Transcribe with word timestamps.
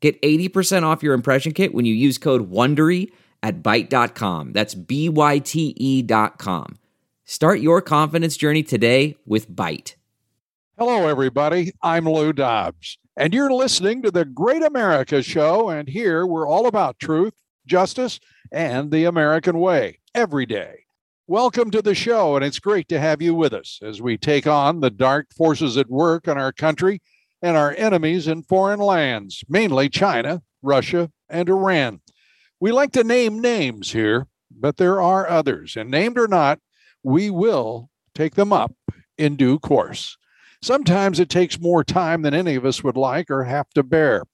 Get 0.00 0.20
80% 0.22 0.84
off 0.84 1.02
your 1.02 1.14
impression 1.14 1.52
kit 1.52 1.74
when 1.74 1.84
you 1.84 1.94
use 1.94 2.18
code 2.18 2.50
WONDERY 2.50 3.10
at 3.42 3.62
Byte.com. 3.62 4.52
That's 4.52 4.74
B-Y-T-E 4.74 6.02
dot 6.02 6.38
com. 6.38 6.78
Start 7.24 7.60
your 7.60 7.82
confidence 7.82 8.36
journey 8.36 8.62
today 8.62 9.16
with 9.26 9.50
Byte. 9.50 9.94
Hello, 10.78 11.08
everybody. 11.08 11.72
I'm 11.82 12.08
Lou 12.08 12.32
Dobbs, 12.32 12.98
and 13.16 13.34
you're 13.34 13.52
listening 13.52 14.02
to 14.02 14.12
the 14.12 14.24
Great 14.24 14.62
America 14.62 15.22
Show. 15.22 15.68
And 15.68 15.88
here 15.88 16.24
we're 16.24 16.46
all 16.46 16.66
about 16.66 17.00
truth, 17.00 17.34
justice, 17.66 18.20
and 18.52 18.90
the 18.90 19.04
American 19.04 19.58
way 19.58 19.98
every 20.14 20.46
day. 20.46 20.84
Welcome 21.26 21.70
to 21.72 21.82
the 21.82 21.94
show, 21.94 22.36
and 22.36 22.44
it's 22.44 22.60
great 22.60 22.88
to 22.88 23.00
have 23.00 23.20
you 23.20 23.34
with 23.34 23.52
us 23.52 23.80
as 23.82 24.00
we 24.00 24.16
take 24.16 24.46
on 24.46 24.80
the 24.80 24.90
dark 24.90 25.26
forces 25.36 25.76
at 25.76 25.90
work 25.90 26.28
in 26.28 26.38
our 26.38 26.52
country 26.52 27.02
and 27.42 27.56
our 27.56 27.74
enemies 27.76 28.28
in 28.28 28.42
foreign 28.42 28.80
lands, 28.80 29.44
mainly 29.48 29.88
China, 29.88 30.42
Russia, 30.62 31.10
and 31.28 31.48
Iran. 31.48 32.00
We 32.60 32.72
like 32.72 32.92
to 32.92 33.04
name 33.04 33.40
names 33.40 33.92
here, 33.92 34.26
but 34.50 34.76
there 34.76 35.00
are 35.00 35.28
others, 35.28 35.76
and 35.76 35.90
named 35.90 36.18
or 36.18 36.26
not, 36.26 36.58
we 37.02 37.30
will 37.30 37.90
take 38.14 38.34
them 38.34 38.52
up 38.52 38.74
in 39.16 39.36
due 39.36 39.58
course. 39.58 40.16
Sometimes 40.62 41.20
it 41.20 41.28
takes 41.28 41.60
more 41.60 41.84
time 41.84 42.22
than 42.22 42.34
any 42.34 42.56
of 42.56 42.64
us 42.64 42.82
would 42.82 42.96
like 42.96 43.30
or 43.30 43.44
have 43.44 43.68
to 43.70 43.82
bear. 43.82 44.24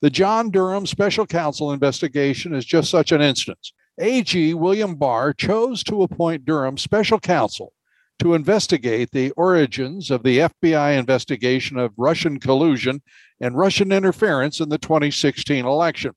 The 0.00 0.10
John 0.10 0.50
Durham 0.50 0.86
Special 0.86 1.26
Counsel 1.26 1.72
investigation 1.72 2.54
is 2.54 2.64
just 2.64 2.90
such 2.90 3.10
an 3.10 3.20
instance. 3.20 3.72
AG 3.98 4.54
William 4.54 4.96
Barr 4.96 5.32
chose 5.32 5.82
to 5.84 6.02
appoint 6.02 6.44
Durham 6.44 6.76
special 6.76 7.18
counsel 7.18 7.72
to 8.18 8.34
investigate 8.34 9.10
the 9.10 9.30
origins 9.32 10.10
of 10.10 10.22
the 10.22 10.38
FBI 10.38 10.98
investigation 10.98 11.76
of 11.78 11.92
Russian 11.96 12.38
collusion 12.38 13.02
and 13.40 13.56
Russian 13.56 13.92
interference 13.92 14.60
in 14.60 14.68
the 14.68 14.78
2016 14.78 15.64
election. 15.64 16.12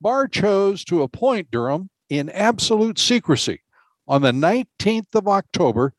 Barr 0.00 0.28
chose 0.28 0.84
to 0.84 1.02
appoint 1.02 1.50
Durham 1.50 1.90
in 2.08 2.28
absolute 2.30 2.98
secrecy 2.98 3.62
on 4.06 4.22
the 4.22 4.32
19th 4.32 5.14
of 5.14 5.28
October. 5.28 5.94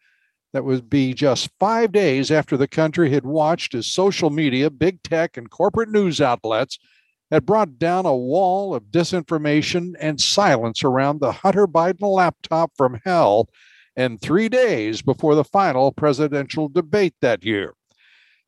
That 0.54 0.64
would 0.64 0.90
be 0.90 1.14
just 1.14 1.50
five 1.60 1.92
days 1.92 2.32
after 2.32 2.56
the 2.56 2.68
country 2.68 3.12
had 3.12 3.26
watched 3.26 3.76
as 3.76 3.88
social 3.88 4.30
media, 4.30 4.70
big 4.70 5.04
tech, 5.04 5.36
and 5.36 5.50
corporate 5.50 5.90
news 5.90 6.22
outlets 6.22 6.80
had 7.32 7.46
brought 7.46 7.78
down 7.78 8.06
a 8.06 8.16
wall 8.16 8.74
of 8.74 8.86
disinformation 8.86 9.94
and 10.00 10.22
silence 10.22 10.84
around 10.84 11.20
the 11.20 11.32
Hunter 11.32 11.68
Biden 11.68 12.02
laptop 12.02 12.72
from 12.78 13.02
hell, 13.04 13.50
and 13.96 14.20
three 14.20 14.50
days 14.50 15.02
before 15.02 15.36
the 15.36 15.44
final 15.44 15.92
presidential 15.92 16.68
debate 16.68 17.16
that 17.22 17.44
year. 17.44 17.74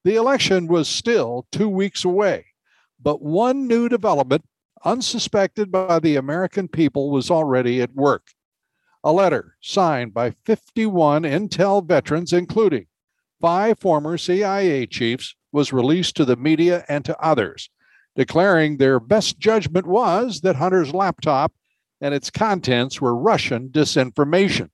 The 0.03 0.15
election 0.15 0.67
was 0.67 0.87
still 0.87 1.47
two 1.51 1.69
weeks 1.69 2.05
away, 2.05 2.45
but 3.01 3.21
one 3.21 3.67
new 3.67 3.89
development, 3.89 4.43
unsuspected 4.83 5.71
by 5.71 5.99
the 5.99 6.15
American 6.15 6.67
people, 6.67 7.09
was 7.09 7.31
already 7.31 7.81
at 7.81 7.95
work. 7.95 8.27
A 9.03 9.11
letter 9.11 9.55
signed 9.61 10.13
by 10.13 10.35
51 10.45 11.23
Intel 11.23 11.85
veterans, 11.85 12.33
including 12.33 12.87
five 13.39 13.79
former 13.79 14.17
CIA 14.17 14.85
chiefs, 14.85 15.35
was 15.51 15.73
released 15.73 16.15
to 16.17 16.25
the 16.25 16.35
media 16.35 16.83
and 16.89 17.05
to 17.05 17.17
others 17.19 17.69
declaring 18.17 18.77
their 18.77 18.99
best 18.99 19.37
judgment 19.37 19.85
was 19.85 20.41
that 20.41 20.55
Hunter's 20.55 20.91
laptop 20.93 21.53
and 22.01 22.13
its 22.15 22.31
contents 22.31 22.99
were 22.99 23.15
Russian 23.15 23.69
disinformation. 23.69 24.69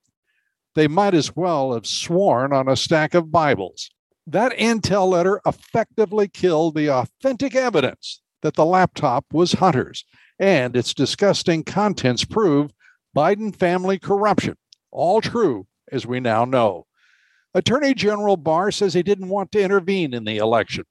They 0.74 0.88
might 0.88 1.14
as 1.14 1.36
well 1.36 1.72
have 1.74 1.86
sworn 1.86 2.52
on 2.52 2.68
a 2.68 2.76
stack 2.76 3.14
of 3.14 3.30
Bibles. 3.30 3.90
That 4.26 4.52
intel 4.52 5.08
letter 5.08 5.40
effectively 5.46 6.28
killed 6.28 6.74
the 6.74 6.90
authentic 6.90 7.54
evidence 7.54 8.20
that 8.42 8.54
the 8.54 8.64
laptop 8.64 9.26
was 9.32 9.52
Hunter's, 9.52 10.04
and 10.38 10.76
its 10.76 10.94
disgusting 10.94 11.62
contents 11.62 12.24
prove 12.24 12.72
Biden 13.16 13.54
family 13.54 13.98
corruption. 13.98 14.56
All 14.90 15.20
true, 15.20 15.66
as 15.92 16.06
we 16.06 16.20
now 16.20 16.44
know. 16.44 16.86
Attorney 17.54 17.94
General 17.94 18.36
Barr 18.36 18.70
says 18.70 18.94
he 18.94 19.02
didn't 19.02 19.28
want 19.28 19.52
to 19.52 19.62
intervene 19.62 20.12
in 20.12 20.24
the 20.24 20.38
election 20.38 20.84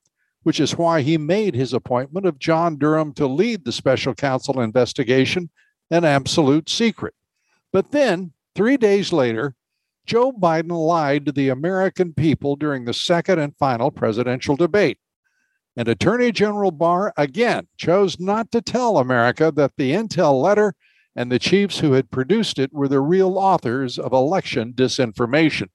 which 0.43 0.59
is 0.59 0.77
why 0.77 1.01
he 1.01 1.17
made 1.17 1.55
his 1.55 1.73
appointment 1.73 2.25
of 2.25 2.37
John 2.37 2.77
Durham 2.77 3.13
to 3.13 3.27
lead 3.27 3.65
the 3.65 3.71
special 3.71 4.13
counsel 4.13 4.61
investigation 4.61 5.49
an 5.89 6.05
absolute 6.05 6.69
secret. 6.69 7.13
But 7.71 7.91
then, 7.91 8.33
three 8.55 8.77
days 8.77 9.11
later, 9.11 9.55
Joe 10.05 10.31
Biden 10.31 10.71
lied 10.71 11.25
to 11.25 11.31
the 11.31 11.49
American 11.49 12.13
people 12.13 12.55
during 12.55 12.85
the 12.85 12.93
second 12.93 13.39
and 13.39 13.55
final 13.57 13.91
presidential 13.91 14.55
debate. 14.55 14.97
And 15.75 15.87
Attorney 15.87 16.31
General 16.31 16.71
Barr 16.71 17.13
again 17.17 17.67
chose 17.77 18.19
not 18.19 18.51
to 18.51 18.61
tell 18.61 18.97
America 18.97 19.51
that 19.55 19.71
the 19.77 19.91
intel 19.91 20.41
letter 20.41 20.75
and 21.15 21.31
the 21.31 21.39
chiefs 21.39 21.79
who 21.79 21.93
had 21.93 22.11
produced 22.11 22.59
it 22.59 22.73
were 22.73 22.87
the 22.87 22.99
real 22.99 23.37
authors 23.37 23.97
of 23.97 24.13
election 24.13 24.73
disinformation, 24.73 25.69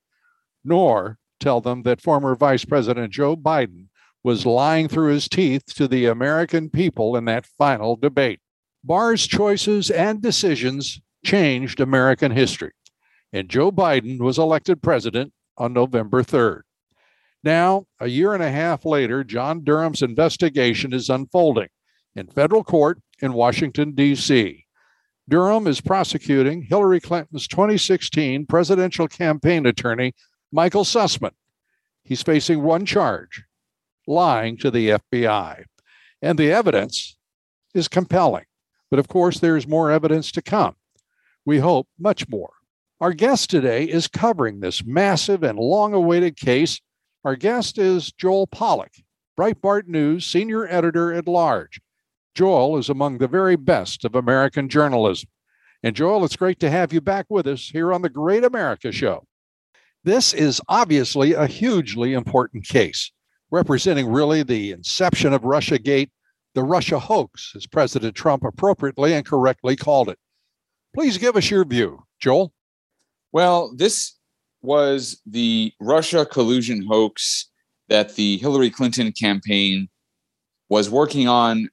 nor 0.65 1.19
tell 1.41 1.60
them 1.60 1.83
that 1.83 2.00
former 2.00 2.34
Vice 2.34 2.65
President 2.65 3.12
Joe 3.12 3.37
Biden 3.37 3.87
was 4.25 4.47
lying 4.47 4.89
through 4.89 5.12
his 5.12 5.28
teeth 5.28 5.65
to 5.75 5.89
the 5.89 6.06
American 6.06 6.71
people 6.71 7.16
in 7.16 7.25
that 7.27 7.47
final 7.47 7.97
debate. 7.97 8.41
Barr's 8.84 9.27
choices 9.27 9.91
and 9.91 10.21
decisions 10.21 11.00
changed 11.25 11.81
American 11.81 12.33
history, 12.33 12.72
and 13.33 13.49
Joe 13.49 13.71
Biden 13.71 14.19
was 14.19 14.39
elected 14.39 14.83
president 14.83 15.33
on 15.56 15.72
November 15.72 16.22
3rd. 16.22 16.62
Now, 17.44 17.87
a 18.00 18.09
year 18.09 18.34
and 18.34 18.43
a 18.43 18.50
half 18.50 18.84
later, 18.84 19.22
John 19.25 19.62
Durham's 19.62 20.03
investigation 20.03 20.93
is 20.93 21.09
unfolding 21.09 21.69
in 22.15 22.27
federal 22.27 22.65
court 22.65 23.00
in 23.21 23.33
Washington, 23.33 23.93
D.C. 23.93 24.66
Durham 25.28 25.66
is 25.66 25.81
prosecuting 25.81 26.62
Hillary 26.62 27.00
Clinton's 27.00 27.47
2016 27.47 28.47
presidential 28.47 29.06
campaign 29.06 29.66
attorney, 29.66 30.15
Michael 30.50 30.84
Sussmann. 30.84 31.33
He's 32.03 32.22
facing 32.22 32.62
one 32.62 32.87
charge 32.87 33.45
lying 34.06 34.56
to 34.59 34.71
the 34.71 34.89
FBI. 34.89 35.65
And 36.22 36.39
the 36.39 36.50
evidence 36.50 37.19
is 37.75 37.89
compelling. 37.89 38.47
But 38.91 38.99
of 38.99 39.06
course, 39.06 39.39
there's 39.39 39.69
more 39.69 39.91
evidence 39.91 40.33
to 40.33 40.43
come. 40.43 40.75
We 41.45 41.59
hope 41.59 41.89
much 41.99 42.28
more. 42.28 42.53
Our 43.00 43.12
guest 43.12 43.48
today 43.48 43.84
is 43.84 44.09
covering 44.09 44.59
this 44.59 44.84
massive 44.84 45.44
and 45.44 45.56
long 45.56 45.94
awaited 45.94 46.36
case. 46.36 46.81
Our 47.25 47.36
guest 47.36 47.78
is 47.78 48.10
Joel 48.10 48.48
Pollak, 48.48 49.04
Breitbart 49.38 49.86
News 49.86 50.26
senior 50.26 50.66
editor 50.66 51.14
at 51.14 51.28
large. 51.28 51.81
Joel 52.34 52.76
is 52.76 52.88
among 52.88 53.19
the 53.19 53.28
very 53.28 53.54
best 53.54 54.04
of 54.04 54.16
American 54.16 54.69
journalism. 54.69 55.28
And 55.84 55.94
Joel, 55.94 56.25
it's 56.25 56.34
great 56.34 56.59
to 56.59 56.70
have 56.70 56.92
you 56.92 57.00
back 57.00 57.26
with 57.28 57.47
us 57.47 57.69
here 57.69 57.92
on 57.92 58.03
the 58.03 58.09
Great 58.09 58.42
America 58.42 58.91
Show. 58.91 59.22
This 60.03 60.34
is 60.34 60.60
obviously 60.69 61.34
a 61.34 61.47
hugely 61.47 62.15
important 62.15 62.66
case 62.66 63.12
representing 63.53 64.10
really 64.10 64.42
the 64.42 64.72
inception 64.72 65.32
of 65.32 65.42
Russiagate, 65.42 66.10
the 66.54 66.65
Russia 66.65 66.98
hoax, 66.98 67.53
as 67.54 67.65
President 67.65 68.16
Trump 68.16 68.42
appropriately 68.42 69.15
and 69.15 69.25
correctly 69.25 69.76
called 69.76 70.09
it. 70.09 70.18
Please 70.92 71.16
give 71.16 71.36
us 71.36 71.48
your 71.48 71.65
view, 71.65 72.03
Joel. 72.18 72.53
Well, 73.33 73.72
this 73.75 74.15
was 74.63 75.21
the 75.27 75.72
Russia 75.80 76.27
collusion 76.27 76.84
hoax 76.86 77.51
that 77.89 78.16
the 78.16 78.39
Hillary 78.39 78.71
Clinton 78.71 79.13
campaign 79.13 79.89
was 80.69 80.91
working 80.91 81.28
on 81.28 81.69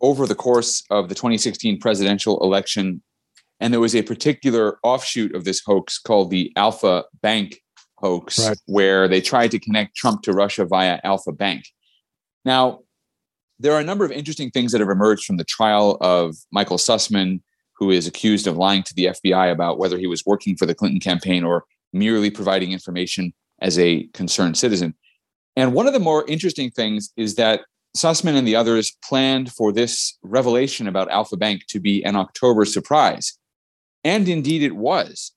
over 0.00 0.26
the 0.26 0.34
course 0.34 0.84
of 0.90 1.08
the 1.08 1.14
2016 1.14 1.80
presidential 1.80 2.42
election. 2.42 3.02
And 3.60 3.72
there 3.72 3.80
was 3.80 3.94
a 3.96 4.02
particular 4.02 4.78
offshoot 4.82 5.34
of 5.34 5.44
this 5.44 5.62
hoax 5.64 5.98
called 5.98 6.30
the 6.30 6.52
Alfa 6.56 7.04
Bank 7.22 7.60
hoax 7.98 8.46
right. 8.46 8.58
where 8.66 9.08
they 9.08 9.20
tried 9.20 9.50
to 9.52 9.58
connect 9.58 9.96
Trump 9.96 10.22
to 10.22 10.32
Russia 10.32 10.66
via 10.66 11.00
Alfa 11.02 11.32
Bank. 11.32 11.64
Now, 12.44 12.80
there 13.58 13.72
are 13.72 13.80
a 13.80 13.84
number 13.84 14.04
of 14.04 14.12
interesting 14.12 14.50
things 14.50 14.72
that 14.72 14.80
have 14.80 14.90
emerged 14.90 15.24
from 15.24 15.38
the 15.38 15.44
trial 15.44 15.96
of 16.00 16.36
Michael 16.52 16.76
Sussmann, 16.76 17.40
who 17.78 17.90
is 17.90 18.06
accused 18.06 18.46
of 18.46 18.56
lying 18.56 18.82
to 18.84 18.94
the 18.94 19.06
FBI 19.06 19.52
about 19.52 19.78
whether 19.78 19.98
he 19.98 20.06
was 20.06 20.24
working 20.24 20.56
for 20.56 20.66
the 20.66 20.74
Clinton 20.74 21.00
campaign 21.00 21.44
or 21.44 21.64
merely 21.92 22.30
providing 22.30 22.72
information 22.72 23.32
as 23.60 23.78
a 23.78 24.04
concerned 24.14 24.56
citizen. 24.56 24.94
And 25.56 25.72
one 25.72 25.86
of 25.86 25.92
the 25.92 25.98
more 26.00 26.26
interesting 26.28 26.70
things 26.70 27.10
is 27.16 27.36
that 27.36 27.62
Sussmann 27.96 28.36
and 28.36 28.46
the 28.46 28.56
others 28.56 28.96
planned 29.02 29.52
for 29.52 29.72
this 29.72 30.18
revelation 30.22 30.86
about 30.86 31.10
Alfa 31.10 31.36
Bank 31.36 31.62
to 31.68 31.80
be 31.80 32.04
an 32.04 32.14
October 32.14 32.64
surprise. 32.66 33.38
And 34.04 34.28
indeed 34.28 34.62
it 34.62 34.76
was. 34.76 35.32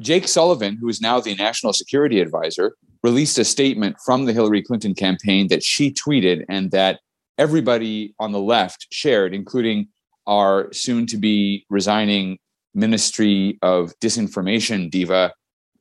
Jake 0.00 0.26
Sullivan, 0.26 0.78
who 0.80 0.88
is 0.88 1.02
now 1.02 1.20
the 1.20 1.34
national 1.34 1.74
security 1.74 2.20
advisor, 2.20 2.74
released 3.02 3.38
a 3.38 3.44
statement 3.44 3.96
from 4.04 4.24
the 4.24 4.32
Hillary 4.32 4.62
Clinton 4.62 4.94
campaign 4.94 5.48
that 5.48 5.62
she 5.62 5.92
tweeted 5.92 6.44
and 6.48 6.70
that 6.70 7.00
everybody 7.36 8.14
on 8.18 8.32
the 8.32 8.40
left 8.40 8.86
shared, 8.90 9.34
including 9.34 9.88
our 10.30 10.72
soon 10.72 11.06
to 11.06 11.18
be 11.18 11.66
resigning 11.68 12.38
Ministry 12.72 13.58
of 13.62 13.92
Disinformation 14.00 14.88
diva, 14.88 15.34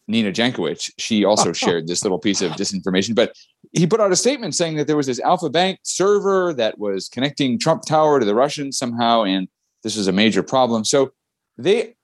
Nina 0.08 0.32
Jankowicz. 0.32 0.92
She 0.98 1.24
also 1.24 1.54
shared 1.64 1.88
this 1.88 2.04
little 2.04 2.18
piece 2.18 2.42
of 2.42 2.54
disinformation, 2.54 3.14
but 3.14 3.34
he 3.72 3.86
put 3.86 4.02
out 4.02 4.12
a 4.12 4.16
statement 4.16 4.56
saying 4.56 4.76
that 4.78 4.88
there 4.88 4.98
was 4.98 5.06
this 5.06 5.20
Alfa 5.20 5.52
Bank 5.52 5.80
server 5.84 6.52
that 6.56 6.80
was 6.80 7.08
connecting 7.08 7.60
Trump 7.60 7.84
Tower 7.84 8.20
to 8.20 8.26
the 8.26 8.34
Russians 8.34 8.78
somehow, 8.78 9.24
and 9.24 9.48
this 9.84 9.96
was 9.96 10.08
a 10.08 10.12
major 10.12 10.42
problem. 10.42 10.84
So 10.84 11.12
they 11.58 11.96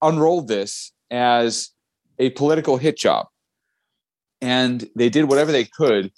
unrolled 0.00 0.48
this 0.48 0.92
as 1.10 1.70
a 2.18 2.30
political 2.30 2.78
hit 2.78 2.96
job. 2.96 3.26
And 4.40 4.88
they 4.96 5.08
did 5.08 5.28
whatever 5.28 5.52
they 5.52 5.64
could 5.64 6.10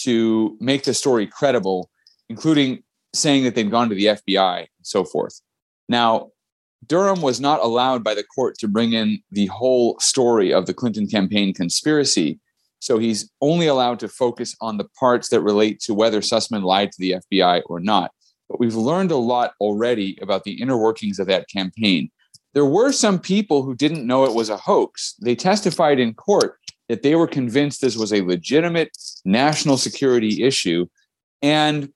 to 0.00 0.56
make 0.60 0.82
the 0.82 0.92
story 0.92 1.26
credible, 1.26 1.88
including 2.28 2.82
saying 3.12 3.44
that 3.44 3.54
they'd 3.54 3.70
gone 3.70 3.88
to 3.88 3.94
the 3.94 4.06
FBI 4.06 4.58
and 4.58 4.68
so 4.82 5.04
forth. 5.04 5.40
Now, 5.88 6.30
Durham 6.86 7.20
was 7.20 7.40
not 7.40 7.60
allowed 7.60 8.02
by 8.02 8.14
the 8.14 8.22
court 8.22 8.56
to 8.58 8.68
bring 8.68 8.92
in 8.92 9.20
the 9.30 9.46
whole 9.46 9.98
story 9.98 10.52
of 10.52 10.66
the 10.66 10.74
Clinton 10.74 11.06
campaign 11.06 11.52
conspiracy. 11.52 12.40
So 12.78 12.98
he's 12.98 13.30
only 13.42 13.66
allowed 13.66 13.98
to 14.00 14.08
focus 14.08 14.56
on 14.60 14.78
the 14.78 14.88
parts 14.98 15.28
that 15.28 15.42
relate 15.42 15.80
to 15.80 15.94
whether 15.94 16.20
Sussmann 16.20 16.62
lied 16.62 16.92
to 16.92 16.98
the 16.98 17.16
FBI 17.32 17.62
or 17.66 17.80
not. 17.80 18.12
But 18.48 18.58
we've 18.58 18.74
learned 18.74 19.10
a 19.10 19.16
lot 19.16 19.52
already 19.60 20.18
about 20.22 20.44
the 20.44 20.60
inner 20.60 20.78
workings 20.78 21.18
of 21.18 21.26
that 21.26 21.48
campaign. 21.48 22.10
There 22.54 22.64
were 22.64 22.90
some 22.90 23.18
people 23.18 23.62
who 23.62 23.74
didn't 23.74 24.06
know 24.06 24.24
it 24.24 24.34
was 24.34 24.48
a 24.48 24.56
hoax. 24.56 25.14
They 25.20 25.36
testified 25.36 26.00
in 26.00 26.14
court 26.14 26.56
that 26.88 27.02
they 27.02 27.14
were 27.14 27.28
convinced 27.28 27.80
this 27.80 27.96
was 27.96 28.12
a 28.12 28.22
legitimate 28.22 28.90
national 29.24 29.76
security 29.76 30.42
issue. 30.42 30.86
And 31.42 31.92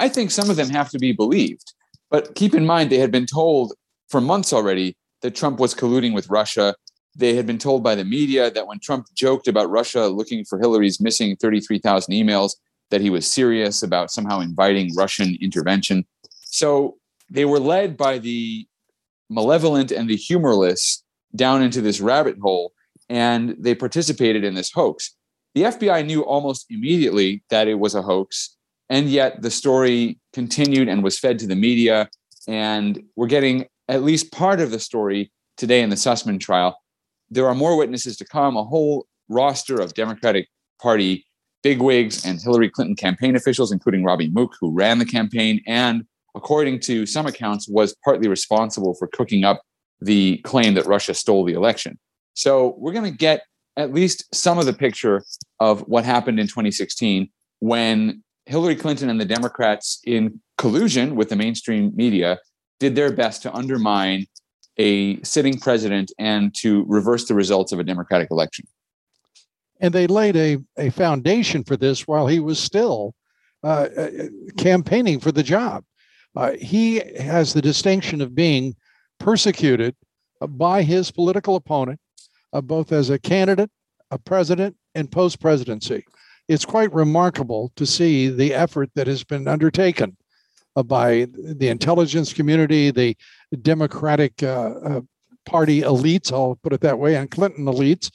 I 0.00 0.08
think 0.08 0.30
some 0.30 0.50
of 0.50 0.56
them 0.56 0.70
have 0.70 0.90
to 0.90 0.98
be 0.98 1.12
believed. 1.12 1.72
But 2.10 2.34
keep 2.34 2.54
in 2.54 2.66
mind, 2.66 2.90
they 2.90 2.98
had 2.98 3.10
been 3.10 3.26
told 3.26 3.74
for 4.08 4.20
months 4.20 4.52
already 4.52 4.96
that 5.22 5.34
Trump 5.34 5.58
was 5.58 5.74
colluding 5.74 6.14
with 6.14 6.30
Russia. 6.30 6.74
They 7.16 7.34
had 7.34 7.46
been 7.46 7.58
told 7.58 7.82
by 7.82 7.94
the 7.94 8.04
media 8.04 8.50
that 8.50 8.66
when 8.66 8.78
Trump 8.80 9.06
joked 9.14 9.48
about 9.48 9.70
Russia 9.70 10.06
looking 10.06 10.44
for 10.44 10.58
Hillary's 10.58 11.00
missing 11.00 11.36
33,000 11.36 12.14
emails, 12.14 12.52
that 12.90 13.00
he 13.00 13.10
was 13.10 13.26
serious 13.26 13.82
about 13.82 14.10
somehow 14.10 14.40
inviting 14.40 14.94
Russian 14.94 15.36
intervention. 15.40 16.06
So 16.44 16.96
they 17.30 17.44
were 17.44 17.60
led 17.60 17.96
by 17.96 18.18
the 18.18 18.66
malevolent 19.28 19.92
and 19.92 20.08
the 20.08 20.16
humorless 20.16 21.02
down 21.36 21.62
into 21.62 21.82
this 21.82 22.00
rabbit 22.00 22.38
hole, 22.40 22.72
and 23.10 23.56
they 23.58 23.74
participated 23.74 24.44
in 24.44 24.54
this 24.54 24.72
hoax. 24.72 25.14
The 25.54 25.64
FBI 25.64 26.06
knew 26.06 26.22
almost 26.22 26.66
immediately 26.70 27.42
that 27.50 27.68
it 27.68 27.78
was 27.78 27.94
a 27.94 28.02
hoax, 28.02 28.56
and 28.90 29.08
yet 29.08 29.42
the 29.42 29.50
story 29.50 30.18
continued 30.32 30.88
and 30.88 31.02
was 31.02 31.18
fed 31.18 31.38
to 31.40 31.46
the 31.46 31.56
media. 31.56 32.08
And 32.46 33.02
we're 33.16 33.26
getting 33.26 33.66
at 33.88 34.02
least 34.02 34.32
part 34.32 34.60
of 34.60 34.70
the 34.70 34.78
story 34.78 35.30
today 35.56 35.82
in 35.82 35.90
the 35.90 35.96
Sussmann 35.96 36.40
trial. 36.40 36.78
There 37.30 37.46
are 37.46 37.54
more 37.54 37.76
witnesses 37.76 38.16
to 38.18 38.24
come, 38.24 38.56
a 38.56 38.64
whole 38.64 39.06
roster 39.28 39.80
of 39.80 39.94
Democratic 39.94 40.48
Party 40.80 41.26
bigwigs 41.62 42.24
and 42.24 42.40
Hillary 42.40 42.70
Clinton 42.70 42.96
campaign 42.96 43.36
officials, 43.36 43.72
including 43.72 44.04
Robbie 44.04 44.30
Mook, 44.30 44.54
who 44.60 44.70
ran 44.70 44.98
the 44.98 45.04
campaign 45.04 45.60
and, 45.66 46.04
according 46.34 46.80
to 46.80 47.04
some 47.04 47.26
accounts, 47.26 47.68
was 47.68 47.94
partly 48.04 48.28
responsible 48.28 48.94
for 48.94 49.08
cooking 49.08 49.44
up 49.44 49.62
the 50.00 50.38
claim 50.44 50.74
that 50.74 50.86
Russia 50.86 51.12
stole 51.12 51.44
the 51.44 51.54
election. 51.54 51.98
So 52.34 52.76
we're 52.78 52.92
going 52.92 53.10
to 53.10 53.16
get 53.16 53.42
at 53.76 53.92
least 53.92 54.24
some 54.32 54.58
of 54.58 54.66
the 54.66 54.72
picture 54.72 55.24
of 55.60 55.80
what 55.82 56.04
happened 56.04 56.38
in 56.38 56.46
2016 56.46 57.28
when 57.60 58.22
Hillary 58.48 58.76
Clinton 58.76 59.10
and 59.10 59.20
the 59.20 59.26
Democrats, 59.26 60.00
in 60.06 60.40
collusion 60.56 61.16
with 61.16 61.28
the 61.28 61.36
mainstream 61.36 61.92
media, 61.94 62.38
did 62.80 62.96
their 62.96 63.12
best 63.12 63.42
to 63.42 63.52
undermine 63.52 64.24
a 64.78 65.22
sitting 65.22 65.58
president 65.58 66.10
and 66.18 66.54
to 66.54 66.84
reverse 66.88 67.28
the 67.28 67.34
results 67.34 67.72
of 67.72 67.78
a 67.78 67.84
democratic 67.84 68.30
election. 68.30 68.66
And 69.80 69.92
they 69.92 70.06
laid 70.06 70.34
a, 70.36 70.56
a 70.78 70.88
foundation 70.90 71.62
for 71.62 71.76
this 71.76 72.08
while 72.08 72.26
he 72.26 72.40
was 72.40 72.58
still 72.58 73.14
uh, 73.62 73.88
uh, 73.96 74.10
campaigning 74.56 75.20
for 75.20 75.30
the 75.30 75.42
job. 75.42 75.84
Uh, 76.34 76.52
he 76.52 77.00
has 77.20 77.52
the 77.52 77.62
distinction 77.62 78.22
of 78.22 78.34
being 78.34 78.74
persecuted 79.20 79.94
by 80.40 80.82
his 80.82 81.10
political 81.10 81.56
opponent, 81.56 82.00
uh, 82.54 82.60
both 82.62 82.92
as 82.92 83.10
a 83.10 83.18
candidate, 83.18 83.70
a 84.10 84.18
president, 84.18 84.74
and 84.94 85.12
post 85.12 85.38
presidency. 85.38 86.04
It's 86.48 86.64
quite 86.64 86.92
remarkable 86.92 87.72
to 87.76 87.84
see 87.84 88.28
the 88.28 88.54
effort 88.54 88.90
that 88.94 89.06
has 89.06 89.22
been 89.22 89.46
undertaken 89.46 90.16
uh, 90.76 90.82
by 90.82 91.26
the 91.34 91.68
intelligence 91.68 92.32
community, 92.32 92.90
the 92.90 93.16
Democratic 93.62 94.42
uh, 94.42 94.74
uh, 94.84 95.00
Party 95.44 95.82
elites, 95.82 96.32
I'll 96.32 96.58
put 96.62 96.72
it 96.72 96.80
that 96.82 96.98
way, 96.98 97.16
and 97.16 97.30
Clinton 97.30 97.64
elites, 97.64 98.10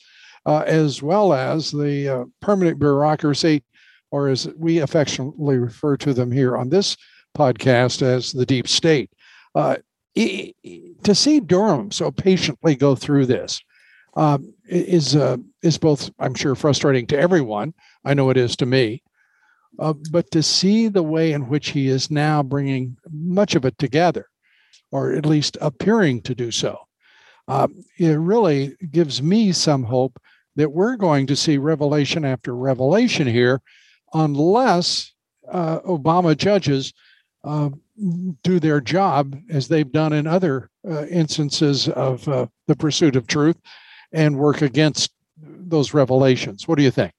as 0.46 1.02
well 1.02 1.34
as 1.34 1.72
the 1.72 2.30
permanent 2.42 2.78
bureaucracy, 2.78 3.64
or 4.12 4.30
as 4.30 4.48
we 4.56 4.80
affectionately 4.80 5.58
refer 5.58 5.98
to 5.98 6.14
them 6.14 6.32
here 6.32 6.56
on 6.56 6.70
this 6.70 6.96
podcast 7.36 8.04
as 8.04 8.32
the 8.32 8.46
deep 8.46 8.68
state. 8.68 9.10
Uh, 9.56 9.78
to 10.16 11.16
see 11.16 11.40
Durham 11.40 11.90
so 11.90 12.12
patiently 12.12 12.76
go 12.76 12.96
through 12.96 13.26
this 13.26 13.64
um, 14.16 14.54
is 14.66 15.16
uh, 15.16 15.38
is 15.62 15.78
both, 15.78 16.12
I'm 16.20 16.36
sure, 16.36 16.56
frustrating 16.56 17.08
to 17.08 17.20
everyone. 17.20 17.74
I 18.06 18.14
know 18.14 18.30
it 18.30 18.38
is 18.38 18.56
to 18.58 18.66
me, 18.66 19.04
uh, 19.80 19.94
but 20.12 20.30
to 20.32 20.44
see 20.44 20.88
the 20.88 21.04
way 21.04 21.32
in 21.32 21.48
which 21.48 21.70
he 21.70 21.88
is 21.88 22.12
now 22.12 22.44
bringing 22.44 22.98
much 23.12 23.56
of 23.56 23.66
it 23.66 23.78
together, 23.78 24.28
or 24.92 25.14
at 25.14 25.26
least 25.26 25.58
appearing 25.62 26.22
to 26.24 26.36
do 26.36 26.52
so, 26.52 26.78
uh, 27.48 27.68
it 27.98 28.20
really 28.20 28.76
gives 28.92 29.22
me 29.22 29.52
some 29.52 29.84
hope 29.84 30.20
that 30.56 30.72
we're 30.72 30.96
going 30.96 31.26
to 31.28 31.36
see 31.36 31.58
revelation 31.58 32.24
after 32.24 32.56
revelation 32.56 33.28
here, 33.28 33.62
unless 34.14 35.14
uh, 35.52 35.80
Obama 35.80 36.38
judges 36.38 36.94
uh, 37.44 37.70
do 38.44 38.60
their 38.60 38.80
job 38.80 39.36
as 39.50 39.68
they've 39.68 39.92
done 39.92 40.14
in 40.14 40.28
other 40.28 40.70
uh, 40.90 41.06
instances 41.08 41.90
of 41.90 42.28
uh, 42.28 42.46
the 42.68 42.76
pursuit 42.76 43.16
of 43.16 43.28
truth 43.28 43.58
and 44.12 44.38
work 44.38 44.62
against 44.62 45.12
those 45.38 45.94
revelations. 45.94 46.68
What 46.68 46.78
do 46.78 46.84
you 46.84 46.92
think? 46.92 47.14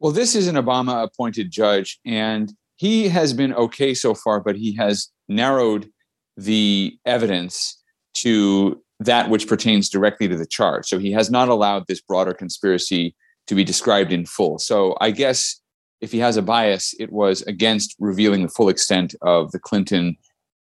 Well, 0.00 0.12
this 0.12 0.34
is 0.34 0.48
an 0.48 0.56
Obama 0.56 1.02
appointed 1.02 1.50
judge, 1.50 1.98
and 2.04 2.52
he 2.76 3.08
has 3.08 3.32
been 3.32 3.54
okay 3.54 3.94
so 3.94 4.14
far, 4.14 4.40
but 4.40 4.56
he 4.56 4.74
has 4.76 5.08
narrowed 5.28 5.88
the 6.36 6.98
evidence 7.06 7.80
to 8.14 8.82
that 9.00 9.30
which 9.30 9.48
pertains 9.48 9.88
directly 9.88 10.28
to 10.28 10.36
the 10.36 10.46
charge. 10.46 10.86
So 10.86 10.98
he 10.98 11.12
has 11.12 11.30
not 11.30 11.48
allowed 11.48 11.86
this 11.86 12.00
broader 12.00 12.32
conspiracy 12.32 13.14
to 13.46 13.54
be 13.54 13.64
described 13.64 14.12
in 14.12 14.26
full. 14.26 14.58
So 14.58 14.96
I 15.00 15.10
guess 15.10 15.60
if 16.00 16.12
he 16.12 16.18
has 16.18 16.36
a 16.36 16.42
bias, 16.42 16.94
it 16.98 17.12
was 17.12 17.42
against 17.42 17.94
revealing 17.98 18.42
the 18.42 18.48
full 18.48 18.68
extent 18.68 19.14
of 19.22 19.52
the 19.52 19.58
Clinton 19.58 20.16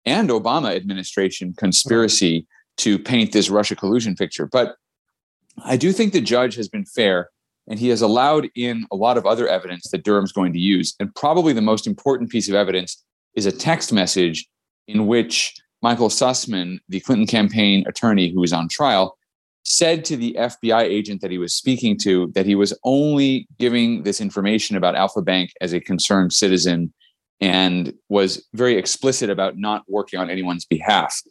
and 0.05 0.29
Obama 0.29 0.75
administration 0.75 1.53
conspiracy 1.57 2.47
to 2.77 2.97
paint 2.97 3.31
this 3.31 3.49
Russia 3.49 3.75
collusion 3.75 4.15
picture. 4.15 4.47
But 4.47 4.75
I 5.63 5.77
do 5.77 5.91
think 5.91 6.13
the 6.13 6.21
judge 6.21 6.55
has 6.55 6.67
been 6.67 6.85
fair 6.85 7.29
and 7.71 7.79
he 7.79 7.87
has 7.87 8.01
allowed 8.01 8.49
in 8.53 8.85
a 8.91 8.97
lot 8.97 9.17
of 9.17 9.25
other 9.25 9.47
evidence 9.47 9.89
that 9.91 10.03
Durham's 10.03 10.33
going 10.33 10.51
to 10.51 10.59
use. 10.59 10.93
And 10.99 11.15
probably 11.15 11.53
the 11.53 11.61
most 11.61 11.87
important 11.87 12.29
piece 12.29 12.49
of 12.49 12.53
evidence 12.53 13.01
is 13.33 13.45
a 13.45 13.51
text 13.51 13.93
message 13.93 14.45
in 14.89 15.07
which 15.07 15.55
Michael 15.81 16.09
Sussmann, 16.09 16.79
the 16.89 16.99
Clinton 16.99 17.27
campaign 17.27 17.85
attorney 17.87 18.29
who 18.29 18.41
was 18.41 18.51
on 18.51 18.67
trial, 18.67 19.17
said 19.63 20.03
to 20.03 20.17
the 20.17 20.35
FBI 20.37 20.81
agent 20.81 21.21
that 21.21 21.31
he 21.31 21.37
was 21.37 21.53
speaking 21.53 21.97
to 21.99 22.27
that 22.35 22.45
he 22.45 22.55
was 22.55 22.77
only 22.83 23.47
giving 23.57 24.03
this 24.03 24.19
information 24.19 24.75
about 24.75 24.95
Alfa 24.95 25.21
Bank 25.21 25.51
as 25.61 25.71
a 25.71 25.79
concerned 25.79 26.33
citizen 26.33 26.93
and 27.39 27.93
was 28.09 28.45
very 28.53 28.75
explicit 28.75 29.29
about 29.29 29.57
not 29.57 29.83
working 29.87 30.19
on 30.19 30.29
anyone's 30.29 30.65
behalf. 30.65 31.21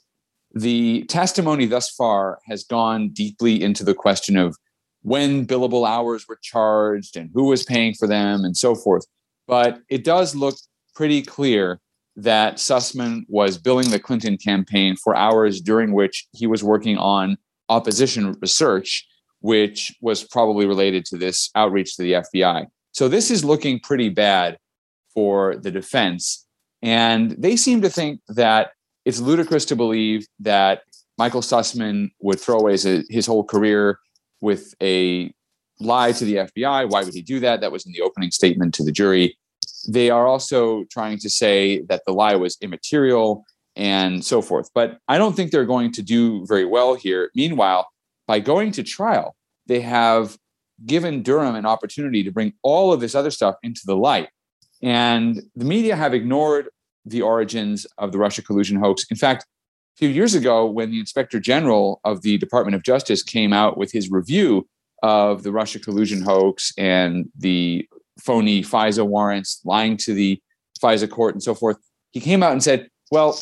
The 0.55 1.05
testimony 1.05 1.67
thus 1.67 1.91
far 1.91 2.39
has 2.49 2.65
gone 2.65 3.11
deeply 3.11 3.63
into 3.63 3.85
the 3.85 3.95
question 3.95 4.39
of 4.39 4.57
when 5.03 5.47
billable 5.47 5.89
hours 5.89 6.27
were 6.29 6.39
charged 6.43 7.17
and 7.17 7.31
who 7.33 7.45
was 7.45 7.65
paying 7.65 7.95
for 7.95 8.07
them 8.07 8.45
and 8.45 8.57
so 8.57 8.75
forth. 8.75 9.07
But 9.47 9.81
it 9.89 10.05
does 10.05 10.35
look 10.35 10.57
pretty 10.95 11.23
clear 11.23 11.81
that 12.17 12.57
Sussmann 12.57 13.25
was 13.29 13.57
billing 13.57 13.91
the 13.91 13.99
Clinton 13.99 14.37
campaign 14.37 14.97
for 14.97 15.17
hours 15.17 15.61
during 15.61 15.93
which 15.93 16.27
he 16.33 16.47
was 16.47 16.63
working 16.63 16.99
on 16.99 17.39
opposition 17.69 18.37
research, 18.41 19.07
which 19.41 19.95
was 20.01 20.25
probably 20.25 20.67
related 20.67 21.05
to 21.07 21.17
this 21.17 21.51
outreach 21.55 21.97
to 21.97 22.03
the 22.03 22.13
FBI. 22.13 22.67
So 22.93 23.09
this 23.09 23.31
is 23.31 23.45
looking 23.45 23.81
pretty 23.81 24.09
bad 24.09 24.59
for 25.15 25.57
the 25.57 25.71
defense. 25.71 26.47
And 26.83 27.31
they 27.33 27.57
seem 27.57 27.83
to 27.83 27.91
think 27.91 28.21
that 28.29 28.73
it's 29.05 29.21
ludicrous 29.21 29.65
to 29.67 29.77
believe 29.77 30.27
that 30.41 30.83
Michael 31.17 31.43
Sussmann 31.43 32.11
would 32.21 32.41
throw 32.41 32.59
away 32.59 32.73
his, 32.73 33.07
his 33.09 33.27
whole 33.27 33.45
career 33.45 33.99
with 34.41 34.75
a 34.83 35.33
lie 35.81 36.13
to 36.13 36.25
the 36.25 36.37
FBI. 36.37 36.91
Why 36.91 37.03
would 37.03 37.15
he 37.15 37.23
do 37.23 37.41
that? 37.41 37.61
That 37.61 37.73
was 37.73 37.87
in 37.87 37.93
the 37.93 38.03
opening 38.03 38.31
statement 38.31 38.75
to 38.75 38.85
the 38.85 38.93
jury. 38.93 39.37
They 39.89 40.11
are 40.11 40.27
also 40.27 40.85
trying 40.91 41.19
to 41.19 41.31
say 41.31 41.83
that 41.89 42.03
the 42.07 42.13
lie 42.13 42.37
was 42.37 42.57
immaterial 42.61 43.45
and 43.77 44.25
so 44.25 44.43
forth. 44.43 44.71
But 44.75 44.99
I 45.09 45.17
don't 45.17 45.35
think 45.35 45.51
they're 45.51 45.65
going 45.65 45.93
to 45.93 46.03
do 46.03 46.45
very 46.47 46.65
well 46.65 46.95
here. 46.95 47.31
Meanwhile, 47.35 47.89
by 48.27 48.41
going 48.41 48.73
to 48.73 48.83
trial, 48.83 49.37
they 49.67 49.81
have 49.81 50.37
given 50.87 51.23
Durham 51.23 51.55
an 51.55 51.67
opportunity 51.67 52.23
to 52.25 52.33
bring 52.33 52.53
all 52.63 52.93
of 52.93 53.01
this 53.01 53.15
other 53.15 53.31
stuff 53.31 53.57
into 53.63 53.83
the 53.85 53.97
light. 53.97 54.29
And 54.83 55.43
the 55.57 55.65
media 55.65 55.97
have 55.97 56.15
ignored 56.15 56.69
the 57.05 57.23
origins 57.23 57.87
of 57.99 58.13
the 58.13 58.19
Russia 58.19 58.43
collusion 58.43 58.79
hoax. 58.79 59.05
In 59.11 59.17
fact, 59.17 59.47
a 59.95 59.99
few 59.99 60.09
years 60.09 60.35
ago, 60.35 60.67
when 60.67 60.91
the 60.91 61.01
inspector 61.01 61.41
general 61.41 62.01
of 62.05 62.23
the 62.23 62.39
Department 62.39 62.75
of 62.75 62.83
Justice 62.83 63.23
came 63.23 63.53
out 63.53 63.77
with 63.77 63.93
his 63.93 64.11
review 64.11 64.69
of 65.03 65.43
the 65.43 65.53
Russia 65.53 65.79
collusion 65.79 66.23
hoax 66.23 66.73
and 66.79 67.29
the 67.39 67.89
phony 68.19 68.63
FISA 68.63 69.07
warrants, 69.07 69.61
lying 69.65 69.97
to 69.99 70.15
the 70.15 70.41
FISA 70.83 71.11
court, 71.11 71.35
and 71.35 71.43
so 71.43 71.55
forth, 71.55 71.77
he 72.13 72.21
came 72.21 72.43
out 72.43 72.53
and 72.53 72.63
said, 72.63 72.89
well, 73.11 73.39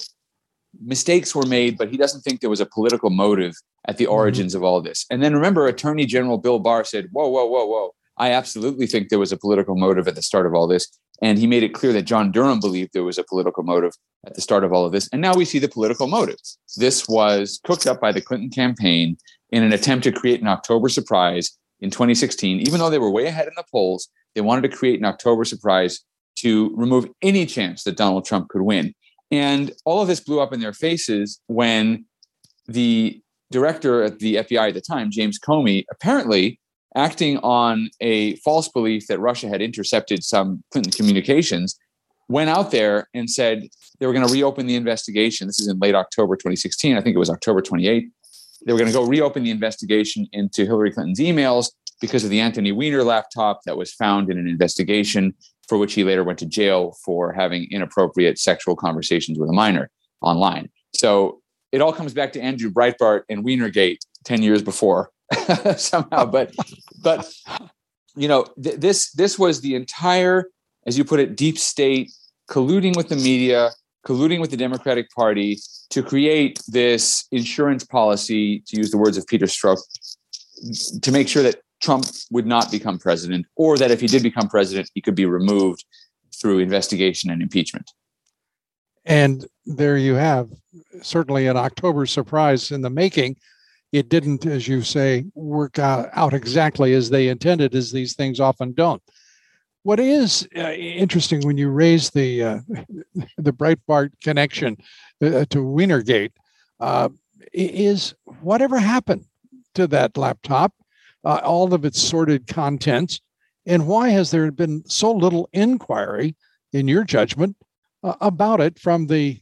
mistakes 0.84 1.34
were 1.34 1.46
made, 1.46 1.78
but 1.78 1.90
he 1.90 1.96
doesn't 1.96 2.20
think 2.22 2.40
there 2.40 2.50
was 2.50 2.60
a 2.60 2.66
political 2.66 3.10
motive 3.10 3.54
at 3.86 3.96
the 3.96 4.04
mm-hmm. 4.04 4.12
origins 4.12 4.52
mm-hmm. 4.52 4.64
of 4.64 4.64
all 4.64 4.80
this. 4.80 5.06
And 5.10 5.22
then 5.22 5.34
remember, 5.34 5.66
Attorney 5.66 6.06
General 6.06 6.38
Bill 6.38 6.58
Barr 6.58 6.84
said, 6.84 7.08
whoa, 7.12 7.28
whoa, 7.28 7.46
whoa, 7.46 7.66
whoa. 7.66 7.90
I 8.16 8.32
absolutely 8.32 8.86
think 8.86 9.08
there 9.08 9.18
was 9.18 9.32
a 9.32 9.36
political 9.36 9.76
motive 9.76 10.08
at 10.08 10.16
the 10.16 10.22
start 10.22 10.46
of 10.46 10.54
all 10.54 10.66
this. 10.66 10.88
And 11.20 11.38
he 11.38 11.46
made 11.46 11.62
it 11.62 11.74
clear 11.74 11.92
that 11.92 12.02
John 12.02 12.30
Durham 12.30 12.60
believed 12.60 12.92
there 12.92 13.04
was 13.04 13.18
a 13.18 13.24
political 13.24 13.62
motive 13.62 13.92
at 14.26 14.34
the 14.34 14.40
start 14.40 14.64
of 14.64 14.72
all 14.72 14.84
of 14.84 14.92
this. 14.92 15.08
And 15.12 15.20
now 15.20 15.34
we 15.34 15.44
see 15.44 15.58
the 15.58 15.68
political 15.68 16.06
motive. 16.06 16.36
This 16.76 17.08
was 17.08 17.60
cooked 17.64 17.86
up 17.86 18.00
by 18.00 18.12
the 18.12 18.20
Clinton 18.20 18.50
campaign 18.50 19.16
in 19.50 19.62
an 19.62 19.72
attempt 19.72 20.04
to 20.04 20.12
create 20.12 20.40
an 20.40 20.46
October 20.46 20.88
surprise 20.88 21.56
in 21.80 21.90
2016. 21.90 22.60
Even 22.60 22.78
though 22.78 22.90
they 22.90 22.98
were 22.98 23.10
way 23.10 23.26
ahead 23.26 23.48
in 23.48 23.54
the 23.56 23.64
polls, 23.70 24.08
they 24.34 24.40
wanted 24.40 24.62
to 24.62 24.76
create 24.76 24.98
an 24.98 25.06
October 25.06 25.44
surprise 25.44 26.00
to 26.36 26.72
remove 26.76 27.08
any 27.22 27.46
chance 27.46 27.82
that 27.82 27.96
Donald 27.96 28.24
Trump 28.24 28.48
could 28.48 28.62
win. 28.62 28.94
And 29.30 29.72
all 29.84 30.00
of 30.00 30.08
this 30.08 30.20
blew 30.20 30.40
up 30.40 30.52
in 30.52 30.60
their 30.60 30.72
faces 30.72 31.40
when 31.46 32.06
the 32.66 33.20
director 33.50 34.02
at 34.02 34.18
the 34.18 34.36
FBI 34.36 34.68
at 34.68 34.74
the 34.74 34.80
time, 34.80 35.10
James 35.10 35.38
Comey, 35.38 35.84
apparently 35.90 36.60
acting 36.96 37.38
on 37.38 37.90
a 38.00 38.36
false 38.36 38.68
belief 38.68 39.06
that 39.08 39.20
Russia 39.20 39.48
had 39.48 39.62
intercepted 39.62 40.24
some 40.24 40.62
Clinton 40.72 40.92
communications, 40.92 41.78
went 42.28 42.50
out 42.50 42.70
there 42.70 43.08
and 43.14 43.28
said 43.30 43.62
they 43.98 44.06
were 44.06 44.12
going 44.12 44.26
to 44.26 44.32
reopen 44.32 44.66
the 44.66 44.76
investigation. 44.76 45.46
This 45.46 45.60
is 45.60 45.68
in 45.68 45.78
late 45.78 45.94
October 45.94 46.36
2016. 46.36 46.96
I 46.96 47.00
think 47.00 47.14
it 47.14 47.18
was 47.18 47.30
October 47.30 47.60
28th. 47.60 48.06
They 48.66 48.72
were 48.72 48.78
going 48.78 48.90
to 48.90 48.96
go 48.96 49.06
reopen 49.06 49.44
the 49.44 49.50
investigation 49.50 50.26
into 50.32 50.64
Hillary 50.64 50.92
Clinton's 50.92 51.20
emails 51.20 51.70
because 52.00 52.24
of 52.24 52.30
the 52.30 52.40
Anthony 52.40 52.72
Weiner 52.72 53.02
laptop 53.02 53.62
that 53.64 53.76
was 53.76 53.92
found 53.92 54.30
in 54.30 54.38
an 54.38 54.48
investigation 54.48 55.34
for 55.68 55.78
which 55.78 55.94
he 55.94 56.04
later 56.04 56.24
went 56.24 56.38
to 56.40 56.46
jail 56.46 56.96
for 57.04 57.32
having 57.32 57.68
inappropriate 57.70 58.38
sexual 58.38 58.74
conversations 58.74 59.38
with 59.38 59.50
a 59.50 59.52
minor 59.52 59.90
online. 60.22 60.70
So 60.94 61.40
it 61.72 61.80
all 61.80 61.92
comes 61.92 62.14
back 62.14 62.32
to 62.32 62.40
Andrew 62.40 62.70
Breitbart 62.70 63.22
and 63.28 63.44
Weinergate 63.44 63.98
10 64.24 64.42
years 64.42 64.62
before 64.62 65.10
somehow. 65.76 66.26
But, 66.26 66.54
but, 67.02 67.30
you 68.16 68.28
know, 68.28 68.46
th- 68.62 68.76
this, 68.76 69.12
this 69.12 69.38
was 69.38 69.60
the 69.60 69.74
entire, 69.74 70.50
as 70.86 70.96
you 70.96 71.04
put 71.04 71.20
it, 71.20 71.36
deep 71.36 71.58
state 71.58 72.10
colluding 72.50 72.96
with 72.96 73.08
the 73.08 73.16
media, 73.16 73.70
colluding 74.06 74.40
with 74.40 74.50
the 74.50 74.56
Democratic 74.56 75.10
Party 75.10 75.58
to 75.90 76.02
create 76.02 76.60
this 76.68 77.26
insurance 77.30 77.84
policy, 77.84 78.62
to 78.66 78.76
use 78.76 78.90
the 78.90 78.98
words 78.98 79.16
of 79.16 79.26
Peter 79.26 79.46
Strzok, 79.46 79.78
to 81.02 81.12
make 81.12 81.28
sure 81.28 81.42
that 81.42 81.60
Trump 81.82 82.06
would 82.30 82.46
not 82.46 82.70
become 82.70 82.98
president, 82.98 83.46
or 83.56 83.76
that 83.78 83.90
if 83.90 84.00
he 84.00 84.06
did 84.06 84.22
become 84.22 84.48
president, 84.48 84.90
he 84.94 85.00
could 85.00 85.14
be 85.14 85.26
removed 85.26 85.84
through 86.40 86.58
investigation 86.58 87.30
and 87.30 87.42
impeachment. 87.42 87.90
And 89.04 89.46
there 89.64 89.96
you 89.96 90.14
have 90.14 90.50
certainly 91.02 91.46
an 91.46 91.56
October 91.56 92.04
surprise 92.06 92.70
in 92.70 92.82
the 92.82 92.90
making. 92.90 93.36
It 93.92 94.08
didn't, 94.08 94.44
as 94.44 94.68
you 94.68 94.82
say, 94.82 95.24
work 95.34 95.78
out, 95.78 96.34
exactly 96.34 96.92
as 96.92 97.08
they 97.08 97.28
intended, 97.28 97.74
as 97.74 97.90
these 97.90 98.14
things 98.14 98.38
often 98.38 98.72
don't. 98.72 99.02
What 99.82 99.98
is 99.98 100.46
uh, 100.56 100.72
interesting 100.72 101.40
when 101.46 101.56
you 101.56 101.70
raise 101.70 102.10
the 102.10 102.42
uh, 102.42 102.60
the 103.38 103.52
Breitbart 103.52 104.10
connection 104.22 104.76
uh, 105.22 105.46
to 105.46 105.58
Weinergate 105.58 106.32
uh, 106.80 107.08
is 107.52 108.14
whatever 108.40 108.78
happened 108.78 109.24
to 109.74 109.86
that 109.86 110.18
laptop 110.18 110.74
uh, 111.24 111.40
all 111.42 111.72
of 111.72 111.84
its 111.86 112.00
sordid 112.00 112.46
contents? 112.46 113.20
And 113.64 113.86
why 113.86 114.10
has 114.10 114.30
there 114.30 114.50
been 114.50 114.82
so 114.86 115.12
little 115.12 115.48
inquiry, 115.52 116.36
in 116.72 116.88
your 116.88 117.04
judgment, 117.04 117.56
uh, 118.02 118.14
about 118.20 118.60
it 118.60 118.78
from 118.78 119.06
the 119.06 119.40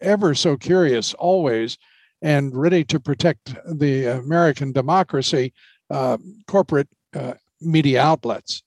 ever 0.00 0.34
so 0.34 0.56
curious, 0.56 1.14
always, 1.14 1.78
and 2.26 2.56
ready 2.56 2.82
to 2.82 2.98
protect 2.98 3.54
the 3.64 4.06
American 4.06 4.72
democracy 4.72 5.52
uh, 5.90 6.18
corporate 6.48 6.88
uh, 7.14 7.34
media 7.60 8.02
outlets? 8.02 8.64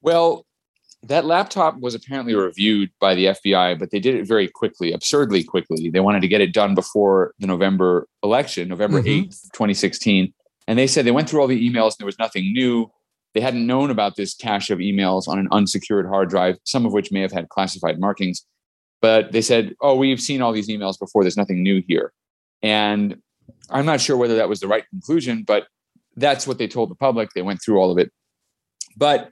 Well, 0.00 0.46
that 1.02 1.24
laptop 1.24 1.80
was 1.80 1.96
apparently 1.96 2.36
reviewed 2.36 2.90
by 3.00 3.16
the 3.16 3.26
FBI, 3.26 3.80
but 3.80 3.90
they 3.90 3.98
did 3.98 4.14
it 4.14 4.28
very 4.28 4.46
quickly, 4.46 4.92
absurdly 4.92 5.42
quickly. 5.42 5.90
They 5.90 5.98
wanted 5.98 6.22
to 6.22 6.28
get 6.28 6.40
it 6.40 6.52
done 6.52 6.76
before 6.76 7.34
the 7.40 7.48
November 7.48 8.06
election, 8.22 8.68
November 8.68 9.02
mm-hmm. 9.02 9.28
8th, 9.28 9.42
2016. 9.52 10.32
And 10.68 10.78
they 10.78 10.86
said 10.86 11.04
they 11.04 11.10
went 11.10 11.28
through 11.28 11.40
all 11.40 11.48
the 11.48 11.68
emails 11.68 11.94
and 11.94 11.96
there 11.98 12.06
was 12.06 12.18
nothing 12.20 12.52
new. 12.52 12.92
They 13.34 13.40
hadn't 13.40 13.66
known 13.66 13.90
about 13.90 14.14
this 14.14 14.34
cache 14.34 14.70
of 14.70 14.78
emails 14.78 15.26
on 15.26 15.40
an 15.40 15.48
unsecured 15.50 16.06
hard 16.06 16.30
drive, 16.30 16.58
some 16.62 16.86
of 16.86 16.92
which 16.92 17.10
may 17.10 17.22
have 17.22 17.32
had 17.32 17.48
classified 17.48 17.98
markings. 17.98 18.46
But 19.04 19.32
they 19.32 19.42
said, 19.42 19.74
oh, 19.82 19.96
we've 19.96 20.18
seen 20.18 20.40
all 20.40 20.50
these 20.50 20.70
emails 20.70 20.98
before. 20.98 21.22
There's 21.22 21.36
nothing 21.36 21.62
new 21.62 21.82
here. 21.86 22.10
And 22.62 23.16
I'm 23.68 23.84
not 23.84 24.00
sure 24.00 24.16
whether 24.16 24.34
that 24.36 24.48
was 24.48 24.60
the 24.60 24.66
right 24.66 24.88
conclusion, 24.88 25.44
but 25.46 25.66
that's 26.16 26.46
what 26.46 26.56
they 26.56 26.66
told 26.66 26.90
the 26.90 26.94
public. 26.94 27.28
They 27.34 27.42
went 27.42 27.60
through 27.62 27.78
all 27.78 27.90
of 27.90 27.98
it. 27.98 28.10
But 28.96 29.28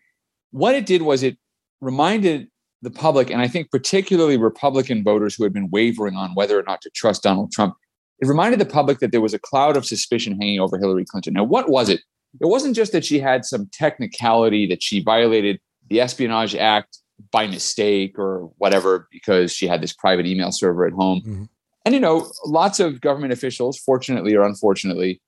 what 0.51 0.75
it 0.75 0.85
did 0.85 1.01
was 1.01 1.23
it 1.23 1.39
reminded 1.81 2.49
the 2.83 2.91
public, 2.91 3.31
and 3.31 3.41
I 3.41 3.49
think 3.49 3.71
particularly 3.71 4.37
Republican 4.37 5.03
voters 5.03 5.37
who 5.37 5.43
had 5.43 5.55
been 5.55 5.71
wavering 5.71 6.17
on 6.17 6.35
whether 6.35 6.59
or 6.59 6.65
not 6.65 6.83
to 6.83 6.91
trust 6.91 7.23
Donald 7.23 7.51
Trump, 7.51 7.75
it 8.21 8.29
reminded 8.29 8.61
the 8.61 8.67
public 8.67 8.99
that 8.99 9.11
there 9.11 9.23
was 9.23 9.33
a 9.33 9.39
cloud 9.39 9.79
of 9.79 9.87
suspicion 9.87 10.39
hanging 10.39 10.61
over 10.61 10.77
Hillary 10.77 11.07
Clinton. 11.07 11.33
Now, 11.33 11.45
what 11.45 11.71
was 11.71 11.89
it? 11.89 12.03
It 12.43 12.47
wasn't 12.47 12.77
just 12.77 12.93
that 12.93 13.07
she 13.07 13.21
had 13.21 13.47
some 13.47 13.71
technicality 13.73 14.67
that 14.67 14.83
she 14.83 15.03
violated 15.03 15.61
the 15.89 16.03
Espionage 16.03 16.55
Act 16.55 16.99
by 17.31 17.47
mistake 17.47 18.19
or 18.19 18.51
whatever 18.59 19.09
because 19.11 19.53
she 19.53 19.67
had 19.67 19.83
this 19.83 19.93
private 19.93 20.27
email 20.27 20.53
server 20.53 20.87
at 20.87 20.93
home. 20.93 21.21
Mm-hmm. 21.21 21.45
And, 21.85 21.95
you 21.95 22.01
know, 22.01 22.31
lots 22.47 22.81
of 22.81 23.01
government 23.01 23.33
officials, 23.33 23.79
fortunately 23.79 24.35
or 24.35 24.43
unfortunately, 24.43 25.21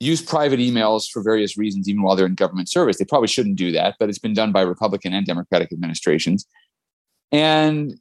use 0.00 0.20
private 0.20 0.58
emails 0.58 1.08
for 1.08 1.22
various 1.22 1.56
reasons, 1.56 1.88
even 1.88 2.02
while 2.02 2.16
they're 2.16 2.26
in 2.26 2.34
government 2.34 2.68
service. 2.68 2.98
They 2.98 3.04
probably 3.04 3.28
shouldn't 3.28 3.56
do 3.56 3.70
that, 3.72 3.94
but 3.98 4.08
it's 4.08 4.18
been 4.18 4.34
done 4.34 4.52
by 4.52 4.62
Republican 4.62 5.14
and 5.14 5.24
Democratic 5.24 5.72
administrations. 5.72 6.46
And, 7.30 7.94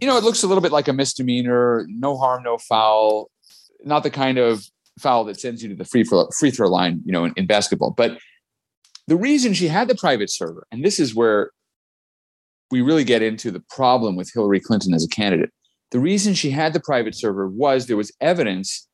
you 0.00 0.06
know, 0.06 0.16
it 0.16 0.24
looks 0.24 0.42
a 0.42 0.48
little 0.48 0.62
bit 0.62 0.72
like 0.72 0.88
a 0.88 0.92
misdemeanor, 0.92 1.86
no 1.88 2.16
harm, 2.16 2.42
no 2.42 2.58
foul 2.58 3.30
not 3.86 4.02
the 4.02 4.10
kind 4.10 4.38
of 4.38 4.66
foul 4.98 5.24
that 5.24 5.40
sends 5.40 5.62
you 5.62 5.68
to 5.68 5.74
the 5.74 5.84
free 5.84 6.04
throw, 6.04 6.28
free 6.38 6.50
throw 6.50 6.68
line, 6.68 7.00
you 7.04 7.12
know, 7.12 7.24
in, 7.24 7.32
in 7.36 7.46
basketball. 7.46 7.90
But 7.90 8.18
the 9.06 9.16
reason 9.16 9.54
she 9.54 9.68
had 9.68 9.88
the 9.88 9.94
private 9.94 10.30
server, 10.30 10.66
and 10.70 10.84
this 10.84 10.98
is 10.98 11.14
where 11.14 11.52
we 12.70 12.82
really 12.82 13.04
get 13.04 13.22
into 13.22 13.50
the 13.50 13.62
problem 13.70 14.16
with 14.16 14.30
Hillary 14.32 14.60
Clinton 14.60 14.94
as 14.94 15.04
a 15.04 15.08
candidate. 15.08 15.50
The 15.90 16.00
reason 16.00 16.34
she 16.34 16.50
had 16.50 16.72
the 16.72 16.80
private 16.80 17.14
server 17.14 17.48
was 17.48 17.86
there 17.86 17.96
was 17.96 18.12
evidence 18.20 18.88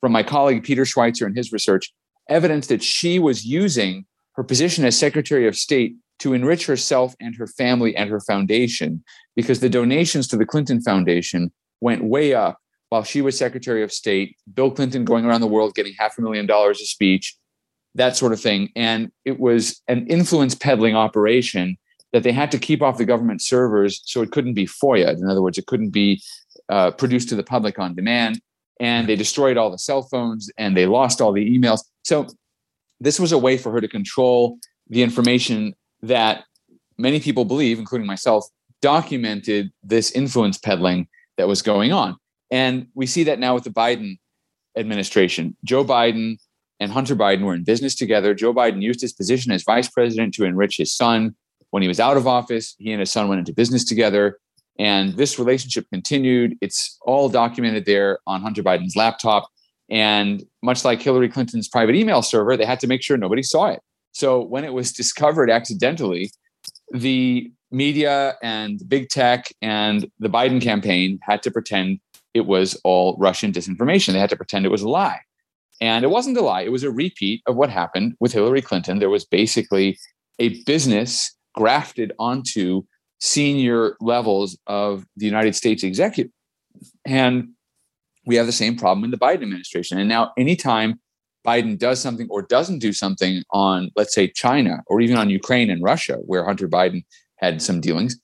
from 0.00 0.12
my 0.12 0.22
colleague 0.22 0.62
Peter 0.62 0.84
Schweizer 0.84 1.26
and 1.26 1.36
his 1.36 1.52
research, 1.52 1.92
evidence 2.28 2.68
that 2.68 2.82
she 2.82 3.18
was 3.18 3.44
using 3.44 4.04
her 4.34 4.44
position 4.44 4.84
as 4.84 4.98
Secretary 4.98 5.48
of 5.48 5.56
State 5.56 5.96
to 6.20 6.32
enrich 6.32 6.66
herself 6.66 7.14
and 7.20 7.34
her 7.36 7.46
family 7.46 7.96
and 7.96 8.10
her 8.10 8.20
foundation 8.20 9.02
because 9.34 9.60
the 9.60 9.68
donations 9.68 10.28
to 10.28 10.36
the 10.36 10.46
Clinton 10.46 10.80
Foundation 10.80 11.52
went 11.80 12.04
way 12.04 12.34
up 12.34 12.58
while 12.90 13.02
she 13.02 13.20
was 13.20 13.36
Secretary 13.36 13.82
of 13.82 13.92
State, 13.92 14.36
Bill 14.52 14.70
Clinton 14.70 15.04
going 15.04 15.24
around 15.24 15.40
the 15.40 15.48
world 15.48 15.74
getting 15.74 15.94
half 15.98 16.16
a 16.16 16.22
million 16.22 16.46
dollars 16.46 16.80
a 16.80 16.84
speech, 16.84 17.36
that 17.96 18.16
sort 18.16 18.32
of 18.32 18.40
thing. 18.40 18.70
And 18.76 19.10
it 19.24 19.40
was 19.40 19.82
an 19.88 20.06
influence 20.06 20.54
peddling 20.54 20.94
operation 20.94 21.76
that 22.14 22.22
they 22.22 22.30
had 22.30 22.52
to 22.52 22.58
keep 22.60 22.80
off 22.80 22.96
the 22.96 23.04
government 23.04 23.42
servers 23.42 24.00
so 24.04 24.22
it 24.22 24.30
couldn't 24.30 24.54
be 24.54 24.66
FOIA. 24.66 25.18
In 25.18 25.28
other 25.28 25.42
words, 25.42 25.58
it 25.58 25.66
couldn't 25.66 25.90
be 25.90 26.22
uh, 26.68 26.92
produced 26.92 27.28
to 27.28 27.34
the 27.34 27.42
public 27.42 27.76
on 27.80 27.96
demand. 27.96 28.40
And 28.78 29.08
they 29.08 29.16
destroyed 29.16 29.56
all 29.56 29.68
the 29.68 29.78
cell 29.78 30.02
phones 30.02 30.48
and 30.56 30.76
they 30.76 30.86
lost 30.86 31.20
all 31.20 31.32
the 31.32 31.58
emails. 31.58 31.80
So 32.04 32.28
this 33.00 33.18
was 33.18 33.32
a 33.32 33.38
way 33.38 33.58
for 33.58 33.72
her 33.72 33.80
to 33.80 33.88
control 33.88 34.58
the 34.88 35.02
information 35.02 35.74
that 36.02 36.44
many 36.98 37.18
people 37.18 37.44
believe, 37.44 37.80
including 37.80 38.06
myself, 38.06 38.46
documented 38.80 39.72
this 39.82 40.12
influence 40.12 40.56
peddling 40.56 41.08
that 41.36 41.48
was 41.48 41.62
going 41.62 41.92
on. 41.92 42.16
And 42.48 42.86
we 42.94 43.06
see 43.06 43.24
that 43.24 43.40
now 43.40 43.54
with 43.54 43.64
the 43.64 43.70
Biden 43.70 44.18
administration. 44.76 45.56
Joe 45.64 45.84
Biden 45.84 46.36
and 46.78 46.92
Hunter 46.92 47.16
Biden 47.16 47.42
were 47.42 47.54
in 47.54 47.64
business 47.64 47.96
together. 47.96 48.34
Joe 48.34 48.54
Biden 48.54 48.82
used 48.82 49.00
his 49.00 49.12
position 49.12 49.50
as 49.50 49.64
vice 49.64 49.88
president 49.88 50.34
to 50.34 50.44
enrich 50.44 50.76
his 50.76 50.94
son. 50.94 51.34
When 51.74 51.82
he 51.82 51.88
was 51.88 51.98
out 51.98 52.16
of 52.16 52.28
office, 52.28 52.76
he 52.78 52.92
and 52.92 53.00
his 53.00 53.10
son 53.10 53.26
went 53.26 53.40
into 53.40 53.52
business 53.52 53.84
together. 53.84 54.38
And 54.78 55.14
this 55.16 55.40
relationship 55.40 55.86
continued. 55.92 56.54
It's 56.60 56.96
all 57.02 57.28
documented 57.28 57.84
there 57.84 58.20
on 58.28 58.42
Hunter 58.42 58.62
Biden's 58.62 58.94
laptop. 58.94 59.48
And 59.90 60.44
much 60.62 60.84
like 60.84 61.02
Hillary 61.02 61.28
Clinton's 61.28 61.66
private 61.66 61.96
email 61.96 62.22
server, 62.22 62.56
they 62.56 62.64
had 62.64 62.78
to 62.78 62.86
make 62.86 63.02
sure 63.02 63.16
nobody 63.16 63.42
saw 63.42 63.70
it. 63.70 63.80
So 64.12 64.40
when 64.40 64.62
it 64.62 64.72
was 64.72 64.92
discovered 64.92 65.50
accidentally, 65.50 66.30
the 66.92 67.50
media 67.72 68.36
and 68.40 68.80
big 68.88 69.08
tech 69.08 69.52
and 69.60 70.08
the 70.20 70.28
Biden 70.28 70.62
campaign 70.62 71.18
had 71.22 71.42
to 71.42 71.50
pretend 71.50 71.98
it 72.34 72.46
was 72.46 72.80
all 72.84 73.16
Russian 73.18 73.50
disinformation. 73.50 74.12
They 74.12 74.20
had 74.20 74.30
to 74.30 74.36
pretend 74.36 74.64
it 74.64 74.68
was 74.68 74.82
a 74.82 74.88
lie. 74.88 75.22
And 75.80 76.04
it 76.04 76.08
wasn't 76.10 76.36
a 76.36 76.40
lie, 76.40 76.62
it 76.62 76.70
was 76.70 76.84
a 76.84 76.92
repeat 76.92 77.42
of 77.48 77.56
what 77.56 77.68
happened 77.68 78.14
with 78.20 78.32
Hillary 78.32 78.62
Clinton. 78.62 79.00
There 79.00 79.10
was 79.10 79.24
basically 79.24 79.98
a 80.38 80.62
business 80.62 81.33
grafted 81.54 82.12
onto 82.18 82.82
senior 83.20 83.96
levels 84.00 84.58
of 84.66 85.06
the 85.16 85.24
United 85.26 85.54
States 85.54 85.82
executive. 85.82 86.32
And 87.06 87.50
we 88.26 88.36
have 88.36 88.46
the 88.46 88.52
same 88.52 88.76
problem 88.76 89.04
in 89.04 89.10
the 89.10 89.18
Biden 89.18 89.42
administration. 89.42 89.98
And 89.98 90.08
now, 90.08 90.32
anytime 90.36 91.00
Biden 91.46 91.78
does 91.78 92.00
something 92.00 92.26
or 92.30 92.42
doesn't 92.42 92.78
do 92.78 92.92
something 92.92 93.42
on, 93.50 93.90
let's 93.96 94.14
say, 94.14 94.28
China 94.28 94.82
or 94.86 95.00
even 95.00 95.16
on 95.16 95.30
Ukraine 95.30 95.70
and 95.70 95.82
Russia, 95.82 96.16
where 96.26 96.44
Hunter 96.44 96.68
Biden 96.68 97.04
had 97.36 97.60
some 97.62 97.80
dealings, 97.80 98.18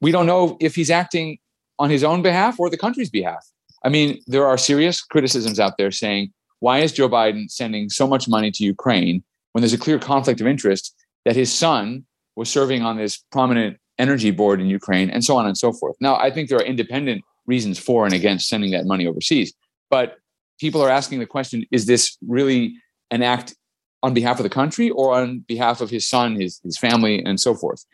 we 0.00 0.12
don't 0.12 0.26
know 0.26 0.56
if 0.60 0.74
he's 0.74 0.90
acting 0.90 1.38
on 1.78 1.90
his 1.90 2.04
own 2.04 2.22
behalf 2.22 2.58
or 2.58 2.70
the 2.70 2.78
country's 2.78 3.10
behalf. 3.10 3.44
I 3.84 3.88
mean, 3.88 4.20
there 4.26 4.46
are 4.46 4.58
serious 4.58 5.02
criticisms 5.02 5.60
out 5.60 5.74
there 5.78 5.90
saying, 5.90 6.32
why 6.60 6.78
is 6.78 6.92
Joe 6.92 7.08
Biden 7.08 7.50
sending 7.50 7.88
so 7.90 8.06
much 8.06 8.28
money 8.28 8.50
to 8.52 8.64
Ukraine 8.64 9.22
when 9.52 9.62
there's 9.62 9.72
a 9.72 9.78
clear 9.78 9.98
conflict 9.98 10.40
of 10.40 10.46
interest 10.46 10.94
that 11.26 11.36
his 11.36 11.52
son 11.52 12.06
was 12.36 12.48
serving 12.48 12.82
on 12.82 12.96
this 12.96 13.18
prominent 13.32 13.76
energy 13.98 14.30
board 14.30 14.60
in 14.60 14.68
Ukraine 14.68 15.10
and 15.10 15.24
so 15.24 15.36
on 15.36 15.44
and 15.44 15.58
so 15.58 15.72
forth? 15.72 15.96
Now, 16.00 16.16
I 16.16 16.30
think 16.30 16.48
there 16.48 16.58
are 16.58 16.64
independent 16.64 17.22
reasons 17.46 17.78
for 17.78 18.04
and 18.06 18.14
against 18.14 18.48
sending 18.48 18.70
that 18.70 18.86
money 18.86 19.06
overseas. 19.06 19.52
But 19.90 20.16
people 20.60 20.80
are 20.80 20.88
asking 20.88 21.18
the 21.18 21.26
question 21.26 21.64
is 21.72 21.86
this 21.86 22.16
really 22.26 22.74
an 23.10 23.22
act 23.22 23.56
on 24.04 24.14
behalf 24.14 24.38
of 24.38 24.44
the 24.44 24.50
country 24.50 24.88
or 24.90 25.14
on 25.14 25.40
behalf 25.40 25.80
of 25.80 25.90
his 25.90 26.08
son, 26.08 26.36
his, 26.36 26.60
his 26.62 26.78
family, 26.78 27.24
and 27.24 27.40
so 27.40 27.54
forth? 27.54 27.84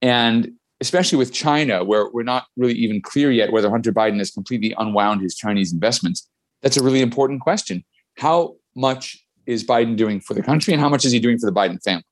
And 0.00 0.52
especially 0.80 1.18
with 1.18 1.32
China, 1.32 1.82
where 1.82 2.08
we're 2.12 2.22
not 2.22 2.44
really 2.56 2.74
even 2.74 3.02
clear 3.02 3.32
yet 3.32 3.50
whether 3.50 3.68
Hunter 3.68 3.92
Biden 3.92 4.18
has 4.18 4.30
completely 4.30 4.74
unwound 4.78 5.22
his 5.22 5.34
Chinese 5.34 5.72
investments, 5.72 6.28
that's 6.62 6.76
a 6.76 6.84
really 6.84 7.00
important 7.00 7.40
question. 7.40 7.84
How 8.16 8.54
much 8.76 9.18
is 9.46 9.64
Biden 9.64 9.96
doing 9.96 10.20
for 10.20 10.34
the 10.34 10.42
country 10.42 10.72
and 10.72 10.80
how 10.80 10.88
much 10.88 11.04
is 11.04 11.10
he 11.10 11.18
doing 11.18 11.38
for 11.38 11.46
the 11.46 11.56
Biden 11.56 11.82
family? 11.82 12.04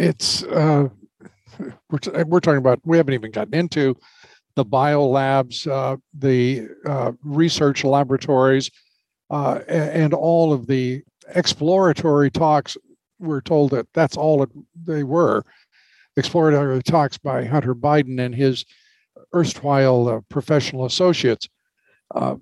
It's, 0.00 0.44
uh, 0.44 0.88
we're, 1.90 2.24
we're 2.24 2.40
talking 2.40 2.56
about, 2.56 2.80
we 2.84 2.96
haven't 2.96 3.12
even 3.12 3.32
gotten 3.32 3.54
into 3.54 3.98
the 4.56 4.64
biolabs, 4.64 5.70
uh, 5.70 5.98
the 6.14 6.68
uh, 6.86 7.12
research 7.22 7.84
laboratories, 7.84 8.70
uh, 9.28 9.60
and 9.68 10.14
all 10.14 10.54
of 10.54 10.66
the 10.66 11.02
exploratory 11.34 12.30
talks. 12.30 12.78
We're 13.18 13.42
told 13.42 13.72
that 13.72 13.88
that's 13.92 14.16
all 14.16 14.42
it, 14.42 14.48
they 14.86 15.04
were 15.04 15.44
exploratory 16.16 16.82
talks 16.82 17.18
by 17.18 17.44
Hunter 17.44 17.74
Biden 17.74 18.18
and 18.24 18.34
his 18.34 18.64
erstwhile 19.34 20.08
uh, 20.08 20.20
professional 20.30 20.86
associates. 20.86 21.46
Uh, 22.14 22.36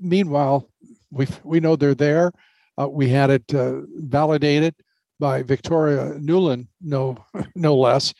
meanwhile, 0.00 0.68
we 1.12 1.28
we 1.44 1.60
know 1.60 1.76
they're 1.76 1.94
there. 1.94 2.32
Uh, 2.76 2.88
we 2.88 3.08
had 3.08 3.30
it 3.30 3.44
validated 3.52 4.74
by 5.20 5.42
Victoria 5.42 6.14
Nuland, 6.18 6.68
no 6.80 7.24
no 7.54 7.76
less, 7.76 8.14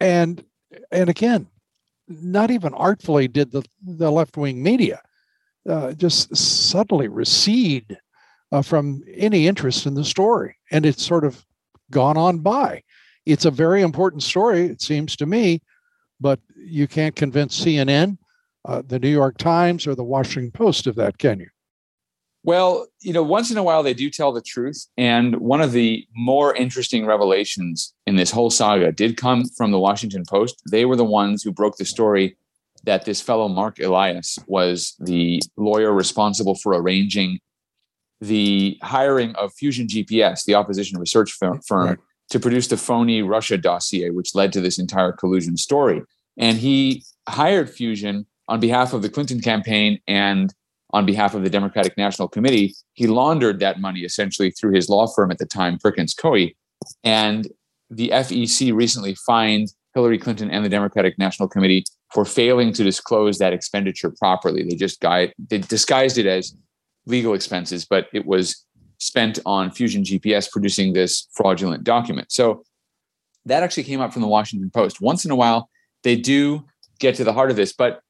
and 0.00 0.44
and 0.90 1.08
again, 1.08 1.46
not 2.08 2.50
even 2.50 2.74
artfully 2.74 3.28
did 3.28 3.50
the, 3.52 3.62
the 3.82 4.10
left 4.10 4.36
wing 4.36 4.62
media 4.62 5.00
uh, 5.68 5.92
just 5.92 6.34
suddenly 6.36 7.08
recede 7.08 7.98
uh, 8.52 8.62
from 8.62 9.02
any 9.14 9.46
interest 9.46 9.86
in 9.86 9.94
the 9.94 10.04
story. 10.04 10.56
And 10.70 10.86
it's 10.86 11.04
sort 11.04 11.24
of 11.24 11.44
gone 11.90 12.16
on 12.16 12.38
by. 12.38 12.82
It's 13.26 13.44
a 13.44 13.50
very 13.50 13.82
important 13.82 14.22
story, 14.22 14.66
it 14.66 14.80
seems 14.80 15.14
to 15.16 15.26
me, 15.26 15.62
but 16.20 16.40
you 16.56 16.88
can't 16.88 17.14
convince 17.14 17.64
CNN, 17.64 18.18
uh, 18.66 18.82
the 18.86 18.98
New 18.98 19.10
York 19.10 19.36
Times, 19.38 19.86
or 19.86 19.94
the 19.94 20.04
Washington 20.04 20.50
Post 20.50 20.86
of 20.86 20.94
that, 20.96 21.18
can 21.18 21.40
you? 21.40 21.48
Well, 22.42 22.86
you 23.00 23.12
know, 23.12 23.22
once 23.22 23.50
in 23.50 23.58
a 23.58 23.62
while 23.62 23.82
they 23.82 23.94
do 23.94 24.10
tell 24.10 24.32
the 24.32 24.40
truth. 24.40 24.86
And 24.96 25.36
one 25.36 25.60
of 25.60 25.72
the 25.72 26.06
more 26.14 26.54
interesting 26.56 27.04
revelations 27.04 27.92
in 28.06 28.16
this 28.16 28.30
whole 28.30 28.50
saga 28.50 28.92
did 28.92 29.16
come 29.16 29.44
from 29.56 29.72
the 29.72 29.78
Washington 29.78 30.24
Post. 30.26 30.62
They 30.70 30.84
were 30.84 30.96
the 30.96 31.04
ones 31.04 31.42
who 31.42 31.52
broke 31.52 31.76
the 31.76 31.84
story 31.84 32.36
that 32.84 33.04
this 33.04 33.20
fellow 33.20 33.48
Marc 33.48 33.78
Elias 33.78 34.38
was 34.46 34.94
the 34.98 35.42
lawyer 35.56 35.92
responsible 35.92 36.54
for 36.54 36.72
arranging 36.72 37.40
the 38.22 38.78
hiring 38.82 39.34
of 39.36 39.52
Fusion 39.52 39.86
GPS, 39.86 40.44
the 40.44 40.54
opposition 40.54 40.98
research 40.98 41.32
firm, 41.32 41.60
right. 41.70 41.98
to 42.30 42.40
produce 42.40 42.68
the 42.68 42.76
phony 42.76 43.22
Russia 43.22 43.58
dossier, 43.58 44.10
which 44.10 44.34
led 44.34 44.52
to 44.52 44.60
this 44.60 44.78
entire 44.78 45.12
collusion 45.12 45.56
story. 45.56 46.02
And 46.38 46.58
he 46.58 47.04
hired 47.28 47.68
Fusion 47.68 48.26
on 48.48 48.60
behalf 48.60 48.92
of 48.92 49.02
the 49.02 49.08
Clinton 49.08 49.40
campaign 49.40 50.00
and 50.06 50.54
on 50.92 51.06
behalf 51.06 51.34
of 51.34 51.42
the 51.42 51.50
Democratic 51.50 51.96
National 51.96 52.28
Committee, 52.28 52.74
he 52.94 53.06
laundered 53.06 53.60
that 53.60 53.80
money 53.80 54.00
essentially 54.00 54.50
through 54.50 54.72
his 54.72 54.88
law 54.88 55.06
firm 55.06 55.30
at 55.30 55.38
the 55.38 55.46
time, 55.46 55.78
Perkins 55.78 56.14
Coie. 56.14 56.54
And 57.04 57.48
the 57.90 58.10
FEC 58.10 58.74
recently 58.74 59.14
fined 59.14 59.72
Hillary 59.94 60.18
Clinton 60.18 60.50
and 60.50 60.64
the 60.64 60.68
Democratic 60.68 61.18
National 61.18 61.48
Committee 61.48 61.84
for 62.12 62.24
failing 62.24 62.72
to 62.72 62.84
disclose 62.84 63.38
that 63.38 63.52
expenditure 63.52 64.12
properly. 64.18 64.62
They 64.62 64.76
just 64.76 65.00
guide, 65.00 65.32
they 65.48 65.58
disguised 65.58 66.18
it 66.18 66.26
as 66.26 66.54
legal 67.06 67.34
expenses, 67.34 67.84
but 67.84 68.06
it 68.12 68.26
was 68.26 68.64
spent 68.98 69.38
on 69.46 69.70
Fusion 69.70 70.02
GPS 70.02 70.50
producing 70.50 70.92
this 70.92 71.28
fraudulent 71.32 71.84
document. 71.84 72.30
So 72.30 72.62
that 73.46 73.62
actually 73.62 73.84
came 73.84 74.00
up 74.00 74.12
from 74.12 74.22
the 74.22 74.28
Washington 74.28 74.70
Post. 74.70 75.00
Once 75.00 75.24
in 75.24 75.30
a 75.30 75.36
while, 75.36 75.70
they 76.02 76.16
do 76.16 76.66
get 76.98 77.14
to 77.16 77.24
the 77.24 77.32
heart 77.32 77.50
of 77.50 77.56
this, 77.56 77.72
but 77.72 78.00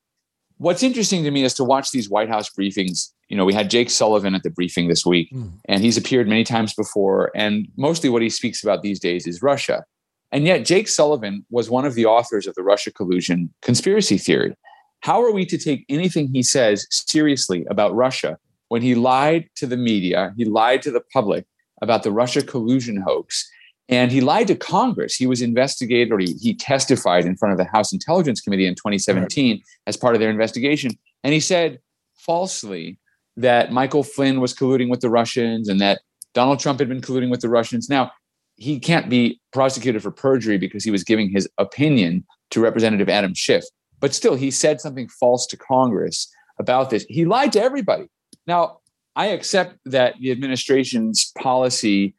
what's 0.61 0.83
interesting 0.83 1.25
to 1.25 1.31
me 1.31 1.42
is 1.42 1.55
to 1.55 1.64
watch 1.64 1.90
these 1.90 2.11
White 2.11 2.29
House 2.29 2.51
briefings. 2.51 3.09
You 3.29 3.37
know, 3.37 3.46
we 3.46 3.55
had 3.55 3.70
Jake 3.70 3.88
Sullivan 3.88 4.35
at 4.35 4.42
the 4.42 4.51
briefing 4.51 4.88
this 4.88 5.07
week, 5.07 5.33
mm. 5.33 5.51
and 5.64 5.83
he's 5.83 5.96
appeared 5.96 6.29
many 6.29 6.44
times 6.44 6.75
before. 6.75 7.31
And 7.35 7.66
mostly 7.77 8.11
what 8.11 8.20
he 8.20 8.29
speaks 8.29 8.62
about 8.62 8.83
these 8.83 9.01
days 9.01 9.27
is 9.27 9.42
Russia. 9.42 9.85
And 10.31 10.44
yet, 10.44 10.66
Jake 10.66 10.87
Sullivan 10.87 11.46
was 11.51 11.70
one 11.70 11.87
of 11.87 11.94
the 11.94 12.05
authors 12.05 12.46
of 12.46 12.55
the 12.55 12.62
Russia 12.62 12.92
collusion 12.92 13.53
conspiracy 13.62 14.18
theory. 14.18 14.55
How 15.01 15.23
are 15.23 15.33
we 15.33 15.46
to 15.46 15.57
take 15.57 15.87
anything 15.88 16.29
he 16.33 16.42
says 16.42 16.87
seriously 16.90 17.64
about 17.70 17.94
Russia 17.94 18.37
when 18.68 18.83
he 18.83 18.94
lied 18.94 19.49
to 19.57 19.66
the 19.66 19.79
media, 19.79 20.35
he 20.37 20.44
lied 20.44 20.83
to 20.83 20.90
the 20.90 21.03
public 21.12 21.46
about 21.81 22.03
the 22.03 22.12
Russia 22.12 22.42
collusion 22.42 22.99
hoax, 22.99 23.51
and 23.90 24.12
he 24.12 24.20
lied 24.20 24.46
to 24.46 24.55
Congress. 24.55 25.16
He 25.16 25.26
was 25.26 25.42
investigated 25.42 26.12
or 26.12 26.18
he, 26.20 26.35
he 26.35 26.55
testified 26.55 27.26
in 27.26 27.37
front 27.37 27.53
of 27.53 27.59
the 27.59 27.64
House 27.64 27.92
Intelligence 27.92 28.40
Committee 28.40 28.66
in 28.66 28.76
2017 28.76 29.57
right. 29.57 29.62
as 29.87 29.96
part 29.96 30.14
of 30.14 30.20
their 30.20 30.31
investigation. 30.31 30.92
And 31.24 31.35
he 31.35 31.40
said 31.40 31.81
falsely 32.14 32.98
that 33.37 33.72
Michael 33.72 34.05
Flynn 34.05 34.40
was 34.40 34.55
colluding 34.55 34.88
with 34.90 35.00
the 35.00 35.11
Russians 35.11 35.68
and 35.68 35.81
that 35.81 36.03
Donald 36.35 36.61
Trump 36.61 36.79
had 36.79 36.88
been 36.88 37.00
colluding 37.00 37.31
with 37.31 37.40
the 37.40 37.48
Russians. 37.48 37.88
Now, 37.88 38.12
he 38.55 38.79
can't 38.79 39.09
be 39.09 39.40
prosecuted 39.53 40.03
for 40.03 40.12
perjury 40.12 40.57
because 40.57 40.85
he 40.85 40.90
was 40.92 41.03
giving 41.03 41.31
his 41.31 41.48
opinion 41.59 42.24
to 42.50 42.61
Representative 42.61 43.09
Adam 43.09 43.35
Schiff. 43.35 43.64
But 43.98 44.14
still, 44.14 44.37
he 44.37 44.50
said 44.50 44.81
something 44.81 45.09
false 45.09 45.46
to 45.48 45.57
Congress 45.57 46.33
about 46.61 46.90
this. 46.90 47.05
He 47.09 47.24
lied 47.24 47.53
to 47.53 47.62
everybody. 47.62 48.09
Now, 48.46 48.79
I 49.16 49.26
accept 49.26 49.76
that 49.87 50.14
the 50.20 50.31
administration's 50.31 51.33
policy 51.37 52.14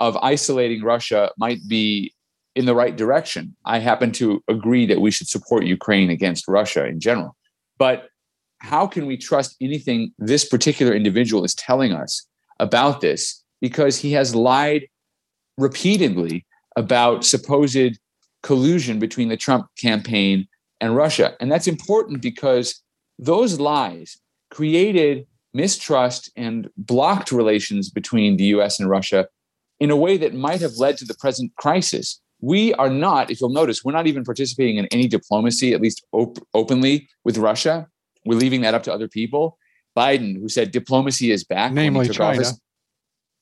of 0.00 0.16
isolating 0.16 0.82
Russia 0.82 1.30
might 1.38 1.60
be 1.68 2.12
in 2.56 2.64
the 2.64 2.74
right 2.74 2.96
direction. 2.96 3.54
I 3.64 3.78
happen 3.78 4.10
to 4.12 4.42
agree 4.48 4.86
that 4.86 5.00
we 5.00 5.10
should 5.10 5.28
support 5.28 5.64
Ukraine 5.64 6.10
against 6.10 6.48
Russia 6.48 6.86
in 6.86 6.98
general. 6.98 7.36
But 7.78 8.08
how 8.58 8.86
can 8.86 9.06
we 9.06 9.16
trust 9.16 9.56
anything 9.60 10.12
this 10.18 10.44
particular 10.44 10.92
individual 10.92 11.44
is 11.44 11.54
telling 11.54 11.92
us 11.92 12.26
about 12.58 13.00
this? 13.00 13.42
Because 13.60 13.98
he 13.98 14.12
has 14.12 14.34
lied 14.34 14.88
repeatedly 15.56 16.46
about 16.76 17.24
supposed 17.24 17.98
collusion 18.42 18.98
between 18.98 19.28
the 19.28 19.36
Trump 19.36 19.66
campaign 19.78 20.48
and 20.80 20.96
Russia. 20.96 21.34
And 21.40 21.52
that's 21.52 21.66
important 21.66 22.22
because 22.22 22.82
those 23.18 23.60
lies 23.60 24.18
created 24.50 25.26
mistrust 25.52 26.30
and 26.36 26.70
blocked 26.76 27.32
relations 27.32 27.90
between 27.90 28.36
the 28.36 28.44
US 28.44 28.80
and 28.80 28.88
Russia 28.88 29.26
in 29.80 29.90
a 29.90 29.96
way 29.96 30.16
that 30.18 30.34
might 30.34 30.60
have 30.60 30.76
led 30.76 30.98
to 30.98 31.04
the 31.04 31.14
present 31.14 31.50
crisis. 31.56 32.20
we 32.42 32.72
are 32.74 32.88
not, 32.88 33.30
if 33.30 33.38
you'll 33.38 33.50
notice, 33.50 33.84
we're 33.84 33.92
not 33.92 34.06
even 34.06 34.24
participating 34.24 34.76
in 34.78 34.86
any 34.86 35.06
diplomacy, 35.06 35.74
at 35.74 35.80
least 35.80 36.02
op- 36.12 36.38
openly, 36.54 37.06
with 37.22 37.36
Russia. 37.36 37.86
We're 38.24 38.38
leaving 38.38 38.62
that 38.62 38.72
up 38.72 38.82
to 38.84 38.92
other 38.92 39.08
people. 39.08 39.58
Biden, 39.96 40.40
who 40.40 40.48
said 40.48 40.70
diplomacy 40.70 41.32
is 41.32 41.44
back, 41.44 41.72
namely 41.72 42.08
China. 42.08 42.40
Office, 42.40 42.60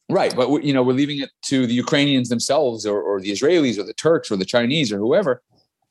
right, 0.08 0.34
but 0.34 0.64
you 0.64 0.72
know 0.72 0.82
we're 0.82 0.94
leaving 0.94 1.20
it 1.20 1.30
to 1.42 1.66
the 1.66 1.74
Ukrainians 1.74 2.28
themselves, 2.28 2.86
or, 2.86 3.00
or 3.00 3.20
the 3.20 3.30
Israelis, 3.30 3.78
or 3.78 3.84
the 3.84 3.92
Turks, 3.92 4.30
or 4.30 4.36
the 4.36 4.44
Chinese, 4.44 4.90
or 4.92 4.98
whoever. 4.98 5.42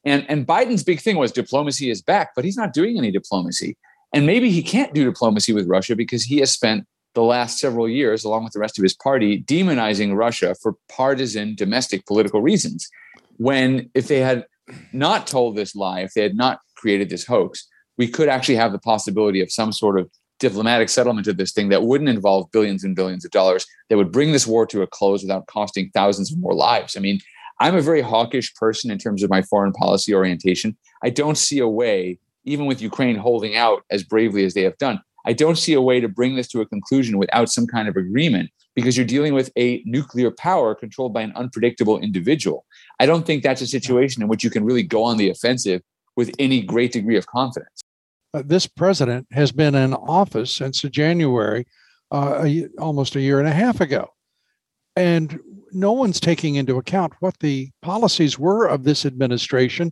And 0.04 0.26
and 0.30 0.48
Biden's 0.48 0.84
big 0.84 1.00
thing 1.00 1.18
was 1.18 1.32
diplomacy 1.32 1.90
is 1.90 2.02
back, 2.02 2.32
but 2.36 2.44
he's 2.44 2.58
not 2.58 2.74
doing 2.74 2.98
any 2.98 3.12
diplomacy. 3.12 3.78
And 4.14 4.26
maybe 4.26 4.50
he 4.50 4.64
can't 4.64 4.94
do 4.94 5.04
diplomacy 5.06 5.54
with 5.54 5.68
Russia 5.68 5.96
because 5.96 6.24
he 6.24 6.40
has 6.40 6.52
spent 6.52 6.86
the 7.14 7.24
last 7.24 7.60
several 7.60 7.90
years, 7.90 8.24
along 8.24 8.44
with 8.44 8.54
the 8.54 8.60
rest 8.60 8.78
of 8.78 8.84
his 8.84 8.96
party, 8.96 9.42
demonizing 9.44 10.16
Russia 10.16 10.56
for 10.62 10.76
partisan 10.90 11.56
domestic 11.56 12.06
political 12.06 12.42
reasons. 12.42 12.88
When 13.38 13.90
if 13.94 14.08
they 14.08 14.20
had 14.20 14.46
not 14.94 15.28
told 15.28 15.56
this 15.56 15.76
lie, 15.76 16.02
if 16.02 16.14
they 16.14 16.22
had 16.22 16.36
not 16.36 16.60
created 16.76 17.10
this 17.10 17.26
hoax, 17.26 17.68
we 17.98 18.08
could 18.08 18.30
actually 18.30 18.56
have 18.56 18.72
the 18.72 18.80
possibility 18.80 19.42
of 19.42 19.52
some 19.52 19.72
sort 19.72 20.00
of 20.00 20.10
diplomatic 20.40 20.90
settlement 20.90 21.28
of 21.28 21.38
this 21.38 21.52
thing 21.52 21.70
that 21.70 21.84
wouldn't 21.84 22.10
involve 22.10 22.52
billions 22.52 22.84
and 22.84 22.96
billions 22.96 23.26
of 23.26 23.32
dollars 23.32 23.66
that 23.90 23.98
would 23.98 24.12
bring 24.12 24.32
this 24.32 24.46
war 24.46 24.66
to 24.68 24.82
a 24.84 24.88
close 24.88 25.24
without 25.24 25.48
costing 25.48 25.90
thousands 25.94 26.32
of 26.32 26.40
more 26.40 26.54
lives. 26.54 26.96
I 26.96 27.00
mean, 27.00 27.20
I'm 27.60 27.76
a 27.76 27.82
very 27.82 28.02
hawkish 28.02 28.54
person 28.56 28.92
in 28.92 29.00
terms 29.00 29.24
of 29.24 29.30
my 29.30 29.42
foreign 29.42 29.74
policy 29.74 30.14
orientation. 30.14 30.78
I 31.04 31.10
don't 31.10 31.38
see 31.38 31.60
a 31.60 31.68
way, 31.68 32.20
even 32.44 32.68
with 32.68 32.82
Ukraine 32.82 33.16
holding 33.16 33.56
out 33.56 33.84
as 33.90 34.04
bravely 34.04 34.46
as 34.46 34.54
they 34.54 34.62
have 34.62 34.78
done, 34.78 35.02
I 35.28 35.34
don't 35.34 35.58
see 35.58 35.74
a 35.74 35.82
way 35.82 36.00
to 36.00 36.08
bring 36.08 36.36
this 36.36 36.48
to 36.50 36.62
a 36.62 36.66
conclusion 36.66 37.18
without 37.18 37.50
some 37.50 37.68
kind 37.68 37.90
of 37.90 37.98
agreement 37.98 38.50
because 38.76 38.96
you're 38.96 39.06
dealing 39.06 39.34
with 39.34 39.52
a 39.58 39.84
nuclear 39.86 40.32
power 40.32 40.74
controlled 40.74 41.14
by 41.14 41.22
an 41.22 41.34
unpredictable 41.36 42.00
individual. 42.00 42.66
I 43.02 43.06
don't 43.06 43.26
think 43.26 43.44
that's 43.44 43.62
a 43.62 43.68
situation 43.68 44.22
in 44.22 44.30
which 44.30 44.46
you 44.46 44.50
can 44.50 44.64
really 44.64 44.84
go 44.84 45.04
on 45.04 45.18
the 45.18 45.30
offensive 45.30 45.82
with 46.16 46.32
any 46.40 46.62
great 46.62 46.94
degree 46.94 47.18
of 47.18 47.28
confidence. 47.28 47.82
Uh, 48.34 48.42
this 48.46 48.68
president 48.68 49.28
has 49.32 49.52
been 49.52 49.76
in 49.76 49.94
office 49.94 50.50
since 50.50 50.82
January, 50.84 51.68
uh, 52.12 52.44
a, 52.46 52.68
almost 52.80 53.18
a 53.18 53.22
year 53.22 53.40
and 53.40 53.50
a 53.50 53.54
half 53.54 53.82
ago. 53.82 54.08
And 54.96 55.40
no 55.74 55.92
one's 55.92 56.22
taking 56.22 56.56
into 56.56 56.78
account 56.78 57.14
what 57.20 57.38
the 57.40 57.70
policies 57.82 58.40
were 58.40 58.66
of 58.66 58.86
this 58.86 59.06
administration 59.06 59.92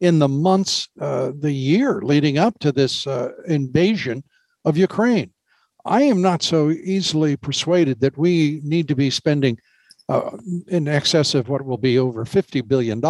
in 0.00 0.20
the 0.20 0.28
months, 0.28 0.88
uh, 0.98 1.32
the 1.38 1.52
year 1.52 2.00
leading 2.02 2.38
up 2.38 2.58
to 2.60 2.72
this 2.72 3.06
uh, 3.06 3.32
invasion 3.46 4.24
of 4.64 4.76
Ukraine. 4.76 5.32
I 5.84 6.02
am 6.02 6.20
not 6.20 6.42
so 6.42 6.70
easily 6.70 7.36
persuaded 7.36 8.00
that 8.00 8.18
we 8.18 8.60
need 8.64 8.88
to 8.88 8.94
be 8.94 9.10
spending 9.10 9.58
uh, 10.08 10.36
in 10.68 10.88
excess 10.88 11.34
of 11.34 11.48
what 11.48 11.64
will 11.64 11.78
be 11.78 11.98
over 11.98 12.24
$50 12.24 12.66
billion 12.66 13.02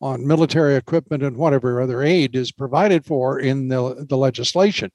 on 0.00 0.26
military 0.26 0.76
equipment 0.76 1.22
and 1.22 1.36
whatever 1.36 1.80
other 1.80 2.02
aid 2.02 2.36
is 2.36 2.52
provided 2.52 3.04
for 3.04 3.40
in 3.40 3.68
the, 3.68 4.06
the 4.08 4.16
legislation. 4.16 4.90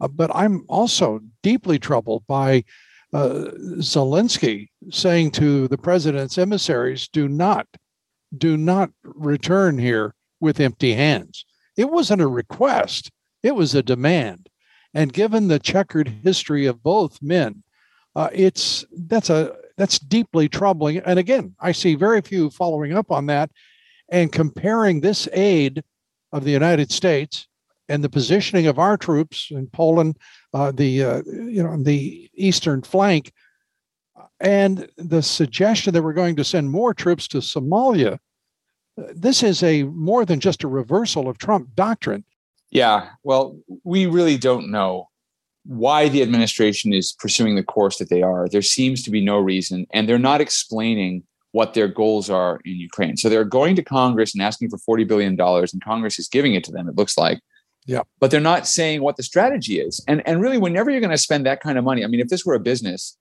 Uh, 0.00 0.08
but 0.08 0.34
I'm 0.34 0.64
also 0.68 1.20
deeply 1.42 1.78
troubled 1.78 2.26
by 2.26 2.64
uh, 3.12 3.50
Zelensky 3.78 4.68
saying 4.90 5.32
to 5.32 5.68
the 5.68 5.78
president's 5.78 6.38
emissaries, 6.38 7.08
do 7.08 7.28
not, 7.28 7.66
do 8.36 8.56
not 8.56 8.90
return 9.04 9.78
here 9.78 10.14
with 10.40 10.60
empty 10.60 10.94
hands. 10.94 11.44
It 11.76 11.90
wasn't 11.90 12.22
a 12.22 12.26
request, 12.26 13.10
it 13.42 13.54
was 13.54 13.74
a 13.74 13.82
demand. 13.82 14.48
And 14.94 15.12
given 15.12 15.48
the 15.48 15.58
checkered 15.58 16.08
history 16.08 16.66
of 16.66 16.82
both 16.82 17.22
men, 17.22 17.62
uh, 18.14 18.28
it's 18.32 18.84
that's 18.92 19.30
a 19.30 19.56
that's 19.76 19.98
deeply 19.98 20.48
troubling. 20.48 20.98
And 20.98 21.18
again, 21.18 21.54
I 21.60 21.72
see 21.72 21.94
very 21.94 22.20
few 22.20 22.50
following 22.50 22.92
up 22.92 23.10
on 23.10 23.26
that 23.26 23.50
and 24.10 24.30
comparing 24.30 25.00
this 25.00 25.28
aid 25.32 25.82
of 26.32 26.44
the 26.44 26.50
United 26.50 26.92
States 26.92 27.48
and 27.88 28.04
the 28.04 28.08
positioning 28.08 28.66
of 28.66 28.78
our 28.78 28.96
troops 28.96 29.48
in 29.50 29.66
Poland, 29.68 30.16
uh, 30.54 30.72
the 30.72 31.02
uh, 31.02 31.22
you 31.26 31.62
know 31.62 31.70
on 31.70 31.84
the 31.84 32.30
eastern 32.34 32.82
flank, 32.82 33.32
and 34.40 34.88
the 34.96 35.22
suggestion 35.22 35.92
that 35.94 36.02
we're 36.02 36.12
going 36.12 36.36
to 36.36 36.44
send 36.44 36.70
more 36.70 36.94
troops 36.94 37.26
to 37.28 37.38
Somalia. 37.38 38.18
This 38.96 39.42
is 39.42 39.62
a 39.62 39.84
more 39.84 40.24
than 40.24 40.40
just 40.40 40.64
a 40.64 40.68
reversal 40.68 41.28
of 41.28 41.38
Trump 41.38 41.74
doctrine. 41.74 42.24
Yeah, 42.72 43.10
well, 43.22 43.58
we 43.84 44.06
really 44.06 44.38
don't 44.38 44.70
know 44.70 45.10
why 45.64 46.08
the 46.08 46.22
administration 46.22 46.94
is 46.94 47.12
pursuing 47.12 47.54
the 47.54 47.62
course 47.62 47.98
that 47.98 48.08
they 48.08 48.22
are. 48.22 48.48
There 48.48 48.62
seems 48.62 49.02
to 49.02 49.10
be 49.10 49.22
no 49.22 49.38
reason, 49.38 49.86
and 49.92 50.08
they're 50.08 50.18
not 50.18 50.40
explaining 50.40 51.22
what 51.50 51.74
their 51.74 51.86
goals 51.86 52.30
are 52.30 52.60
in 52.64 52.76
Ukraine. 52.76 53.18
So 53.18 53.28
they're 53.28 53.44
going 53.44 53.76
to 53.76 53.82
Congress 53.82 54.34
and 54.34 54.42
asking 54.42 54.70
for 54.70 54.78
$40 54.78 55.06
billion, 55.06 55.38
and 55.38 55.84
Congress 55.84 56.18
is 56.18 56.28
giving 56.28 56.54
it 56.54 56.64
to 56.64 56.72
them, 56.72 56.88
it 56.88 56.96
looks 56.96 57.18
like. 57.18 57.40
Yeah. 57.84 58.02
But 58.20 58.30
they're 58.30 58.40
not 58.40 58.66
saying 58.66 59.02
what 59.02 59.18
the 59.18 59.22
strategy 59.22 59.78
is. 59.78 60.02
And, 60.08 60.26
and 60.26 60.40
really, 60.40 60.56
whenever 60.56 60.90
you're 60.90 61.00
going 61.00 61.10
to 61.10 61.18
spend 61.18 61.44
that 61.44 61.60
kind 61.60 61.76
of 61.76 61.84
money, 61.84 62.04
I 62.04 62.06
mean, 62.06 62.20
if 62.20 62.28
this 62.28 62.46
were 62.46 62.54
a 62.54 62.60
business, 62.60 63.18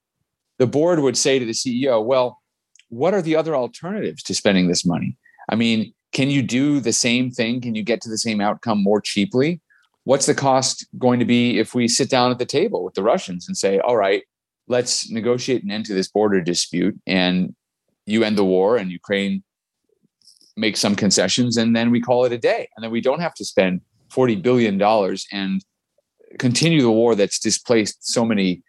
the 0.60 0.68
board 0.68 1.00
would 1.00 1.18
say 1.18 1.40
to 1.40 1.46
the 1.46 1.52
CEO, 1.52 2.02
well, 2.06 2.40
what 2.88 3.14
are 3.14 3.22
the 3.22 3.36
other 3.36 3.54
alternatives 3.54 4.24
to 4.24 4.34
spending 4.34 4.70
this 4.70 4.86
money? 4.86 5.18
I 5.50 5.56
mean, 5.56 5.94
can 6.12 6.30
you 6.30 6.42
do 6.42 6.80
the 6.80 6.94
same 6.94 7.32
thing? 7.32 7.62
Can 7.62 7.76
you 7.76 7.84
get 7.84 8.02
to 8.02 8.10
the 8.10 8.18
same 8.18 8.42
outcome 8.42 8.84
more 8.84 9.02
cheaply? 9.02 9.62
What's 10.04 10.26
the 10.26 10.36
cost 10.36 10.86
going 10.98 11.20
to 11.20 11.26
be 11.26 11.60
if 11.60 11.74
we 11.76 11.88
sit 11.88 12.10
down 12.10 12.32
at 12.32 12.40
the 12.40 12.46
table 12.46 12.84
with 12.84 12.96
the 12.96 13.04
Russians 13.04 13.48
and 13.48 13.56
say, 13.56 13.80
all 13.80 13.96
right, 13.96 14.24
let's 14.68 15.10
negotiate 15.10 15.64
an 15.64 15.72
end 15.72 15.86
to 15.86 15.94
this 15.94 16.10
border 16.10 16.42
dispute 16.42 17.00
and 17.06 17.56
you 18.06 18.24
end 18.24 18.38
the 18.38 18.46
war 18.46 18.78
and 18.78 18.92
Ukraine 18.92 19.44
makes 20.58 20.80
some 20.80 20.96
concessions 20.96 21.56
and 21.58 21.76
then 21.76 21.92
we 21.92 22.02
call 22.02 22.26
it 22.26 22.32
a 22.32 22.38
day. 22.38 22.68
And 22.76 22.84
then 22.84 22.92
we 22.92 23.02
don't 23.02 23.22
have 23.22 23.34
to 23.36 23.46
spend 23.46 23.82
$40 24.12 24.42
billion 24.42 24.82
and 25.32 25.64
continue 26.40 26.82
the 26.82 26.92
war 26.92 27.16
that's 27.16 27.40
displaced 27.40 28.12
so 28.12 28.26
many 28.26 28.64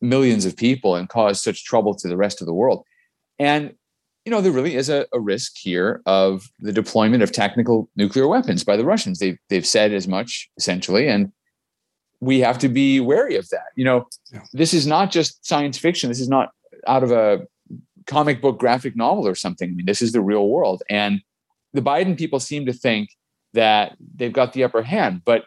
millions 0.00 0.44
of 0.44 0.56
people 0.56 0.94
and 0.94 1.08
caused 1.08 1.42
such 1.42 1.64
trouble 1.64 1.94
to 1.94 2.08
the 2.08 2.16
rest 2.16 2.40
of 2.40 2.46
the 2.46 2.54
world. 2.54 2.84
And, 3.38 3.74
you 4.26 4.32
know, 4.32 4.40
there 4.40 4.52
really 4.52 4.74
is 4.74 4.88
a, 4.88 5.06
a 5.12 5.20
risk 5.20 5.52
here 5.56 6.02
of 6.04 6.50
the 6.58 6.72
deployment 6.72 7.22
of 7.22 7.30
technical 7.30 7.88
nuclear 7.94 8.26
weapons 8.26 8.64
by 8.64 8.76
the 8.76 8.84
Russians. 8.84 9.20
They've, 9.20 9.38
they've 9.48 9.66
said 9.66 9.92
as 9.92 10.08
much, 10.08 10.50
essentially. 10.58 11.06
And 11.06 11.32
we 12.20 12.40
have 12.40 12.58
to 12.58 12.68
be 12.68 12.98
wary 12.98 13.36
of 13.36 13.48
that. 13.50 13.68
You 13.76 13.84
know, 13.84 14.08
yeah. 14.32 14.42
this 14.52 14.74
is 14.74 14.84
not 14.84 15.12
just 15.12 15.46
science 15.46 15.78
fiction. 15.78 16.08
This 16.08 16.18
is 16.18 16.28
not 16.28 16.50
out 16.88 17.04
of 17.04 17.12
a 17.12 17.46
comic 18.08 18.42
book 18.42 18.58
graphic 18.58 18.96
novel 18.96 19.28
or 19.28 19.36
something. 19.36 19.70
I 19.70 19.74
mean, 19.74 19.86
this 19.86 20.02
is 20.02 20.10
the 20.10 20.20
real 20.20 20.48
world. 20.48 20.82
And 20.90 21.22
the 21.72 21.82
Biden 21.82 22.18
people 22.18 22.40
seem 22.40 22.66
to 22.66 22.72
think 22.72 23.10
that 23.52 23.96
they've 24.16 24.32
got 24.32 24.54
the 24.54 24.64
upper 24.64 24.82
hand, 24.82 25.22
but 25.24 25.44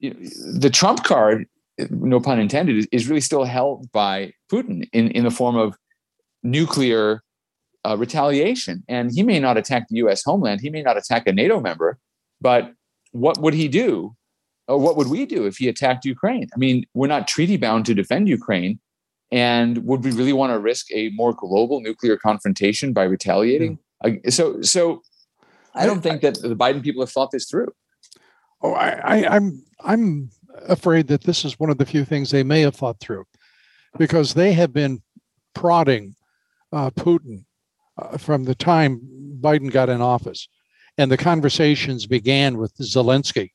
you 0.00 0.10
know, 0.10 0.16
the 0.58 0.68
Trump 0.68 1.04
card, 1.04 1.46
no 1.90 2.18
pun 2.18 2.40
intended, 2.40 2.76
is, 2.76 2.88
is, 2.90 3.08
really 3.08 3.20
still 3.20 3.44
held 3.44 3.90
by 3.92 4.32
Putin 4.50 4.88
in, 4.92 5.10
in 5.12 5.24
the 5.24 5.30
form 5.30 5.56
of 5.56 5.76
nuclear 6.42 7.23
uh, 7.84 7.96
retaliation. 7.96 8.82
And 8.88 9.12
he 9.12 9.22
may 9.22 9.38
not 9.38 9.56
attack 9.56 9.88
the 9.88 9.96
US 9.96 10.22
homeland, 10.22 10.60
he 10.60 10.70
may 10.70 10.82
not 10.82 10.96
attack 10.96 11.26
a 11.26 11.32
NATO 11.32 11.60
member, 11.60 11.98
but 12.40 12.72
what 13.12 13.38
would 13.38 13.54
he 13.54 13.68
do? 13.68 14.16
Or 14.66 14.78
what 14.78 14.96
would 14.96 15.08
we 15.08 15.26
do 15.26 15.44
if 15.46 15.58
he 15.58 15.68
attacked 15.68 16.04
Ukraine? 16.04 16.48
I 16.54 16.58
mean, 16.58 16.86
we're 16.94 17.06
not 17.06 17.28
treaty 17.28 17.58
bound 17.58 17.84
to 17.86 17.94
defend 17.94 18.28
Ukraine. 18.28 18.80
And 19.30 19.84
would 19.84 20.04
we 20.04 20.12
really 20.12 20.32
want 20.32 20.52
to 20.52 20.58
risk 20.58 20.86
a 20.92 21.10
more 21.10 21.34
global 21.34 21.80
nuclear 21.80 22.16
confrontation 22.16 22.92
by 22.92 23.04
retaliating? 23.04 23.78
Yeah. 24.04 24.30
So, 24.30 24.62
so 24.62 25.02
I 25.74 25.86
don't 25.86 26.02
think 26.02 26.22
that 26.22 26.40
the 26.40 26.56
Biden 26.56 26.82
people 26.82 27.02
have 27.02 27.10
thought 27.10 27.30
this 27.30 27.46
through. 27.46 27.72
Oh, 28.62 28.72
I, 28.72 28.90
I, 29.02 29.36
I'm 29.36 29.62
I'm 29.80 30.30
afraid 30.66 31.08
that 31.08 31.24
this 31.24 31.44
is 31.44 31.58
one 31.58 31.68
of 31.68 31.78
the 31.78 31.86
few 31.86 32.04
things 32.04 32.30
they 32.30 32.42
may 32.42 32.60
have 32.60 32.76
thought 32.76 33.00
through, 33.00 33.24
because 33.98 34.34
they 34.34 34.52
have 34.52 34.72
been 34.72 35.02
prodding 35.54 36.14
uh, 36.72 36.90
Putin 36.90 37.44
uh, 37.98 38.16
from 38.18 38.44
the 38.44 38.54
time 38.54 39.00
Biden 39.40 39.70
got 39.70 39.88
in 39.88 40.00
office, 40.00 40.48
and 40.98 41.10
the 41.10 41.16
conversations 41.16 42.06
began 42.06 42.58
with 42.58 42.76
Zelensky 42.78 43.50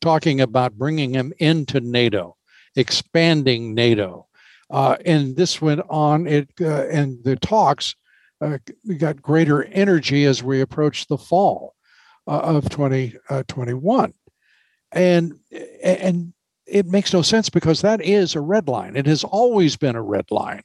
talking 0.00 0.40
about 0.40 0.76
bringing 0.76 1.14
him 1.14 1.32
into 1.38 1.80
NATO, 1.80 2.36
expanding 2.76 3.74
NATO, 3.74 4.26
uh, 4.70 4.96
and 5.06 5.36
this 5.36 5.62
went 5.62 5.80
on. 5.88 6.26
It 6.26 6.50
uh, 6.60 6.86
and 6.88 7.22
the 7.24 7.36
talks 7.36 7.94
uh, 8.40 8.58
got 8.98 9.22
greater 9.22 9.64
energy 9.64 10.24
as 10.26 10.42
we 10.42 10.60
approached 10.60 11.08
the 11.08 11.18
fall 11.18 11.74
uh, 12.26 12.40
of 12.40 12.68
2021, 12.68 14.04
uh, 14.04 14.12
and 14.92 15.38
and 15.82 16.32
it 16.66 16.86
makes 16.86 17.12
no 17.12 17.22
sense 17.22 17.48
because 17.48 17.80
that 17.82 18.00
is 18.02 18.34
a 18.34 18.40
red 18.40 18.68
line. 18.68 18.96
It 18.96 19.06
has 19.06 19.24
always 19.24 19.76
been 19.76 19.96
a 19.96 20.02
red 20.02 20.30
line 20.30 20.62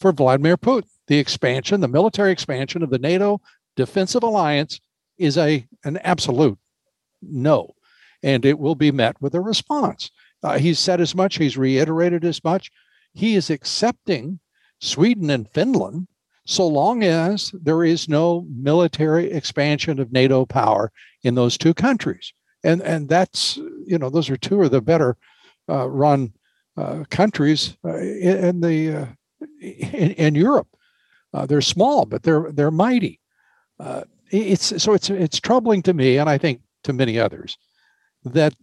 for 0.00 0.12
Vladimir 0.12 0.56
Putin. 0.56 0.88
The 1.06 1.18
expansion, 1.18 1.80
the 1.80 1.88
military 1.88 2.32
expansion 2.32 2.82
of 2.82 2.90
the 2.90 2.98
NATO 2.98 3.40
defensive 3.76 4.22
alliance, 4.22 4.80
is 5.18 5.38
a 5.38 5.66
an 5.84 5.96
absolute 5.98 6.58
no, 7.22 7.74
and 8.22 8.44
it 8.44 8.58
will 8.58 8.74
be 8.74 8.90
met 8.90 9.20
with 9.20 9.34
a 9.34 9.40
response. 9.40 10.10
Uh, 10.42 10.58
he's 10.58 10.78
said 10.78 11.00
as 11.00 11.14
much. 11.14 11.38
He's 11.38 11.56
reiterated 11.56 12.24
as 12.24 12.42
much 12.44 12.70
he 13.16 13.34
is 13.34 13.50
accepting 13.50 14.38
Sweden 14.80 15.30
and 15.30 15.48
Finland 15.50 16.06
so 16.44 16.66
long 16.66 17.02
as 17.02 17.50
there 17.54 17.82
is 17.82 18.08
no 18.08 18.46
military 18.48 19.32
expansion 19.32 19.98
of 19.98 20.12
NATO 20.12 20.44
power 20.44 20.92
in 21.24 21.34
those 21.34 21.58
two 21.58 21.74
countries. 21.74 22.32
And, 22.62 22.82
and 22.82 23.08
that's, 23.08 23.56
you 23.56 23.98
know, 23.98 24.10
those 24.10 24.30
are 24.30 24.36
two 24.36 24.62
of 24.62 24.70
the 24.70 24.82
better 24.82 25.16
uh, 25.68 25.88
run 25.88 26.34
uh, 26.76 27.04
countries 27.10 27.76
uh, 27.84 27.96
in, 27.96 28.60
the 28.60 28.94
uh, 28.94 29.06
in, 29.60 30.12
in, 30.12 30.34
Europe. 30.34 30.68
Uh, 31.32 31.46
they're 31.46 31.60
small, 31.60 32.06
but 32.06 32.22
they're 32.22 32.50
they're 32.52 32.70
mighty. 32.70 33.20
Uh, 33.78 34.02
it's 34.30 34.82
so 34.82 34.94
it's 34.94 35.10
it's 35.10 35.40
troubling 35.40 35.82
to 35.82 35.94
me, 35.94 36.18
and 36.18 36.28
I 36.28 36.38
think 36.38 36.60
to 36.84 36.92
many 36.92 37.18
others, 37.18 37.56
that 38.24 38.54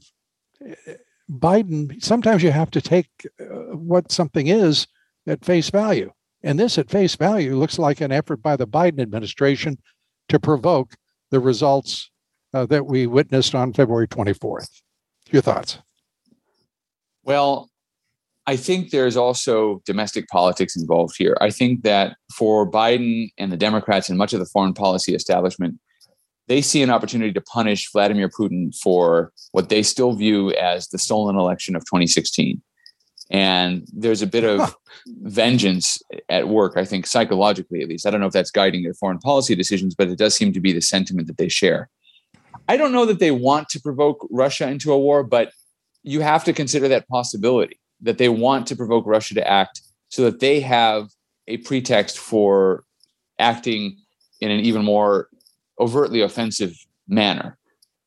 Biden. 1.30 2.02
Sometimes 2.04 2.44
you 2.44 2.52
have 2.52 2.72
to 2.72 2.82
take 2.82 3.10
what 3.74 4.12
something 4.12 4.48
is 4.48 4.88
at 5.28 5.46
face 5.46 5.70
value, 5.70 6.12
and 6.42 6.60
this 6.60 6.78
at 6.78 6.90
face 6.90 7.16
value 7.16 7.56
looks 7.56 7.78
like 7.78 8.02
an 8.02 8.12
effort 8.12 8.42
by 8.42 8.56
the 8.56 8.68
Biden 8.68 9.02
administration 9.02 9.78
to 10.30 10.40
provoke 10.40 10.96
the 11.32 11.40
results 11.40 12.10
that 12.54 12.86
we 12.86 13.08
witnessed 13.08 13.56
on 13.56 13.74
February 13.74 14.08
24th. 14.08 14.82
Your 15.32 15.42
thoughts? 15.42 15.80
Well, 17.24 17.70
I 18.46 18.58
think 18.58 18.90
there's 18.90 19.16
also 19.16 19.82
domestic 19.86 20.28
politics 20.28 20.76
involved 20.76 21.16
here. 21.18 21.38
I 21.40 21.50
think 21.50 21.84
that 21.84 22.18
for 22.34 22.70
Biden 22.70 23.30
and 23.38 23.52
the 23.52 23.58
Democrats 23.58 24.10
and 24.10 24.18
much 24.18 24.34
of 24.34 24.40
the 24.40 24.46
foreign 24.46 24.74
policy 24.74 25.16
establishment, 25.16 25.80
they 26.48 26.62
see 26.62 26.84
an 26.84 26.90
opportunity 26.90 27.32
to 27.32 27.42
punish 27.42 27.90
Vladimir 27.92 28.28
Putin 28.28 28.76
for 28.76 29.32
what 29.54 29.70
they 29.70 29.82
still 29.82 30.14
view 30.14 30.52
as 30.56 30.90
the 30.90 30.98
stolen 30.98 31.38
election 31.38 31.74
of 31.76 31.84
2016. 31.86 32.62
And 33.32 33.88
there's 33.94 34.22
a 34.22 34.28
bit 34.28 34.44
of 34.44 34.76
vengeance 35.22 35.98
at 36.28 36.50
work, 36.50 36.74
I 36.76 36.84
think, 36.84 37.08
psychologically 37.08 37.82
at 37.82 37.88
least. 37.88 38.06
I 38.06 38.12
don't 38.12 38.20
know 38.20 38.28
if 38.28 38.34
that's 38.34 38.52
guiding 38.52 38.84
their 38.84 38.94
foreign 38.94 39.20
policy 39.20 39.56
decisions, 39.56 39.96
but 39.96 40.10
it 40.10 40.18
does 40.18 40.36
seem 40.36 40.52
to 40.52 40.60
be 40.60 40.74
the 40.74 40.82
sentiment 40.82 41.28
that 41.28 41.38
they 41.38 41.48
share. 41.48 41.90
I 42.68 42.76
don't 42.76 42.92
know 42.92 43.06
that 43.06 43.20
they 43.20 43.32
want 43.32 43.70
to 43.70 43.80
provoke 43.80 44.28
Russia 44.30 44.68
into 44.68 44.92
a 44.92 45.00
war, 45.00 45.24
but 45.24 45.52
you 46.04 46.20
have 46.20 46.44
to 46.44 46.52
consider 46.52 46.90
that 46.90 47.08
possibility 47.08 47.80
that 48.04 48.18
they 48.18 48.30
want 48.30 48.68
to 48.68 48.76
provoke 48.76 49.06
Russia 49.06 49.34
to 49.34 49.48
act 49.48 49.82
so 50.10 50.24
that 50.24 50.40
they 50.40 50.60
have 50.60 51.10
a 51.48 51.58
pretext 51.58 52.20
for 52.20 52.84
acting 53.40 53.98
in 54.42 54.52
an 54.52 54.60
even 54.60 54.84
more 54.84 55.30
overtly 55.80 56.22
offensive 56.22 56.76
manner. 57.08 57.58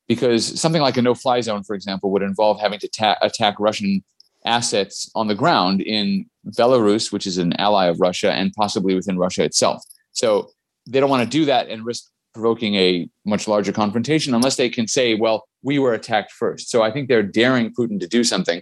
Because 0.07 0.59
something 0.59 0.81
like 0.81 0.95
a 0.95 1.01
no 1.01 1.13
fly 1.13 1.41
zone, 1.41 1.63
for 1.63 1.75
example, 1.75 2.11
would 2.11 2.21
involve 2.21 2.61
having 2.61 2.79
to 2.79 2.87
ta- 2.87 3.17
attack 3.21 3.55
Russian 3.59 4.03
assets 4.45 5.11
on 5.15 5.27
the 5.27 5.35
ground 5.35 5.81
in 5.81 6.25
Belarus, 6.51 7.11
which 7.11 7.27
is 7.27 7.37
an 7.37 7.53
ally 7.59 7.87
of 7.87 7.99
Russia, 7.99 8.31
and 8.31 8.53
possibly 8.53 8.95
within 8.95 9.17
Russia 9.17 9.43
itself. 9.43 9.83
So 10.13 10.51
they 10.87 11.01
don't 11.01 11.09
want 11.09 11.23
to 11.23 11.29
do 11.29 11.43
that 11.45 11.67
and 11.67 11.85
risk 11.85 12.09
provoking 12.33 12.75
a 12.75 13.09
much 13.25 13.47
larger 13.47 13.73
confrontation 13.73 14.33
unless 14.33 14.55
they 14.55 14.69
can 14.69 14.87
say, 14.87 15.15
well, 15.15 15.47
we 15.63 15.79
were 15.79 15.93
attacked 15.93 16.31
first. 16.31 16.69
So 16.69 16.83
I 16.83 16.91
think 16.91 17.09
they're 17.09 17.23
daring 17.23 17.73
Putin 17.73 17.99
to 17.99 18.07
do 18.07 18.23
something 18.23 18.61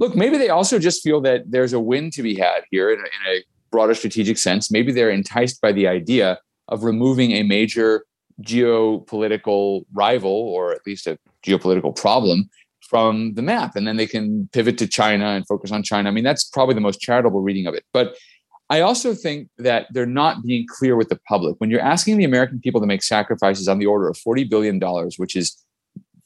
look, 0.00 0.16
maybe 0.16 0.38
they 0.38 0.48
also 0.48 0.78
just 0.78 1.02
feel 1.02 1.20
that 1.20 1.42
there's 1.46 1.74
a 1.74 1.78
win 1.78 2.10
to 2.10 2.22
be 2.22 2.34
had 2.34 2.62
here 2.70 2.90
in 2.90 2.98
a, 2.98 3.02
in 3.02 3.36
a 3.36 3.44
broader 3.70 3.94
strategic 3.94 4.38
sense. 4.38 4.70
Maybe 4.70 4.92
they're 4.92 5.10
enticed 5.10 5.60
by 5.60 5.72
the 5.72 5.86
idea 5.86 6.38
of 6.68 6.84
removing 6.84 7.32
a 7.32 7.42
major 7.42 8.06
geopolitical 8.42 9.84
rival 9.92 10.30
or 10.30 10.72
at 10.72 10.80
least 10.86 11.06
a 11.06 11.18
geopolitical 11.46 11.94
problem 11.94 12.48
from 12.80 13.34
the 13.34 13.42
map. 13.42 13.76
And 13.76 13.86
then 13.86 13.98
they 13.98 14.06
can 14.06 14.48
pivot 14.52 14.78
to 14.78 14.86
China 14.86 15.26
and 15.26 15.46
focus 15.46 15.70
on 15.70 15.82
China. 15.82 16.08
I 16.08 16.12
mean, 16.12 16.24
that's 16.24 16.44
probably 16.44 16.74
the 16.74 16.80
most 16.80 17.00
charitable 17.00 17.42
reading 17.42 17.66
of 17.66 17.74
it. 17.74 17.84
But 17.92 18.16
I 18.70 18.80
also 18.80 19.12
think 19.14 19.48
that 19.58 19.88
they're 19.90 20.06
not 20.06 20.42
being 20.44 20.64
clear 20.66 20.96
with 20.96 21.10
the 21.10 21.20
public. 21.28 21.56
When 21.58 21.70
you're 21.70 21.80
asking 21.80 22.16
the 22.16 22.24
American 22.24 22.58
people 22.60 22.80
to 22.80 22.86
make 22.86 23.02
sacrifices 23.02 23.68
on 23.68 23.78
the 23.78 23.86
order 23.86 24.08
of 24.08 24.16
$40 24.16 24.48
billion, 24.48 24.80
which 25.18 25.36
is 25.36 25.62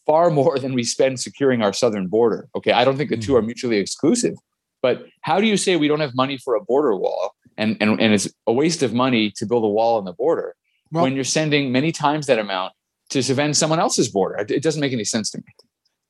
far 0.07 0.31
more 0.31 0.59
than 0.59 0.75
we 0.75 0.85
spend 0.85 1.21
securing 1.21 1.63
our 1.63 1.73
southern 1.73 2.09
border. 2.09 2.49
Okay, 2.55 2.73
I 2.73 2.85
don't 2.85 2.97
think 2.97 3.11
the 3.11 3.17
two 3.17 3.37
are 3.37 3.41
mm-hmm. 3.41 3.47
mutually 3.47 3.79
exclusive. 3.79 4.35
But 4.83 5.07
how 5.23 5.41
do 5.41 5.47
you 5.47 5.57
say 5.57 5.77
we 5.77 5.89
don't 5.89 6.01
have 6.01 6.15
money 6.15 6.37
for 6.37 6.55
a 6.55 6.61
border 6.61 6.95
wall 6.95 7.35
and, 7.57 7.77
and, 7.81 7.99
and 8.01 8.13
it's 8.13 8.29
a 8.47 8.53
waste 8.53 8.83
of 8.83 8.93
money 8.93 9.31
to 9.37 9.47
build 9.47 9.65
a 9.65 9.69
wall 9.69 9.97
on 9.97 10.05
the 10.05 10.13
border 10.13 10.55
well, 10.93 11.05
when 11.05 11.15
you're 11.15 11.25
sending 11.25 11.73
many 11.73 11.91
times 11.91 12.27
that 12.27 12.39
amount 12.39 12.75
to 13.11 13.23
defend 13.23 13.57
someone 13.57 13.81
else's 13.81 14.11
border? 14.11 14.45
It 14.49 14.63
doesn't 14.63 14.81
make 14.81 14.93
any 14.93 15.05
sense 15.05 15.31
to 15.31 15.39
me. 15.39 15.45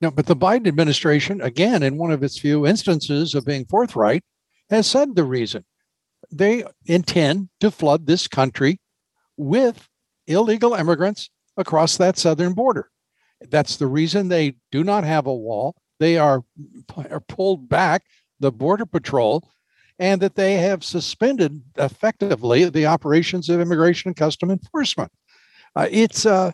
No, 0.00 0.10
but 0.10 0.26
the 0.26 0.36
Biden 0.36 0.66
administration, 0.66 1.40
again, 1.40 1.82
in 1.82 1.96
one 1.96 2.10
of 2.10 2.22
its 2.22 2.38
few 2.38 2.66
instances 2.66 3.34
of 3.34 3.46
being 3.46 3.64
forthright, 3.64 4.24
has 4.70 4.86
said 4.86 5.14
the 5.14 5.24
reason 5.24 5.64
they 6.32 6.64
intend 6.86 7.50
to 7.60 7.70
flood 7.70 8.06
this 8.06 8.26
country 8.26 8.80
with 9.36 9.88
illegal 10.26 10.74
immigrants 10.74 11.30
across 11.56 11.96
that 11.98 12.18
southern 12.18 12.54
border. 12.54 12.90
That's 13.40 13.76
the 13.76 13.86
reason 13.86 14.28
they 14.28 14.56
do 14.70 14.84
not 14.84 15.04
have 15.04 15.26
a 15.26 15.34
wall. 15.34 15.76
They 16.00 16.18
are, 16.18 16.44
are 17.10 17.20
pulled 17.20 17.68
back, 17.68 18.04
the 18.40 18.52
Border 18.52 18.86
Patrol, 18.86 19.48
and 19.98 20.20
that 20.20 20.34
they 20.34 20.54
have 20.54 20.82
suspended 20.82 21.62
effectively 21.76 22.64
the 22.68 22.86
operations 22.86 23.48
of 23.48 23.60
Immigration 23.60 24.08
and 24.08 24.16
Custom 24.16 24.50
Enforcement. 24.50 25.12
Uh, 25.76 25.88
it's, 25.90 26.26
uh, 26.26 26.52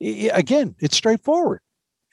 again, 0.00 0.74
it's 0.78 0.96
straightforward. 0.96 1.60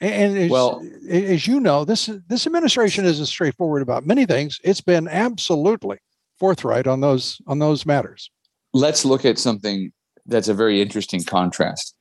And 0.00 0.36
as, 0.36 0.50
well, 0.50 0.86
as 1.08 1.46
you 1.46 1.58
know, 1.58 1.86
this 1.86 2.10
this 2.28 2.46
administration 2.46 3.06
isn't 3.06 3.26
straightforward 3.26 3.80
about 3.80 4.04
many 4.04 4.26
things. 4.26 4.60
It's 4.62 4.82
been 4.82 5.08
absolutely 5.08 5.98
forthright 6.38 6.86
on 6.86 7.00
those 7.00 7.40
on 7.46 7.60
those 7.60 7.86
matters. 7.86 8.30
Let's 8.74 9.06
look 9.06 9.24
at 9.24 9.38
something 9.38 9.92
that's 10.26 10.48
a 10.48 10.54
very 10.54 10.82
interesting 10.82 11.24
contrast. 11.24 11.94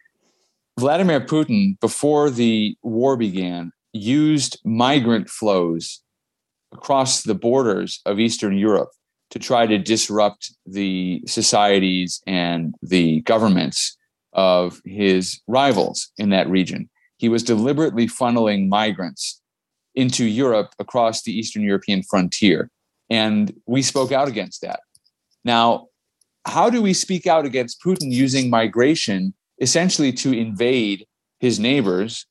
Vladimir 0.77 1.21
Putin, 1.21 1.79
before 1.79 2.29
the 2.29 2.77
war 2.83 3.15
began, 3.15 3.71
used 3.93 4.59
migrant 4.65 5.29
flows 5.29 6.01
across 6.73 7.23
the 7.23 7.35
borders 7.35 8.01
of 8.05 8.19
Eastern 8.19 8.57
Europe 8.57 8.89
to 9.29 9.39
try 9.39 9.65
to 9.65 9.77
disrupt 9.77 10.53
the 10.65 11.21
societies 11.25 12.21
and 12.27 12.75
the 12.81 13.21
governments 13.21 13.97
of 14.33 14.81
his 14.83 15.39
rivals 15.47 16.11
in 16.17 16.29
that 16.29 16.49
region. 16.49 16.89
He 17.17 17.29
was 17.29 17.43
deliberately 17.43 18.07
funneling 18.07 18.67
migrants 18.67 19.41
into 19.95 20.25
Europe 20.25 20.73
across 20.79 21.23
the 21.23 21.31
Eastern 21.31 21.63
European 21.63 22.03
frontier. 22.03 22.69
And 23.09 23.53
we 23.65 23.81
spoke 23.81 24.11
out 24.11 24.27
against 24.27 24.61
that. 24.61 24.81
Now, 25.45 25.87
how 26.45 26.69
do 26.69 26.81
we 26.81 26.93
speak 26.93 27.27
out 27.27 27.45
against 27.45 27.81
Putin 27.81 28.11
using 28.11 28.49
migration 28.49 29.33
essentially 29.59 30.11
to 30.11 30.33
invade 30.33 31.05
his 31.39 31.59
neighbors 31.59 32.25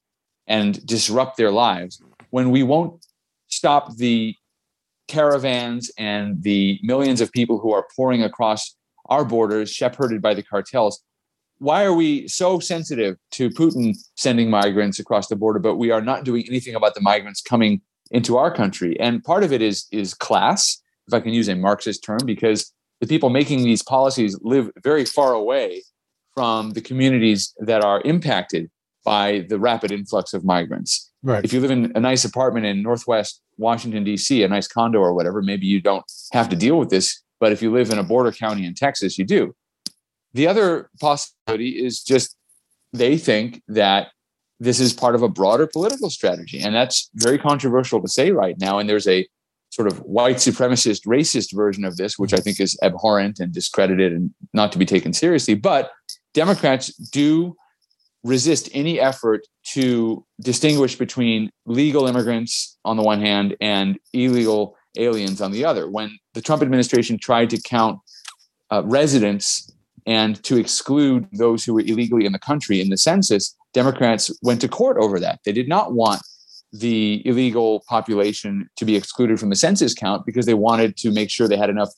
and 0.47 0.85
disrupt 0.87 1.37
their 1.37 1.51
lives 1.51 2.01
when 2.31 2.51
we 2.51 2.63
won't 2.63 3.05
stop 3.49 3.97
the 3.97 4.35
caravans 5.09 5.91
and 5.99 6.43
the 6.43 6.79
millions 6.83 7.21
of 7.21 7.33
people 7.33 7.59
who 7.59 7.73
are 7.73 7.87
pouring 7.95 8.23
across 8.23 8.77
our 9.07 9.25
borders, 9.25 9.71
shepherded 9.71 10.23
by 10.23 10.35
the 10.35 10.43
cartels. 10.43 11.03
Why 11.59 11.85
are 11.85 11.95
we 11.95 12.27
so 12.27 12.59
sensitive 12.59 13.17
to 13.33 13.51
Putin 13.51 13.95
sending 14.17 14.51
migrants 14.51 14.99
across 14.99 15.29
the 15.29 15.37
border, 15.37 15.59
but 15.59 15.77
we 15.77 15.91
are 15.91 16.01
not 16.01 16.25
doing 16.25 16.45
anything 16.49 16.75
about 16.75 16.95
the 16.95 17.01
migrants 17.01 17.41
coming 17.41 17.81
into 18.11 18.37
our 18.37 18.53
country? 18.53 18.99
And 18.99 19.23
part 19.23 19.45
of 19.45 19.53
it 19.53 19.63
is 19.63 19.87
is 19.93 20.15
class, 20.15 20.83
if 21.07 21.15
I 21.15 21.21
can 21.21 21.33
use 21.33 21.49
a 21.49 21.55
Marxist 21.55 22.03
term, 22.03 22.21
because 22.25 22.73
the 23.01 23.07
people 23.07 23.31
making 23.31 23.63
these 23.63 23.83
policies 23.83 24.39
live 24.43 24.71
very 24.83 25.05
far 25.05 25.33
away 25.33 25.83
from 26.35 26.70
the 26.70 26.81
communities 26.81 27.55
that 27.59 27.85
are 27.85 28.01
impacted 28.05 28.70
by 29.05 29.47
the 29.49 29.59
rapid 29.59 29.92
influx 29.92 30.35
of 30.35 30.44
migrants. 30.44 31.11
Right. 31.23 31.44
If 31.44 31.53
you 31.53 31.61
live 31.61 31.70
in 31.70 31.92
a 31.94 32.01
nice 32.01 32.25
apartment 32.25 32.66
in 32.66 32.83
Northwest 32.83 33.40
Washington, 33.57 34.05
D.C., 34.05 34.42
a 34.42 34.49
nice 34.49 34.66
condo 34.66 34.99
or 34.99 35.14
whatever, 35.14 35.42
maybe 35.42 35.66
you 35.66 35.81
don't 35.81 36.05
have 36.33 36.49
to 36.49 36.57
deal 36.57 36.79
with 36.79 36.90
this. 36.90 37.23
But 37.40 37.53
if 37.53 37.62
you 37.62 37.73
live 37.73 37.90
in 37.90 37.99
a 37.99 38.03
border 38.03 38.33
county 38.33 38.66
in 38.66 38.75
Texas, 38.75 39.18
you 39.18 39.25
do. 39.25 39.55
The 40.33 40.47
other 40.47 40.90
possibility 41.01 41.85
is 41.85 42.03
just 42.03 42.37
they 42.92 43.16
think 43.16 43.62
that 43.68 44.09
this 44.61 44.81
is 44.81 44.92
part 44.92 45.14
of 45.14 45.23
a 45.23 45.29
broader 45.29 45.66
political 45.66 46.11
strategy. 46.11 46.61
And 46.61 46.75
that's 46.75 47.11
very 47.14 47.38
controversial 47.38 48.01
to 48.01 48.09
say 48.09 48.31
right 48.31 48.59
now. 48.59 48.79
And 48.79 48.88
there's 48.88 49.09
a 49.09 49.27
sort 49.70 49.88
of 49.88 49.99
white 50.01 50.37
supremacist, 50.37 51.07
racist 51.07 51.55
version 51.55 51.85
of 51.85 51.97
this, 51.97 52.18
which 52.18 52.33
I 52.33 52.38
think 52.38 52.61
is 52.61 52.79
abhorrent 52.83 53.40
and 53.40 53.53
discredited 53.53 54.12
and 54.12 54.33
not 54.53 54.70
to 54.73 54.79
be 54.79 54.87
taken 54.87 55.12
seriously. 55.12 55.55
But 55.55 55.90
Democrats 56.35 56.88
do 56.94 57.57
resist 58.25 58.68
any 58.73 58.99
effort 58.99 59.47
to 59.62 60.25
distinguish 60.40 60.97
between 60.97 61.51
legal 61.66 62.07
immigrants 62.07 62.79
on 62.85 62.97
the 62.97 63.03
one 63.03 63.20
hand 63.20 63.57
and 63.61 63.99
illegal 64.12 64.77
aliens 64.97 65.40
on 65.40 65.53
the 65.53 65.64
other. 65.64 65.88
When 65.88 66.18
the 66.33 66.40
Trump 66.40 66.62
administration 66.62 67.18
tried 67.18 67.51
to 67.51 67.61
count 67.61 67.99
uh, 68.70 68.83
residents 68.85 69.70
and 70.07 70.42
to 70.44 70.57
exclude 70.57 71.27
those 71.33 71.64
who 71.64 71.75
were 71.75 71.81
illegally 71.81 72.25
in 72.25 72.33
the 72.33 72.38
country 72.38 72.81
in 72.81 72.90
the 72.90 72.99
census, 72.99 73.55
Democrats 73.73 74.31
went 74.42 74.61
to 74.61 74.68
court 74.68 74.97
over 74.99 75.20
that. 75.20 75.40
They 75.44 75.53
did 75.53 75.68
not 75.68 75.92
want 75.92 76.23
the 76.73 77.23
illegal 77.27 77.85
population 77.88 78.68
to 78.77 78.85
be 78.85 78.97
excluded 78.97 79.38
from 79.38 79.51
the 79.51 79.57
census 79.57 79.94
count 79.94 80.27
because 80.27 80.47
they 80.47 80.55
wanted 80.55 80.97
to 80.97 81.12
make 81.12 81.31
sure 81.31 81.47
they 81.47 81.57
had 81.57 81.70
enough 81.70 81.90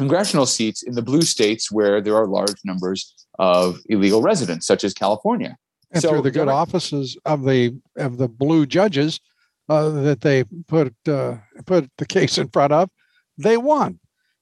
congressional 0.00 0.46
seats 0.46 0.82
in 0.82 0.94
the 0.94 1.02
blue 1.10 1.22
states 1.22 1.70
where 1.70 2.00
there 2.00 2.16
are 2.20 2.26
large 2.26 2.60
numbers 2.64 3.00
of 3.38 3.78
illegal 3.94 4.22
residents, 4.22 4.66
such 4.66 4.82
as 4.84 4.92
California. 4.94 5.52
And 5.92 6.02
so 6.02 6.08
through 6.08 6.22
the 6.22 6.30
good 6.30 6.48
offices 6.48 7.18
of 7.32 7.44
the 7.44 7.60
of 7.96 8.16
the 8.16 8.28
blue 8.28 8.64
judges 8.64 9.20
uh, 9.68 9.88
that 10.06 10.20
they 10.20 10.44
put 10.68 10.94
uh, 11.06 11.36
put 11.66 11.90
the 11.98 12.06
case 12.06 12.38
in 12.38 12.48
front 12.48 12.72
of, 12.72 12.88
they 13.36 13.56
won, 13.56 13.98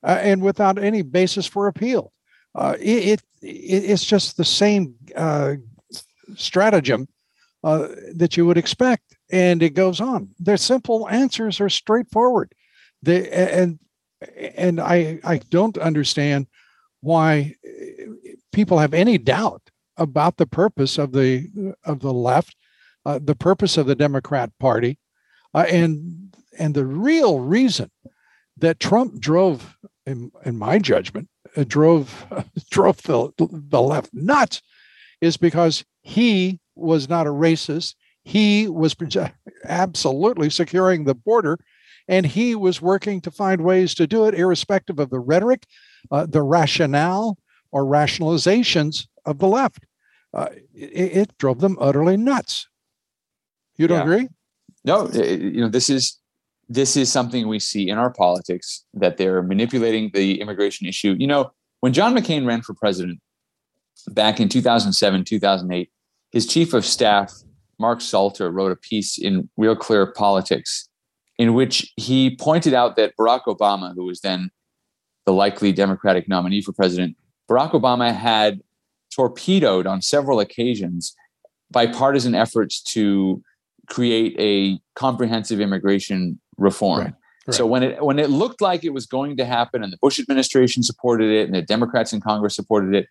uh, 0.09 0.19
and 0.31 0.43
without 0.43 0.79
any 0.79 1.03
basis 1.03 1.47
for 1.47 1.67
appeal. 1.67 2.13
Uh, 2.55 2.75
it, 2.81 3.21
it, 3.43 3.83
it's 3.93 4.05
just 4.05 4.37
the 4.37 4.45
same 4.45 4.95
uh, 5.17 5.55
stratagem 6.37 7.07
uh, 7.65 7.89
that 8.15 8.37
you 8.37 8.47
would 8.47 8.59
expect, 8.59 9.17
and 9.31 9.63
it 9.63 9.75
goes 9.75 10.01
on. 10.01 10.29
Their 10.39 10.57
simple 10.57 11.09
answers 11.09 11.61
are 11.61 11.71
straightforward. 11.71 12.49
They 13.03 13.29
and 13.31 13.79
and 14.57 14.81
I 14.81 15.21
I 15.25 15.39
don't 15.51 15.79
understand 15.79 16.47
why 17.01 17.55
people 18.53 18.79
have 18.79 18.95
any 18.95 19.19
doubt 19.19 19.71
about 19.97 20.37
the 20.37 20.47
purpose 20.47 20.99
of 20.99 21.13
the 21.13 21.75
of 21.85 22.01
the 22.01 22.13
left, 22.13 22.57
uh, 23.05 23.19
the 23.23 23.35
purpose 23.35 23.77
of 23.77 23.87
the 23.87 23.95
Democrat 23.95 24.51
Party, 24.59 24.99
uh, 25.55 25.67
and 25.69 26.35
and 26.59 26.75
the 26.75 26.87
real 26.87 27.41
reason 27.41 27.91
that 28.57 28.81
Trump 28.81 29.21
drove, 29.21 29.77
in, 30.07 30.33
in 30.45 30.59
my 30.59 30.79
judgment, 30.79 31.29
uh, 31.57 31.65
drove 31.67 32.27
drove 32.71 33.03
the 33.03 33.31
the 33.39 33.83
left 33.83 34.11
nuts, 34.13 34.63
is 35.21 35.37
because 35.37 35.85
he 36.03 36.61
was 36.75 37.09
not 37.09 37.27
a 37.27 37.31
racist. 37.31 37.95
He 38.25 38.69
was 38.69 38.97
absolutely 39.65 40.51
securing 40.51 41.05
the 41.05 41.15
border, 41.15 41.59
and 42.09 42.25
he 42.27 42.55
was 42.55 42.81
working 42.81 43.21
to 43.21 43.31
find 43.31 43.61
ways 43.61 43.95
to 43.95 44.07
do 44.07 44.27
it, 44.27 44.35
irrespective 44.35 44.99
of 44.99 45.11
the 45.11 45.21
rhetoric, 45.21 45.67
uh, 46.11 46.27
the 46.27 46.43
rationale, 46.43 47.39
or 47.71 47.85
rationalizations 47.85 49.07
of 49.27 49.39
the 49.39 49.47
left. 49.47 49.85
Uh, 50.33 50.49
it, 50.75 51.17
it, 51.17 51.39
drove 51.39 51.61
them 51.61 51.77
utterly 51.81 52.17
nuts. 52.17 52.67
You 53.77 53.87
don't 53.87 53.99
yeah. 53.99 54.03
agree? 54.03 54.29
No, 54.85 55.09
you 55.11 55.61
know 55.61 55.69
this 55.69 55.89
is 55.89 56.19
this 56.69 56.97
is 56.97 57.11
something 57.11 57.49
we 57.49 57.59
see 57.59 57.89
in 57.89 57.99
our 57.99 58.11
politics 58.11 58.85
that 58.95 59.17
they're 59.17 59.43
manipulating 59.43 60.11
the 60.13 60.41
immigration 60.41 60.87
issue. 60.87 61.17
You 61.19 61.27
know, 61.27 61.51
when 61.81 61.93
John 61.93 62.15
McCain 62.15 62.47
ran 62.47 62.63
for 62.63 62.75
president 62.75 63.21
back 64.09 64.39
in 64.39 64.49
2007, 64.49 65.25
2008, 65.25 65.91
his 66.31 66.47
chief 66.47 66.75
of 66.75 66.85
staff, 66.85 67.33
Mark 67.79 68.01
Salter, 68.01 68.51
wrote 68.51 68.73
a 68.73 68.77
piece 68.77 69.19
in 69.19 69.49
Real 69.57 69.77
Clear 69.77 70.13
Politics 70.13 70.88
in 71.39 71.55
which 71.55 71.93
he 71.97 72.37
pointed 72.37 72.75
out 72.75 72.97
that 72.97 73.17
Barack 73.17 73.45
Obama, 73.47 73.95
who 73.95 74.05
was 74.05 74.21
then 74.21 74.51
the 75.25 75.33
likely 75.33 75.73
Democratic 75.73 76.29
nominee 76.29 76.61
for 76.61 76.73
president, 76.73 77.17
Barack 77.49 77.71
Obama 77.71 78.15
had 78.15 78.61
torpedoed 79.15 79.87
on 79.87 80.03
several 80.03 80.41
occasions 80.41 81.15
bipartisan 81.71 82.35
efforts 82.35 82.83
to 82.83 83.43
create 83.89 84.37
a 84.39 84.81
comprehensive 84.95 85.61
immigration 85.61 86.41
reform. 86.57 86.99
Right, 86.99 87.15
right. 87.47 87.55
So 87.55 87.67
when 87.67 87.83
it 87.83 88.05
when 88.05 88.19
it 88.19 88.31
looked 88.31 88.61
like 88.61 88.85
it 88.85 88.93
was 88.93 89.07
going 89.07 89.37
to 89.37 89.45
happen 89.45 89.83
and 89.83 89.93
the 89.93 89.99
Bush 90.01 90.19
administration 90.19 90.83
supported 90.83 91.31
it 91.31 91.47
and 91.47 91.55
the 91.55 91.63
Democrats 91.63 92.13
in 92.13 92.21
Congress 92.21 92.55
supported 92.55 92.95
it, 92.95 93.07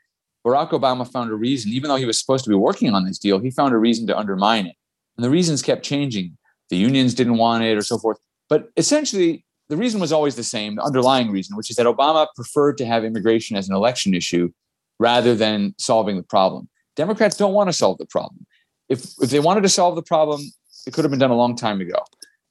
Barack 0.46 0.72
Obama 0.72 1.10
found 1.10 1.32
a 1.32 1.36
reason, 1.36 1.72
even 1.72 1.90
though 1.90 1.96
he 1.96 2.06
was 2.06 2.20
supposed 2.20 2.44
to 2.44 2.50
be 2.50 2.56
working 2.56 2.94
on 2.94 3.06
this 3.06 3.18
deal, 3.18 3.40
he 3.40 3.52
found 3.52 3.74
a 3.74 3.78
reason 3.78 4.08
to 4.08 4.18
undermine 4.18 4.68
it. 4.68 4.76
And 5.18 5.24
the 5.24 5.30
reasons 5.30 5.62
kept 5.62 5.84
changing. 5.84 6.37
The 6.70 6.78
unions 6.78 7.14
didn't 7.14 7.38
want 7.38 7.64
it 7.64 7.78
or 7.78 7.82
so 7.82 7.98
forth. 7.98 8.18
But 8.50 8.70
essentially, 8.78 9.46
the 9.70 9.78
reason 9.78 10.00
was 10.00 10.12
always 10.12 10.36
the 10.36 10.44
same, 10.44 10.76
the 10.76 10.84
underlying 10.84 11.32
reason, 11.32 11.56
which 11.58 11.70
is 11.70 11.76
that 11.76 11.86
Obama 11.86 12.28
preferred 12.36 12.78
to 12.78 12.86
have 12.86 13.04
immigration 13.04 13.58
as 13.58 13.68
an 13.68 13.76
election 13.76 14.14
issue 14.14 14.52
rather 15.00 15.36
than 15.36 15.76
solving 15.78 16.18
the 16.18 16.24
problem. 16.24 16.70
Democrats 16.96 17.38
don't 17.38 17.54
want 17.54 17.70
to 17.70 17.74
solve 17.74 17.98
the 17.98 18.06
problem. 18.06 18.46
If, 18.90 19.12
if 19.22 19.30
they 19.30 19.40
wanted 19.40 19.62
to 19.62 19.70
solve 19.70 19.96
the 19.96 20.02
problem, 20.02 20.42
it 20.86 20.94
could 20.94 21.04
have 21.04 21.12
been 21.12 21.20
done 21.20 21.32
a 21.32 21.36
long 21.36 21.56
time 21.56 21.82
ago. 21.82 22.00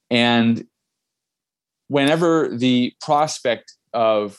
And 0.09 0.65
whenever 1.87 2.47
the 2.47 2.93
prospect 3.01 3.73
of 3.93 4.37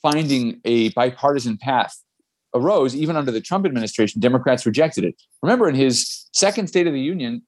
finding 0.00 0.60
a 0.64 0.90
bipartisan 0.90 1.58
path 1.58 2.00
arose, 2.54 2.94
even 2.94 3.16
under 3.16 3.30
the 3.30 3.40
Trump 3.40 3.66
administration, 3.66 4.20
Democrats 4.20 4.64
rejected 4.64 5.04
it. 5.04 5.14
Remember, 5.42 5.68
in 5.68 5.74
his 5.74 6.28
second 6.32 6.68
State 6.68 6.86
of 6.86 6.92
the 6.92 7.00
Union, 7.00 7.42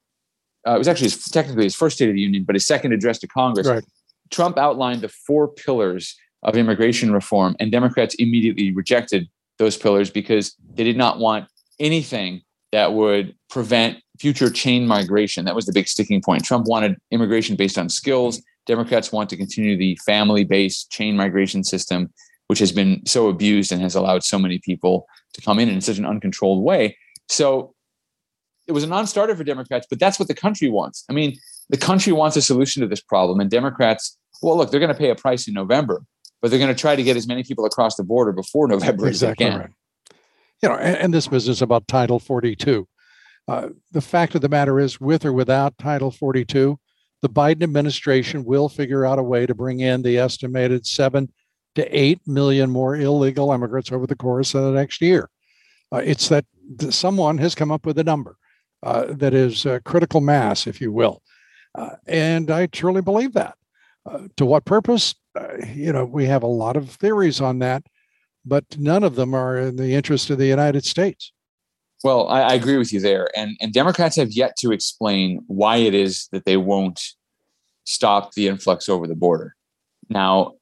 uh, 0.66 0.74
it 0.74 0.78
was 0.78 0.88
actually 0.88 1.06
his, 1.06 1.24
technically 1.24 1.64
his 1.64 1.74
first 1.74 1.96
State 1.96 2.08
of 2.08 2.14
the 2.14 2.20
Union, 2.20 2.44
but 2.44 2.54
his 2.54 2.66
second 2.66 2.92
address 2.92 3.18
to 3.18 3.26
Congress, 3.26 3.66
right. 3.66 3.84
Trump 4.30 4.56
outlined 4.58 5.00
the 5.00 5.08
four 5.08 5.48
pillars 5.48 6.16
of 6.42 6.56
immigration 6.56 7.12
reform, 7.12 7.56
and 7.60 7.70
Democrats 7.70 8.14
immediately 8.16 8.72
rejected 8.72 9.28
those 9.58 9.76
pillars 9.76 10.10
because 10.10 10.56
they 10.74 10.84
did 10.84 10.96
not 10.96 11.18
want 11.18 11.48
anything 11.78 12.42
that 12.72 12.94
would 12.94 13.34
prevent 13.50 13.98
future 14.18 14.50
chain 14.50 14.86
migration. 14.86 15.44
That 15.44 15.54
was 15.54 15.66
the 15.66 15.72
big 15.72 15.88
sticking 15.88 16.22
point. 16.22 16.44
Trump 16.44 16.66
wanted 16.66 16.96
immigration 17.10 17.56
based 17.56 17.78
on 17.78 17.88
skills. 17.88 18.42
Democrats 18.66 19.12
want 19.12 19.28
to 19.30 19.36
continue 19.36 19.76
the 19.76 19.98
family 20.06 20.44
based 20.44 20.90
chain 20.90 21.16
migration 21.16 21.64
system, 21.64 22.12
which 22.46 22.58
has 22.58 22.72
been 22.72 23.04
so 23.06 23.28
abused 23.28 23.72
and 23.72 23.82
has 23.82 23.94
allowed 23.94 24.22
so 24.22 24.38
many 24.38 24.58
people 24.58 25.06
to 25.34 25.40
come 25.40 25.58
in 25.58 25.68
in 25.68 25.80
such 25.80 25.98
an 25.98 26.06
uncontrolled 26.06 26.62
way. 26.62 26.96
So 27.28 27.74
it 28.72 28.74
was 28.74 28.84
a 28.84 28.88
non 28.88 29.06
starter 29.06 29.36
for 29.36 29.44
Democrats, 29.44 29.86
but 29.88 30.00
that's 30.00 30.18
what 30.18 30.28
the 30.28 30.34
country 30.34 30.70
wants. 30.70 31.04
I 31.10 31.12
mean, 31.12 31.36
the 31.68 31.76
country 31.76 32.12
wants 32.12 32.38
a 32.38 32.42
solution 32.42 32.80
to 32.80 32.88
this 32.88 33.02
problem, 33.02 33.38
and 33.38 33.50
Democrats, 33.50 34.16
well, 34.40 34.56
look, 34.56 34.70
they're 34.70 34.80
going 34.80 34.92
to 34.92 34.98
pay 34.98 35.10
a 35.10 35.14
price 35.14 35.46
in 35.46 35.52
November, 35.52 36.02
but 36.40 36.50
they're 36.50 36.58
going 36.58 36.74
to 36.74 36.80
try 36.80 36.96
to 36.96 37.02
get 37.02 37.16
as 37.16 37.26
many 37.26 37.42
people 37.44 37.66
across 37.66 37.96
the 37.96 38.02
border 38.02 38.32
before 38.32 38.66
November 38.76 39.08
exactly 39.08 39.44
as 39.44 39.52
they 39.52 39.58
can. 39.58 39.60
Right. 39.60 39.70
You 40.62 40.68
know, 40.70 40.76
and, 40.76 40.96
and, 40.96 41.14
this 41.14 41.28
business 41.28 41.60
about 41.60 41.86
Title 41.86 42.18
42. 42.18 42.88
Uh, 43.48 43.68
the 43.90 44.00
fact 44.00 44.34
of 44.34 44.40
the 44.40 44.48
matter 44.48 44.80
is, 44.80 45.00
with 45.00 45.26
or 45.26 45.32
without 45.32 45.76
Title 45.76 46.10
42, 46.10 46.78
the 47.20 47.28
Biden 47.28 47.62
administration 47.62 48.44
will 48.44 48.68
figure 48.68 49.04
out 49.04 49.18
a 49.18 49.22
way 49.22 49.44
to 49.44 49.54
bring 49.54 49.80
in 49.80 50.02
the 50.02 50.18
estimated 50.18 50.86
seven 50.86 51.30
to 51.74 51.98
eight 51.98 52.20
million 52.26 52.70
more 52.70 52.96
illegal 52.96 53.52
immigrants 53.52 53.92
over 53.92 54.06
the 54.06 54.16
course 54.16 54.54
of 54.54 54.62
the 54.62 54.72
next 54.72 55.02
year. 55.02 55.28
Uh, 55.92 55.98
it's 55.98 56.28
that 56.28 56.46
someone 56.90 57.38
has 57.38 57.54
come 57.54 57.70
up 57.70 57.84
with 57.84 57.98
a 57.98 58.04
number 58.04 58.36
uh, 58.82 59.06
that 59.10 59.34
is 59.34 59.66
critical 59.84 60.20
mass, 60.20 60.66
if 60.66 60.80
you 60.80 60.92
will. 60.92 61.22
Uh, 61.74 61.90
and 62.06 62.50
I 62.50 62.66
truly 62.66 63.02
believe 63.02 63.32
that. 63.32 63.56
Uh, 64.04 64.26
to 64.36 64.44
what 64.44 64.64
purpose? 64.64 65.14
Uh, 65.38 65.64
you 65.74 65.92
know, 65.92 66.04
we 66.04 66.26
have 66.26 66.42
a 66.42 66.48
lot 66.48 66.76
of 66.76 66.90
theories 66.90 67.40
on 67.40 67.60
that, 67.60 67.84
but 68.44 68.64
none 68.78 69.04
of 69.04 69.14
them 69.14 69.34
are 69.34 69.58
in 69.58 69.76
the 69.76 69.94
interest 69.94 70.28
of 70.30 70.38
the 70.38 70.46
United 70.46 70.84
States. 70.84 71.32
Well, 72.04 72.28
I, 72.28 72.40
I, 72.42 72.54
agree 72.54 72.78
with 72.78 72.92
you 72.92 72.98
there. 72.98 73.28
And, 73.36 73.56
and 73.60 73.72
Democrats 73.72 74.16
have 74.16 74.32
yet 74.32 74.56
to 74.58 74.72
explain 74.72 75.40
why 75.46 75.76
it 75.76 75.94
is 75.94 76.28
that 76.32 76.44
they 76.44 76.56
won't 76.56 77.00
stop 77.84 78.32
the 78.32 78.48
influx 78.48 78.88
over 78.88 79.06
the 79.06 79.14
border. 79.14 79.54
Now, 80.08 80.54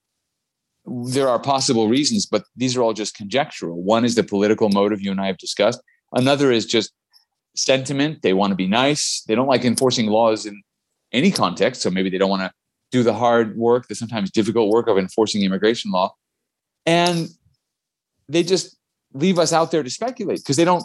there 0.85 1.29
are 1.29 1.39
possible 1.39 1.89
reasons, 1.89 2.27
but 2.27 2.45
these 2.57 2.77
are 2.77 2.83
all 2.83 2.93
just 2.93 3.17
conjectural. 3.17 3.83
One 3.83 4.05
is 4.05 4.17
the 4.17 4.23
political 4.23 4.69
motive 4.69 5.01
you 5.01 5.11
and 5.11 5.21
I 5.21 5.29
have 5.29 5.39
discussed. 5.39 5.81
Another 6.13 6.53
is 6.53 6.67
just 6.67 6.93
sentiment. 7.55 8.23
They 8.23 8.33
want 8.33 8.51
to 8.51 8.57
be 8.57 8.67
nice. 8.67 9.23
They 9.27 9.35
don't 9.35 9.49
like 9.49 9.65
enforcing 9.65 10.07
laws 10.07 10.47
in 10.47 10.63
any 11.13 11.31
context. 11.31 11.83
So 11.83 11.91
maybe 11.91 12.11
they 12.11 12.19
don't 12.19 12.31
want 12.31 12.43
to 12.43 12.53
do 12.91 13.03
the 13.03 13.15
hard 13.15 13.57
work, 13.57 13.89
the 13.89 13.95
sometimes 13.95 14.31
difficult 14.31 14.71
work 14.71 14.89
of 14.89 14.99
enforcing 14.99 15.43
immigration 15.43 15.91
law. 15.91 16.15
And 16.87 17.29
they 18.29 18.43
just 18.43 18.77
leave 19.13 19.39
us 19.39 19.53
out 19.53 19.71
there 19.71 19.83
to 19.83 19.91
speculate 19.91 20.39
because 20.39 20.57
they 20.57 20.65
don't 20.65 20.85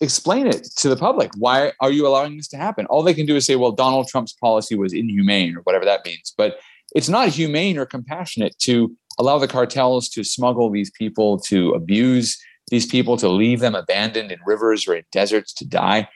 explain 0.00 0.46
it 0.46 0.64
to 0.76 0.88
the 0.88 0.96
public. 0.96 1.30
Why 1.36 1.72
are 1.80 1.90
you 1.90 2.06
allowing 2.06 2.36
this 2.36 2.48
to 2.48 2.56
happen? 2.56 2.86
All 2.86 3.02
they 3.02 3.14
can 3.14 3.26
do 3.26 3.36
is 3.36 3.46
say, 3.46 3.56
well, 3.56 3.72
Donald 3.72 4.08
Trump's 4.08 4.32
policy 4.32 4.74
was 4.74 4.92
inhumane 4.92 5.56
or 5.56 5.60
whatever 5.62 5.84
that 5.84 6.04
means. 6.04 6.32
But 6.36 6.58
it's 6.94 7.08
not 7.08 7.28
humane 7.28 7.78
or 7.78 7.86
compassionate 7.86 8.58
to 8.60 8.94
allow 9.18 9.38
the 9.38 9.48
cartels 9.48 10.08
to 10.10 10.24
smuggle 10.24 10.70
these 10.70 10.90
people, 10.90 11.38
to 11.40 11.70
abuse 11.70 12.38
these 12.72 12.86
people, 12.86 13.16
to 13.18 13.28
leave 13.28 13.60
them 13.60 13.76
abandoned 13.76 14.32
in 14.32 14.40
rivers 14.44 14.88
or 14.88 14.94
in 14.94 15.04
deserts 15.12 15.52
to 15.52 15.64
die. 15.64 16.08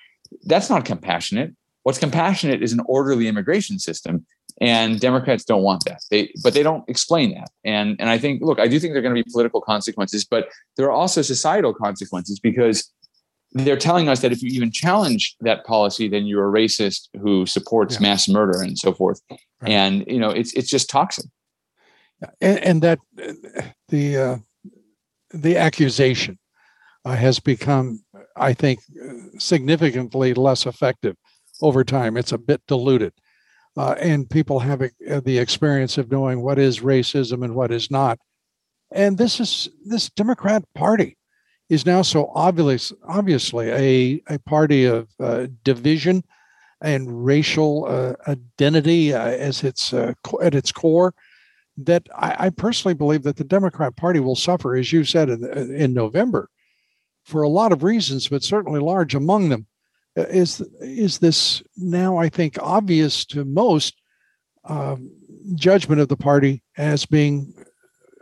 That's 0.45 0.71
not 0.71 0.87
compassionate. 0.87 1.55
What's 1.85 1.99
compassionate 1.99 2.63
is 2.63 2.73
an 2.73 2.81
orderly 2.87 3.29
immigration 3.29 3.79
system. 3.79 4.27
And 4.59 4.99
Democrats 4.99 5.45
don't 5.45 5.63
want 5.63 5.85
that. 5.85 6.01
They, 6.11 6.33
but 6.43 6.55
they 6.55 6.63
don't 6.63 6.83
explain 6.89 7.35
that. 7.35 7.51
And, 7.63 7.95
and 8.01 8.09
I 8.09 8.17
think, 8.17 8.41
look, 8.43 8.59
I 8.59 8.69
do 8.69 8.81
think 8.81 8.95
there 8.95 9.01
are 9.01 9.03
going 9.03 9.15
to 9.15 9.23
be 9.23 9.31
political 9.31 9.61
consequences, 9.61 10.25
but 10.25 10.49
there 10.77 10.87
are 10.87 10.93
also 10.93 11.21
societal 11.21 11.75
consequences 11.75 12.41
because 12.41 12.91
they're 13.53 13.77
telling 13.77 14.09
us 14.09 14.21
that 14.21 14.33
if 14.33 14.43
you 14.43 14.49
even 14.49 14.73
challenge 14.73 15.37
that 15.41 15.67
policy, 15.67 16.09
then 16.09 16.25
you're 16.25 16.49
a 16.49 16.53
racist 16.53 17.09
who 17.21 17.45
supports 17.45 17.97
yeah. 17.97 18.09
mass 18.09 18.29
murder 18.29 18.63
and 18.63 18.79
so 18.79 18.95
forth. 18.95 19.21
Right. 19.29 19.39
And 19.71 20.05
you 20.07 20.19
know, 20.19 20.31
it's 20.31 20.53
it's 20.55 20.69
just 20.69 20.89
toxic. 20.89 21.27
And, 22.41 22.59
and 22.59 22.83
that 22.83 22.99
the 23.89 24.17
uh, 24.17 24.37
the 25.31 25.57
accusation 25.59 26.35
uh, 26.35 26.46
has 27.15 27.39
become, 27.39 28.05
I 28.37 28.53
think, 28.53 28.81
significantly 29.39 30.35
less 30.35 30.67
effective 30.67 31.17
over 31.63 31.85
time. 31.85 32.17
It's 32.17 32.33
a 32.33 32.39
bit 32.39 32.63
diluted. 32.67 33.13
Uh, 33.77 33.95
and 34.01 34.31
people 34.31 34.61
have 34.61 34.83
uh, 34.83 35.21
the 35.21 35.39
experience 35.39 35.99
of 35.99 36.11
knowing 36.11 36.43
what 36.43 36.59
is 36.59 36.81
racism 36.81 37.45
and 37.45 37.55
what 37.55 37.71
is 37.71 37.91
not. 37.91 38.19
And 38.91 39.19
this 39.19 39.39
is 39.39 39.69
this 39.85 40.09
Democrat 40.11 40.65
Party 40.75 41.19
is 41.69 41.85
now 41.85 42.03
so 42.03 42.31
obvious, 42.35 42.93
obviously 43.07 43.71
a, 43.71 44.23
a 44.35 44.39
party 44.41 44.85
of 44.85 45.09
uh, 45.21 45.49
division 45.65 46.25
and 46.81 47.25
racial 47.25 47.87
uh, 47.87 48.15
identity 48.31 49.13
uh, 49.13 49.21
as 49.21 49.65
its 49.65 49.93
uh, 49.93 50.13
at 50.43 50.55
its 50.55 50.73
core 50.73 51.15
that 51.79 52.07
I, 52.15 52.47
I, 52.47 52.51
personally 52.51 52.95
believe 52.95 53.23
that 53.25 53.37
the 53.37 53.45
Democrat 53.45 53.97
Party 53.97 54.21
will 54.21 54.37
suffer, 54.37 54.77
as 54.77 54.93
you 54.93 55.05
said 55.05 55.29
in, 55.29 55.45
in 55.75 55.93
November, 55.93 56.49
for 57.27 57.43
a 57.43 57.49
lot 57.49 57.73
of 57.73 57.83
reasons, 57.83 58.29
but 58.29 58.45
certainly 58.45 58.81
large 58.81 59.15
among 59.15 59.49
them 59.49 59.67
uh, 60.17 60.23
is 60.23 60.61
is 60.81 61.19
this 61.19 61.63
now 61.77 62.17
I 62.17 62.29
think 62.29 62.57
obvious 62.63 63.27
to 63.27 63.45
most 63.45 64.01
um, 64.65 65.11
judgment 65.55 66.01
of 66.01 66.09
the 66.09 66.17
party 66.17 66.63
as 66.77 67.05
being 67.05 67.53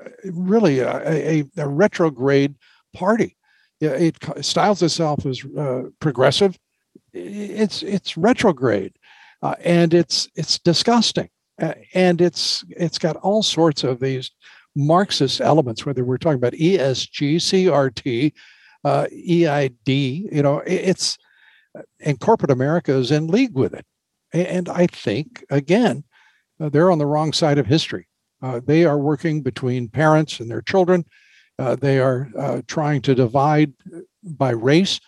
uh, 0.05 0.09
really 0.33 0.81
a, 0.81 1.01
a, 1.07 1.45
a 1.59 1.69
retrograde 1.69 2.55
party. 2.95 3.37
It 3.81 4.17
styles 4.41 4.83
itself 4.83 5.27
as 5.27 5.45
uh, 5.57 5.85
progressive. 6.01 6.59
It's 7.13 7.83
it's 7.83 8.17
retrograde, 8.17 8.95
uh, 9.43 9.57
and 9.63 9.93
it's 9.93 10.29
it's 10.35 10.59
disgusting, 10.59 11.29
uh, 11.61 11.75
and 11.93 12.23
it's 12.23 12.65
it's 12.71 12.99
got 12.99 13.17
all 13.17 13.43
sorts 13.43 13.85
of 13.85 14.01
these 14.01 14.31
Marxist 14.75 15.43
elements. 15.43 15.85
Whether 15.85 16.05
we're 16.05 16.17
talking 16.17 16.39
about 16.39 16.55
ESG, 16.55 17.37
CRT, 17.37 18.33
uh, 18.85 19.07
EID, 19.13 19.89
you 19.89 20.43
know, 20.43 20.63
it's 20.67 21.19
and 22.01 22.21
corporate 22.21 22.51
America 22.51 22.93
is 22.93 23.11
in 23.11 23.27
league 23.27 23.55
with 23.55 23.75
it. 23.75 23.85
And 24.33 24.69
I 24.69 24.87
think 24.87 25.45
again, 25.51 26.05
uh, 26.61 26.69
they're 26.69 26.91
on 26.91 26.99
the 26.99 27.07
wrong 27.07 27.33
side 27.33 27.59
of 27.59 27.67
history. 27.67 28.09
Uh, 28.43 28.61
they 28.65 28.85
are 28.85 28.99
working 28.99 29.43
between 29.43 29.89
parents 29.89 30.39
and 30.39 30.51
their 30.51 30.63
children 30.63 31.05
uh, 31.59 31.77
they 31.77 32.01
are 32.01 32.29
uh, 32.39 32.63
trying 32.67 33.01
to 33.03 33.15
divide 33.15 33.73
by 34.23 34.51
race. 34.51 35.01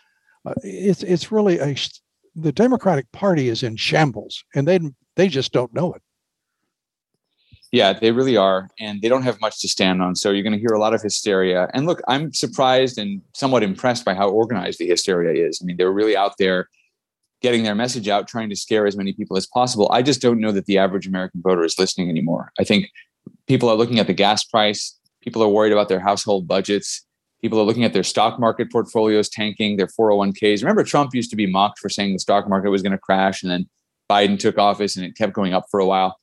Uh, 0.45 0.55
it's 0.62 1.03
it's 1.03 1.33
really 1.33 1.59
a 1.59 1.77
the 2.35 2.53
Democratic 2.53 3.11
Party 3.12 3.49
is 3.49 3.62
in 3.62 3.77
shambles, 3.77 4.45
and 4.55 4.68
they 4.68 4.79
they 5.16 5.29
just 5.29 5.53
don't 5.53 5.74
know 5.74 5.93
it. 5.93 6.03
Yeah, 7.73 7.93
they 7.93 8.12
really 8.12 8.37
are, 8.37 8.69
and 8.79 9.03
they 9.03 9.09
don't 9.09 9.23
have 9.23 9.41
much 9.41 9.61
to 9.61 9.69
stand 9.69 10.01
on. 10.01 10.14
So 10.14 10.31
you're 10.31 10.45
going 10.45 10.53
to 10.53 10.59
hear 10.59 10.75
a 10.75 10.79
lot 10.79 10.95
of 10.95 11.03
hysteria. 11.03 11.69
And 11.75 11.87
look, 11.87 12.01
I'm 12.07 12.33
surprised 12.33 12.97
and 12.97 13.23
somewhat 13.35 13.62
impressed 13.62 14.05
by 14.05 14.14
how 14.14 14.29
organized 14.29 14.79
the 14.79 14.87
hysteria 14.87 15.47
is. 15.47 15.61
I 15.61 15.64
mean, 15.64 15.77
they're 15.77 15.93
really 15.93 16.17
out 16.17 16.35
there 16.39 16.69
getting 17.43 17.64
their 17.64 17.75
message 17.75 18.09
out, 18.09 18.29
trying 18.29 18.49
to 18.51 18.57
scare 18.57 18.87
as 18.87 18.97
many 18.97 19.12
people 19.12 19.37
as 19.37 19.47
possible. 19.47 19.91
I 19.93 20.03
just 20.03 20.23
don't 20.23 20.41
know 20.41 20.53
that 20.53 20.67
the 20.67 20.79
average 20.79 21.07
American 21.07 21.43
voter 21.43 21.64
is 21.64 21.79
listening 21.79 22.09
anymore. 22.09 22.53
I 22.59 22.64
think 22.64 22.87
people 23.47 23.69
are 23.69 23.77
looking 23.77 23.99
at 23.99 24.07
the 24.07 24.14
gas 24.14 24.45
price. 24.45 24.99
People 25.21 25.43
are 25.43 25.49
worried 25.49 25.73
about 25.73 25.89
their 25.89 26.01
household 26.01 26.47
budgets. 26.47 27.05
People 27.43 27.61
are 27.61 27.64
looking 27.64 27.85
at 27.85 27.93
their 27.93 28.05
stock 28.05 28.41
market 28.41 28.73
portfolios 28.73 29.29
tanking, 29.29 29.77
their 29.77 29.89
401ks. 29.89 30.62
Remember, 30.62 30.85
Trump 30.85 31.14
used 31.14 31.31
to 31.31 31.37
be 31.37 31.47
mocked 31.47 31.79
for 31.79 31.89
saying 31.89 32.12
the 32.12 32.19
stock 32.19 32.49
market 32.49 32.71
was 32.71 32.83
going 32.83 32.93
to 32.93 32.99
crash, 32.99 33.43
and 33.43 33.51
then 33.51 33.69
Biden 34.11 34.39
took 34.39 34.57
office 34.57 34.97
and 34.97 35.05
it 35.05 35.17
kept 35.17 35.33
going 35.33 35.53
up 35.53 35.67
for 35.71 35.81
a 35.81 35.87
while. 35.87 36.19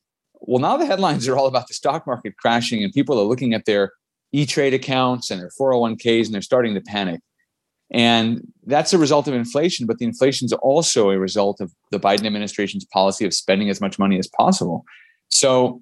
Well, 0.45 0.59
now 0.59 0.77
the 0.77 0.85
headlines 0.85 1.27
are 1.27 1.37
all 1.37 1.47
about 1.47 1.67
the 1.67 1.73
stock 1.73 2.05
market 2.05 2.35
crashing, 2.37 2.83
and 2.83 2.91
people 2.91 3.19
are 3.19 3.23
looking 3.23 3.53
at 3.53 3.65
their 3.65 3.91
E 4.33 4.45
Trade 4.45 4.73
accounts 4.73 5.31
and 5.31 5.39
their 5.39 5.49
401ks, 5.59 6.25
and 6.25 6.33
they're 6.33 6.41
starting 6.41 6.73
to 6.73 6.81
panic. 6.81 7.21
And 7.91 8.41
that's 8.65 8.91
a 8.91 8.97
result 8.97 9.27
of 9.27 9.35
inflation, 9.35 9.85
but 9.85 9.99
the 9.99 10.05
inflation 10.05 10.45
is 10.45 10.53
also 10.53 11.11
a 11.11 11.19
result 11.19 11.61
of 11.61 11.71
the 11.91 11.99
Biden 11.99 12.25
administration's 12.25 12.85
policy 12.85 13.25
of 13.25 13.33
spending 13.33 13.69
as 13.69 13.79
much 13.79 13.99
money 13.99 14.17
as 14.17 14.27
possible. 14.27 14.83
So 15.29 15.81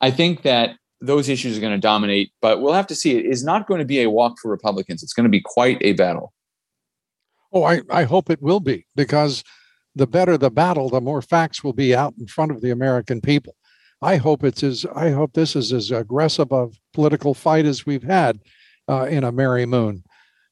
I 0.00 0.10
think 0.10 0.42
that 0.42 0.76
those 1.00 1.28
issues 1.28 1.58
are 1.58 1.60
going 1.60 1.74
to 1.74 1.78
dominate, 1.78 2.32
but 2.40 2.60
we'll 2.60 2.72
have 2.72 2.86
to 2.86 2.94
see. 2.94 3.16
It 3.16 3.26
is 3.26 3.44
not 3.44 3.66
going 3.66 3.80
to 3.80 3.84
be 3.84 4.00
a 4.00 4.10
walk 4.10 4.38
for 4.40 4.50
Republicans. 4.50 5.02
It's 5.02 5.12
going 5.12 5.24
to 5.24 5.30
be 5.30 5.42
quite 5.44 5.78
a 5.82 5.92
battle. 5.92 6.32
Oh, 7.52 7.62
I, 7.62 7.82
I 7.90 8.04
hope 8.04 8.30
it 8.30 8.42
will 8.42 8.60
be 8.60 8.86
because 8.96 9.44
the 9.94 10.06
better 10.06 10.36
the 10.36 10.50
battle, 10.50 10.88
the 10.88 11.00
more 11.00 11.22
facts 11.22 11.62
will 11.62 11.72
be 11.72 11.94
out 11.94 12.14
in 12.18 12.26
front 12.26 12.50
of 12.50 12.62
the 12.62 12.70
American 12.70 13.20
people. 13.20 13.54
I 14.04 14.16
hope 14.16 14.44
it's 14.44 14.62
as 14.62 14.84
I 14.94 15.10
hope 15.10 15.32
this 15.32 15.56
is 15.56 15.72
as 15.72 15.90
aggressive 15.90 16.52
a 16.52 16.68
political 16.92 17.32
fight 17.32 17.64
as 17.64 17.86
we've 17.86 18.02
had 18.02 18.38
uh, 18.86 19.04
in 19.04 19.24
a 19.24 19.32
merry 19.32 19.64
moon, 19.64 20.04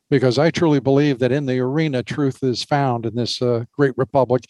because 0.09 0.39
I 0.39 0.51
truly 0.51 0.81
believe 0.81 1.19
that 1.19 1.33
in 1.33 1.45
the 1.45 1.61
arena, 1.61 2.03
truth 2.03 2.43
is 2.43 2.65
found 2.65 3.05
in 3.05 3.15
this 3.15 3.43
uh, 3.43 3.65
great 3.77 3.93
republic. 3.99 4.45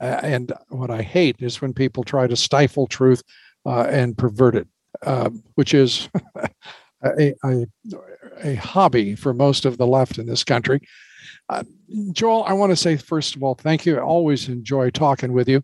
Uh, 0.00 0.20
and 0.22 0.52
what 0.68 0.92
I 0.92 1.02
hate 1.02 1.36
is 1.40 1.60
when 1.60 1.72
people 1.72 2.04
try 2.04 2.28
to 2.28 2.36
stifle 2.36 2.86
truth 2.86 3.20
uh, 3.66 3.86
and 3.90 4.16
pervert 4.16 4.54
it. 4.54 4.68
Um, 5.02 5.42
which 5.56 5.74
is 5.74 6.08
a, 7.02 7.34
a, 7.44 7.66
a, 8.42 8.54
hobby 8.54 9.14
for 9.14 9.34
most 9.34 9.66
of 9.66 9.76
the 9.76 9.86
left 9.86 10.16
in 10.16 10.24
this 10.24 10.42
country. 10.42 10.80
Uh, 11.50 11.64
Joel, 12.12 12.44
I 12.44 12.54
want 12.54 12.70
to 12.70 12.76
say, 12.76 12.96
first 12.96 13.36
of 13.36 13.42
all, 13.42 13.54
thank 13.54 13.84
you. 13.84 13.98
I 13.98 14.00
always 14.00 14.48
enjoy 14.48 14.88
talking 14.88 15.34
with 15.34 15.50
you. 15.50 15.62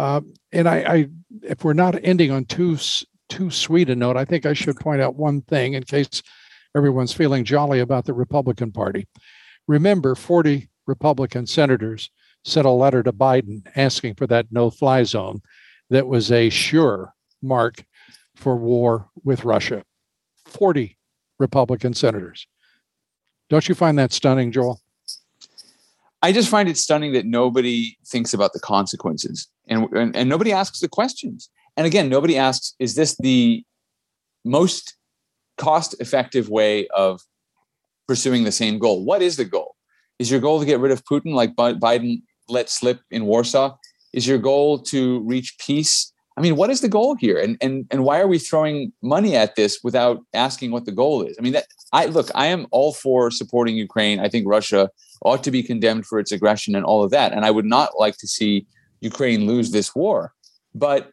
Uh, 0.00 0.22
and 0.52 0.66
I, 0.66 0.76
I, 0.78 1.08
if 1.42 1.62
we're 1.62 1.74
not 1.74 1.94
ending 2.02 2.30
on 2.30 2.46
too 2.46 2.78
too 3.28 3.50
sweet 3.50 3.90
a 3.90 3.94
note, 3.94 4.16
I 4.16 4.24
think 4.24 4.46
I 4.46 4.54
should 4.54 4.80
point 4.80 5.02
out 5.02 5.14
one 5.14 5.42
thing 5.42 5.74
in 5.74 5.82
case 5.82 6.22
everyone's 6.74 7.12
feeling 7.12 7.44
jolly 7.44 7.80
about 7.80 8.06
the 8.06 8.14
Republican 8.14 8.72
Party. 8.72 9.06
Remember, 9.68 10.14
40 10.14 10.70
Republican 10.86 11.46
senators 11.46 12.10
sent 12.46 12.66
a 12.66 12.70
letter 12.70 13.02
to 13.02 13.12
Biden 13.12 13.60
asking 13.76 14.14
for 14.14 14.26
that 14.28 14.46
no 14.50 14.70
fly 14.70 15.02
zone 15.02 15.42
that 15.90 16.06
was 16.06 16.32
a 16.32 16.48
sure 16.48 17.12
mark 17.42 17.84
for 18.34 18.56
war 18.56 19.10
with 19.22 19.44
Russia. 19.44 19.84
40 20.46 20.96
Republican 21.38 21.92
senators. 21.92 22.46
Don't 23.50 23.68
you 23.68 23.74
find 23.74 23.98
that 23.98 24.14
stunning, 24.14 24.50
Joel? 24.50 24.80
I 26.22 26.32
just 26.32 26.48
find 26.48 26.68
it 26.68 26.76
stunning 26.76 27.12
that 27.12 27.26
nobody 27.26 27.96
thinks 28.06 28.34
about 28.34 28.52
the 28.52 28.60
consequences 28.60 29.48
and, 29.68 29.90
and, 29.92 30.14
and 30.14 30.28
nobody 30.28 30.52
asks 30.52 30.80
the 30.80 30.88
questions. 30.88 31.48
And 31.76 31.86
again, 31.86 32.08
nobody 32.08 32.36
asks, 32.36 32.74
is 32.78 32.94
this 32.94 33.16
the 33.18 33.64
most 34.44 34.96
cost 35.56 35.94
effective 36.00 36.48
way 36.48 36.88
of 36.88 37.20
pursuing 38.06 38.44
the 38.44 38.52
same 38.52 38.78
goal? 38.78 39.04
What 39.04 39.22
is 39.22 39.36
the 39.36 39.44
goal? 39.44 39.76
Is 40.18 40.30
your 40.30 40.40
goal 40.40 40.60
to 40.60 40.66
get 40.66 40.80
rid 40.80 40.92
of 40.92 41.04
Putin 41.04 41.32
like 41.32 41.54
Biden 41.56 42.22
let 42.48 42.68
slip 42.68 43.00
in 43.10 43.24
Warsaw? 43.24 43.76
Is 44.12 44.26
your 44.26 44.38
goal 44.38 44.78
to 44.80 45.20
reach 45.20 45.56
peace 45.58 46.12
I 46.40 46.42
mean, 46.42 46.56
what 46.56 46.70
is 46.70 46.80
the 46.80 46.88
goal 46.88 47.16
here? 47.16 47.36
And 47.36 47.58
and 47.60 47.86
and 47.90 48.02
why 48.02 48.18
are 48.18 48.26
we 48.26 48.38
throwing 48.38 48.94
money 49.02 49.36
at 49.36 49.56
this 49.56 49.80
without 49.84 50.22
asking 50.32 50.70
what 50.70 50.86
the 50.86 50.90
goal 50.92 51.20
is? 51.22 51.36
I 51.38 51.42
mean, 51.42 51.52
that 51.52 51.66
I 51.92 52.06
look, 52.06 52.30
I 52.34 52.46
am 52.46 52.66
all 52.70 52.94
for 52.94 53.30
supporting 53.30 53.76
Ukraine. 53.76 54.20
I 54.20 54.30
think 54.30 54.48
Russia 54.48 54.88
ought 55.20 55.44
to 55.44 55.50
be 55.50 55.62
condemned 55.62 56.06
for 56.06 56.18
its 56.18 56.32
aggression 56.32 56.74
and 56.74 56.82
all 56.82 57.04
of 57.04 57.10
that. 57.10 57.34
And 57.34 57.44
I 57.44 57.50
would 57.50 57.66
not 57.66 57.90
like 57.98 58.16
to 58.16 58.26
see 58.26 58.66
Ukraine 59.02 59.46
lose 59.46 59.70
this 59.70 59.94
war. 59.94 60.32
But 60.74 61.10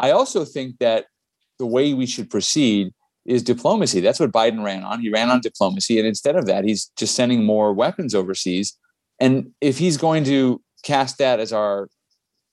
I 0.00 0.10
also 0.10 0.44
think 0.44 0.78
that 0.80 1.04
the 1.60 1.66
way 1.66 1.94
we 1.94 2.06
should 2.06 2.28
proceed 2.28 2.92
is 3.24 3.44
diplomacy. 3.44 4.00
That's 4.00 4.18
what 4.18 4.32
Biden 4.32 4.64
ran 4.64 4.82
on. 4.82 5.00
He 5.00 5.10
ran 5.10 5.30
on 5.30 5.40
diplomacy. 5.40 5.96
And 6.00 6.08
instead 6.08 6.34
of 6.34 6.46
that, 6.46 6.64
he's 6.64 6.90
just 6.96 7.14
sending 7.14 7.44
more 7.44 7.72
weapons 7.72 8.16
overseas. 8.16 8.76
And 9.20 9.52
if 9.60 9.78
he's 9.78 9.96
going 9.96 10.24
to 10.24 10.60
cast 10.82 11.18
that 11.18 11.38
as 11.38 11.52
our 11.52 11.88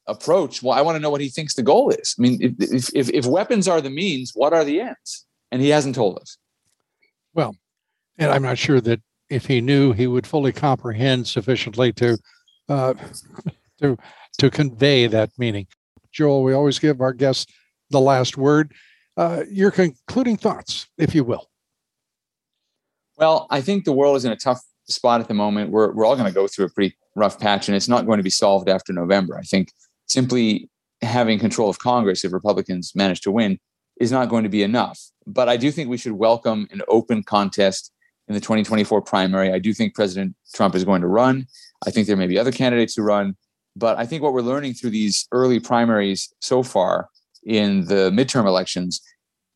approach, 0.07 0.61
well, 0.61 0.77
I 0.77 0.81
want 0.81 0.95
to 0.95 0.99
know 0.99 1.09
what 1.09 1.21
he 1.21 1.29
thinks 1.29 1.53
the 1.53 1.63
goal 1.63 1.89
is. 1.89 2.15
I 2.17 2.21
mean, 2.21 2.39
if, 2.59 2.93
if, 2.93 3.09
if 3.09 3.25
weapons 3.25 3.67
are 3.67 3.81
the 3.81 3.89
means, 3.89 4.31
what 4.33 4.53
are 4.53 4.63
the 4.63 4.81
ends? 4.81 5.25
And 5.51 5.61
he 5.61 5.69
hasn't 5.69 5.95
told 5.95 6.19
us. 6.19 6.37
Well, 7.33 7.55
and 8.17 8.31
I'm 8.31 8.43
not 8.43 8.57
sure 8.57 8.81
that 8.81 9.01
if 9.29 9.45
he 9.45 9.61
knew, 9.61 9.93
he 9.93 10.07
would 10.07 10.27
fully 10.27 10.51
comprehend 10.51 11.27
sufficiently 11.27 11.91
to 11.93 12.17
uh, 12.69 12.93
to 13.81 13.97
to 14.39 14.49
convey 14.49 15.07
that 15.07 15.31
meaning. 15.37 15.67
Joel, 16.11 16.43
we 16.43 16.53
always 16.53 16.79
give 16.79 17.01
our 17.01 17.13
guests 17.13 17.51
the 17.89 17.99
last 17.99 18.37
word. 18.37 18.73
Uh, 19.17 19.43
your 19.49 19.71
concluding 19.71 20.37
thoughts, 20.37 20.87
if 20.97 21.13
you 21.15 21.23
will. 21.23 21.49
Well, 23.17 23.47
I 23.49 23.61
think 23.61 23.85
the 23.85 23.93
world 23.93 24.17
is 24.17 24.25
in 24.25 24.31
a 24.31 24.35
tough 24.35 24.61
spot 24.85 25.21
at 25.21 25.27
the 25.27 25.33
moment. 25.33 25.71
We're 25.71 25.91
we're 25.91 26.05
all 26.05 26.15
going 26.15 26.27
to 26.27 26.33
go 26.33 26.47
through 26.47 26.65
a 26.65 26.69
pretty 26.69 26.95
rough 27.15 27.39
patch, 27.39 27.67
and 27.67 27.75
it's 27.75 27.87
not 27.87 28.05
going 28.05 28.17
to 28.17 28.23
be 28.23 28.29
solved 28.29 28.69
after 28.69 28.93
November. 28.93 29.37
I 29.37 29.43
think 29.43 29.71
simply 30.07 30.69
having 31.01 31.39
control 31.39 31.69
of 31.69 31.79
Congress, 31.79 32.23
if 32.23 32.33
Republicans 32.33 32.93
manage 32.95 33.21
to 33.21 33.31
win, 33.31 33.59
is 33.99 34.11
not 34.11 34.29
going 34.29 34.43
to 34.43 34.49
be 34.49 34.63
enough. 34.63 34.99
But 35.27 35.49
I 35.49 35.57
do 35.57 35.71
think 35.71 35.89
we 35.89 35.97
should 35.97 36.13
welcome 36.13 36.67
an 36.71 36.81
open 36.87 37.23
contest 37.23 37.91
in 38.27 38.33
the 38.33 38.41
2024 38.41 39.01
primary. 39.01 39.51
I 39.51 39.59
do 39.59 39.73
think 39.73 39.95
President 39.95 40.35
Trump 40.53 40.75
is 40.75 40.83
going 40.83 41.01
to 41.01 41.07
run. 41.07 41.45
I 41.85 41.91
think 41.91 42.07
there 42.07 42.17
may 42.17 42.27
be 42.27 42.39
other 42.39 42.51
candidates 42.51 42.95
who 42.95 43.03
run. 43.03 43.35
But 43.75 43.97
I 43.97 44.05
think 44.05 44.21
what 44.21 44.33
we're 44.33 44.41
learning 44.41 44.75
through 44.75 44.91
these 44.91 45.27
early 45.31 45.59
primaries 45.59 46.31
so 46.39 46.63
far 46.63 47.09
in 47.45 47.85
the 47.85 48.11
midterm 48.11 48.45
elections 48.45 49.01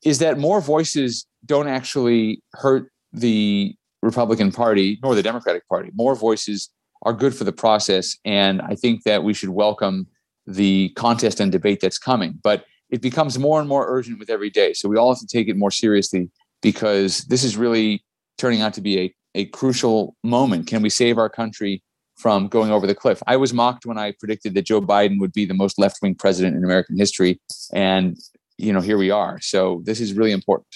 is 0.04 0.20
that 0.20 0.38
more 0.38 0.60
voices 0.60 1.26
don't 1.45 1.68
actually 1.68 2.41
hurt 2.54 2.91
the 3.14 3.76
Republican 4.02 4.52
Party 4.52 5.00
nor 5.02 5.16
the 5.16 5.24
Democratic 5.24 5.68
Party. 5.68 5.91
More 5.93 6.16
voices 6.16 6.70
are 7.04 7.14
good 7.14 7.36
for 7.36 7.43
the 7.43 7.52
process. 7.52 8.18
And 8.26 8.62
I 8.62 8.76
think 8.76 9.04
that 9.04 9.24
we 9.24 9.34
should 9.34 9.50
welcome 9.50 10.08
the 10.48 10.89
contest 10.95 11.39
and 11.39 11.52
debate 11.52 11.80
that's 11.82 12.00
coming. 12.00 12.39
But 12.41 12.66
it 12.89 13.02
becomes 13.02 13.38
more 13.38 13.60
and 13.60 13.68
more 13.68 13.86
urgent 13.88 14.18
with 14.18 14.30
every 14.30 14.50
day. 14.50 14.74
So 14.74 14.88
we 14.89 14.98
all 14.98 15.14
have 15.14 15.20
to 15.20 15.28
take 15.28 15.48
it 15.48 15.58
more 15.58 15.72
seriously 15.72 16.30
because 16.62 17.20
this 17.26 17.43
is 17.43 17.58
really 17.58 18.04
turning 18.38 18.62
out 18.62 18.74
to 18.76 18.82
be 18.82 19.00
a, 19.00 19.16
a 19.36 19.45
crucial 19.45 20.16
moment. 20.24 20.68
Can 20.68 20.82
we 20.82 20.89
save 20.89 21.18
our 21.18 21.30
country 21.30 21.84
from 22.16 22.48
going 22.48 22.72
over 22.72 22.88
the 22.88 22.95
cliff? 22.95 23.22
I 23.28 23.36
was 23.38 23.54
mocked 23.54 23.86
when 23.86 23.98
I 23.98 24.14
predicted 24.18 24.54
that 24.56 24.64
Joe 24.64 24.82
Biden 24.82 25.20
would 25.20 25.34
be 25.34 25.45
the 25.45 25.54
most 25.54 25.78
left 25.78 26.02
wing 26.02 26.16
president 26.16 26.56
in 26.56 26.64
American 26.64 26.98
history. 26.98 27.41
And, 27.74 28.18
you 28.58 28.72
know, 28.72 28.82
here 28.82 28.98
we 28.98 29.12
are. 29.12 29.39
So 29.41 29.82
this 29.84 30.00
is 30.00 30.14
really 30.14 30.32
important. 30.32 30.68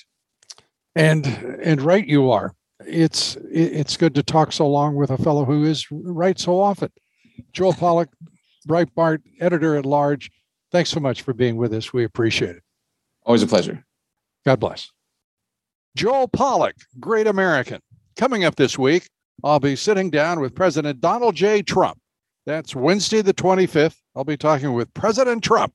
And 0.96 1.26
and 1.64 1.82
right 1.82 2.06
you 2.06 2.32
are. 2.32 2.54
It's 2.86 3.38
it's 3.50 3.96
good 3.96 4.14
to 4.16 4.24
talk 4.24 4.52
so 4.52 4.68
long 4.68 4.96
with 4.96 5.10
a 5.10 5.18
fellow 5.18 5.46
who 5.46 5.64
is 5.64 5.88
right 5.92 6.38
so 6.38 6.60
often. 6.60 6.92
Joel 7.54 7.74
Pollak, 7.74 8.08
Breitbart 8.68 9.22
editor 9.40 9.76
at 9.76 9.86
large. 9.86 10.32
Thanks 10.72 10.90
so 10.90 11.00
much 11.00 11.22
for 11.22 11.34
being 11.34 11.58
with 11.58 11.74
us. 11.74 11.94
We 11.94 12.04
appreciate 12.04 12.56
it. 12.56 12.64
Always 13.24 13.44
a 13.44 13.48
pleasure. 13.48 13.86
God 14.46 14.60
bless. 14.60 14.92
Joel 15.96 16.28
Pollak, 16.28 16.74
great 17.00 17.28
American. 17.28 17.82
Coming 18.16 18.46
up 18.46 18.56
this 18.56 18.78
week, 18.78 19.10
I'll 19.44 19.60
be 19.60 19.76
sitting 19.76 20.10
down 20.10 20.40
with 20.40 20.56
President 20.56 21.02
Donald 21.02 21.36
J. 21.36 21.62
Trump. 21.62 22.00
That's 22.46 22.76
Wednesday, 22.76 23.22
the 23.22 23.34
25th. 23.34 23.98
I'll 24.16 24.24
be 24.24 24.38
talking 24.38 24.74
with 24.74 24.94
President 24.94 25.44
Trump. 25.44 25.74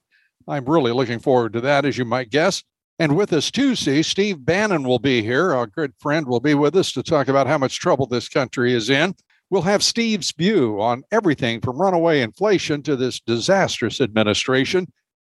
I'm 0.49 0.65
really 0.65 0.93
looking 0.93 1.19
forward 1.19 1.53
to 1.55 1.61
that, 1.63 1.85
as 1.85 1.99
you 1.99 2.05
might 2.05 2.31
guess. 2.31 2.63
And 2.99 3.17
with 3.17 3.33
us 3.33 3.51
Tuesday, 3.51 4.03
Steve 4.03 4.45
Bannon 4.45 4.85
will 4.85 4.99
be 4.99 5.23
here. 5.23 5.53
Our 5.53 5.67
good 5.67 5.93
friend 5.99 6.27
will 6.27 6.41
be 6.41 6.55
with 6.55 6.75
us 6.77 6.93
to 6.93 7.03
talk 7.03 7.29
about 7.29 7.47
how 7.47 7.59
much 7.59 7.79
trouble 7.79 8.07
this 8.07 8.29
country 8.29 8.73
is 8.73 8.89
in. 8.89 9.15
We'll 9.49 9.63
have 9.63 9.83
Steve's 9.83 10.33
view 10.33 10.81
on 10.81 11.05
everything 11.13 11.61
from 11.61 11.81
runaway 11.81 12.21
inflation 12.21 12.83
to 12.83 12.97
this 12.97 13.21
disastrous 13.21 14.01
administration. 14.01 14.93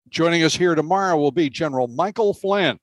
Joining 0.10 0.44
us 0.44 0.56
here 0.56 0.76
tomorrow 0.76 1.18
will 1.18 1.32
be 1.32 1.50
General 1.50 1.88
Michael 1.88 2.36
Flynn. 2.36 2.78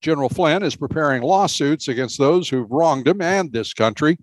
General 0.00 0.28
Flynn 0.28 0.64
is 0.64 0.74
preparing 0.74 1.22
lawsuits 1.22 1.86
against 1.86 2.18
those 2.18 2.48
who've 2.48 2.70
wronged 2.70 3.06
him 3.06 3.20
and 3.20 3.52
this 3.52 3.72
country, 3.72 4.18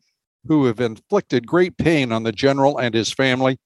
who 0.48 0.66
have 0.66 0.82
inflicted 0.82 1.48
great 1.48 1.78
pain 1.78 2.12
on 2.12 2.24
the 2.24 2.34
general 2.34 2.78
and 2.78 2.94
his 2.94 3.14
family, 3.14 3.58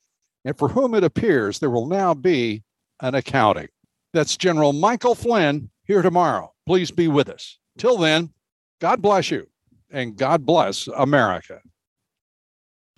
and 0.45 0.55
for 0.59 0.69
whom 0.69 0.93
it 0.93 1.03
appears 1.03 1.57
there 1.57 1.71
will 1.71 1.87
now 1.87 2.13
be 2.13 2.61
an 3.01 3.15
accounting. 3.15 3.69
That's 4.13 4.37
General 4.37 4.73
Michael 4.73 5.15
Flynn 5.15 5.71
here 5.85 6.03
tomorrow. 6.03 6.53
Please 6.67 6.91
be 6.91 7.07
with 7.07 7.29
us. 7.29 7.57
Till 7.79 7.97
then, 7.97 8.29
God 8.79 9.01
bless 9.01 9.31
you 9.31 9.47
and 9.89 10.15
God 10.15 10.45
bless 10.45 10.87
America. 10.87 11.59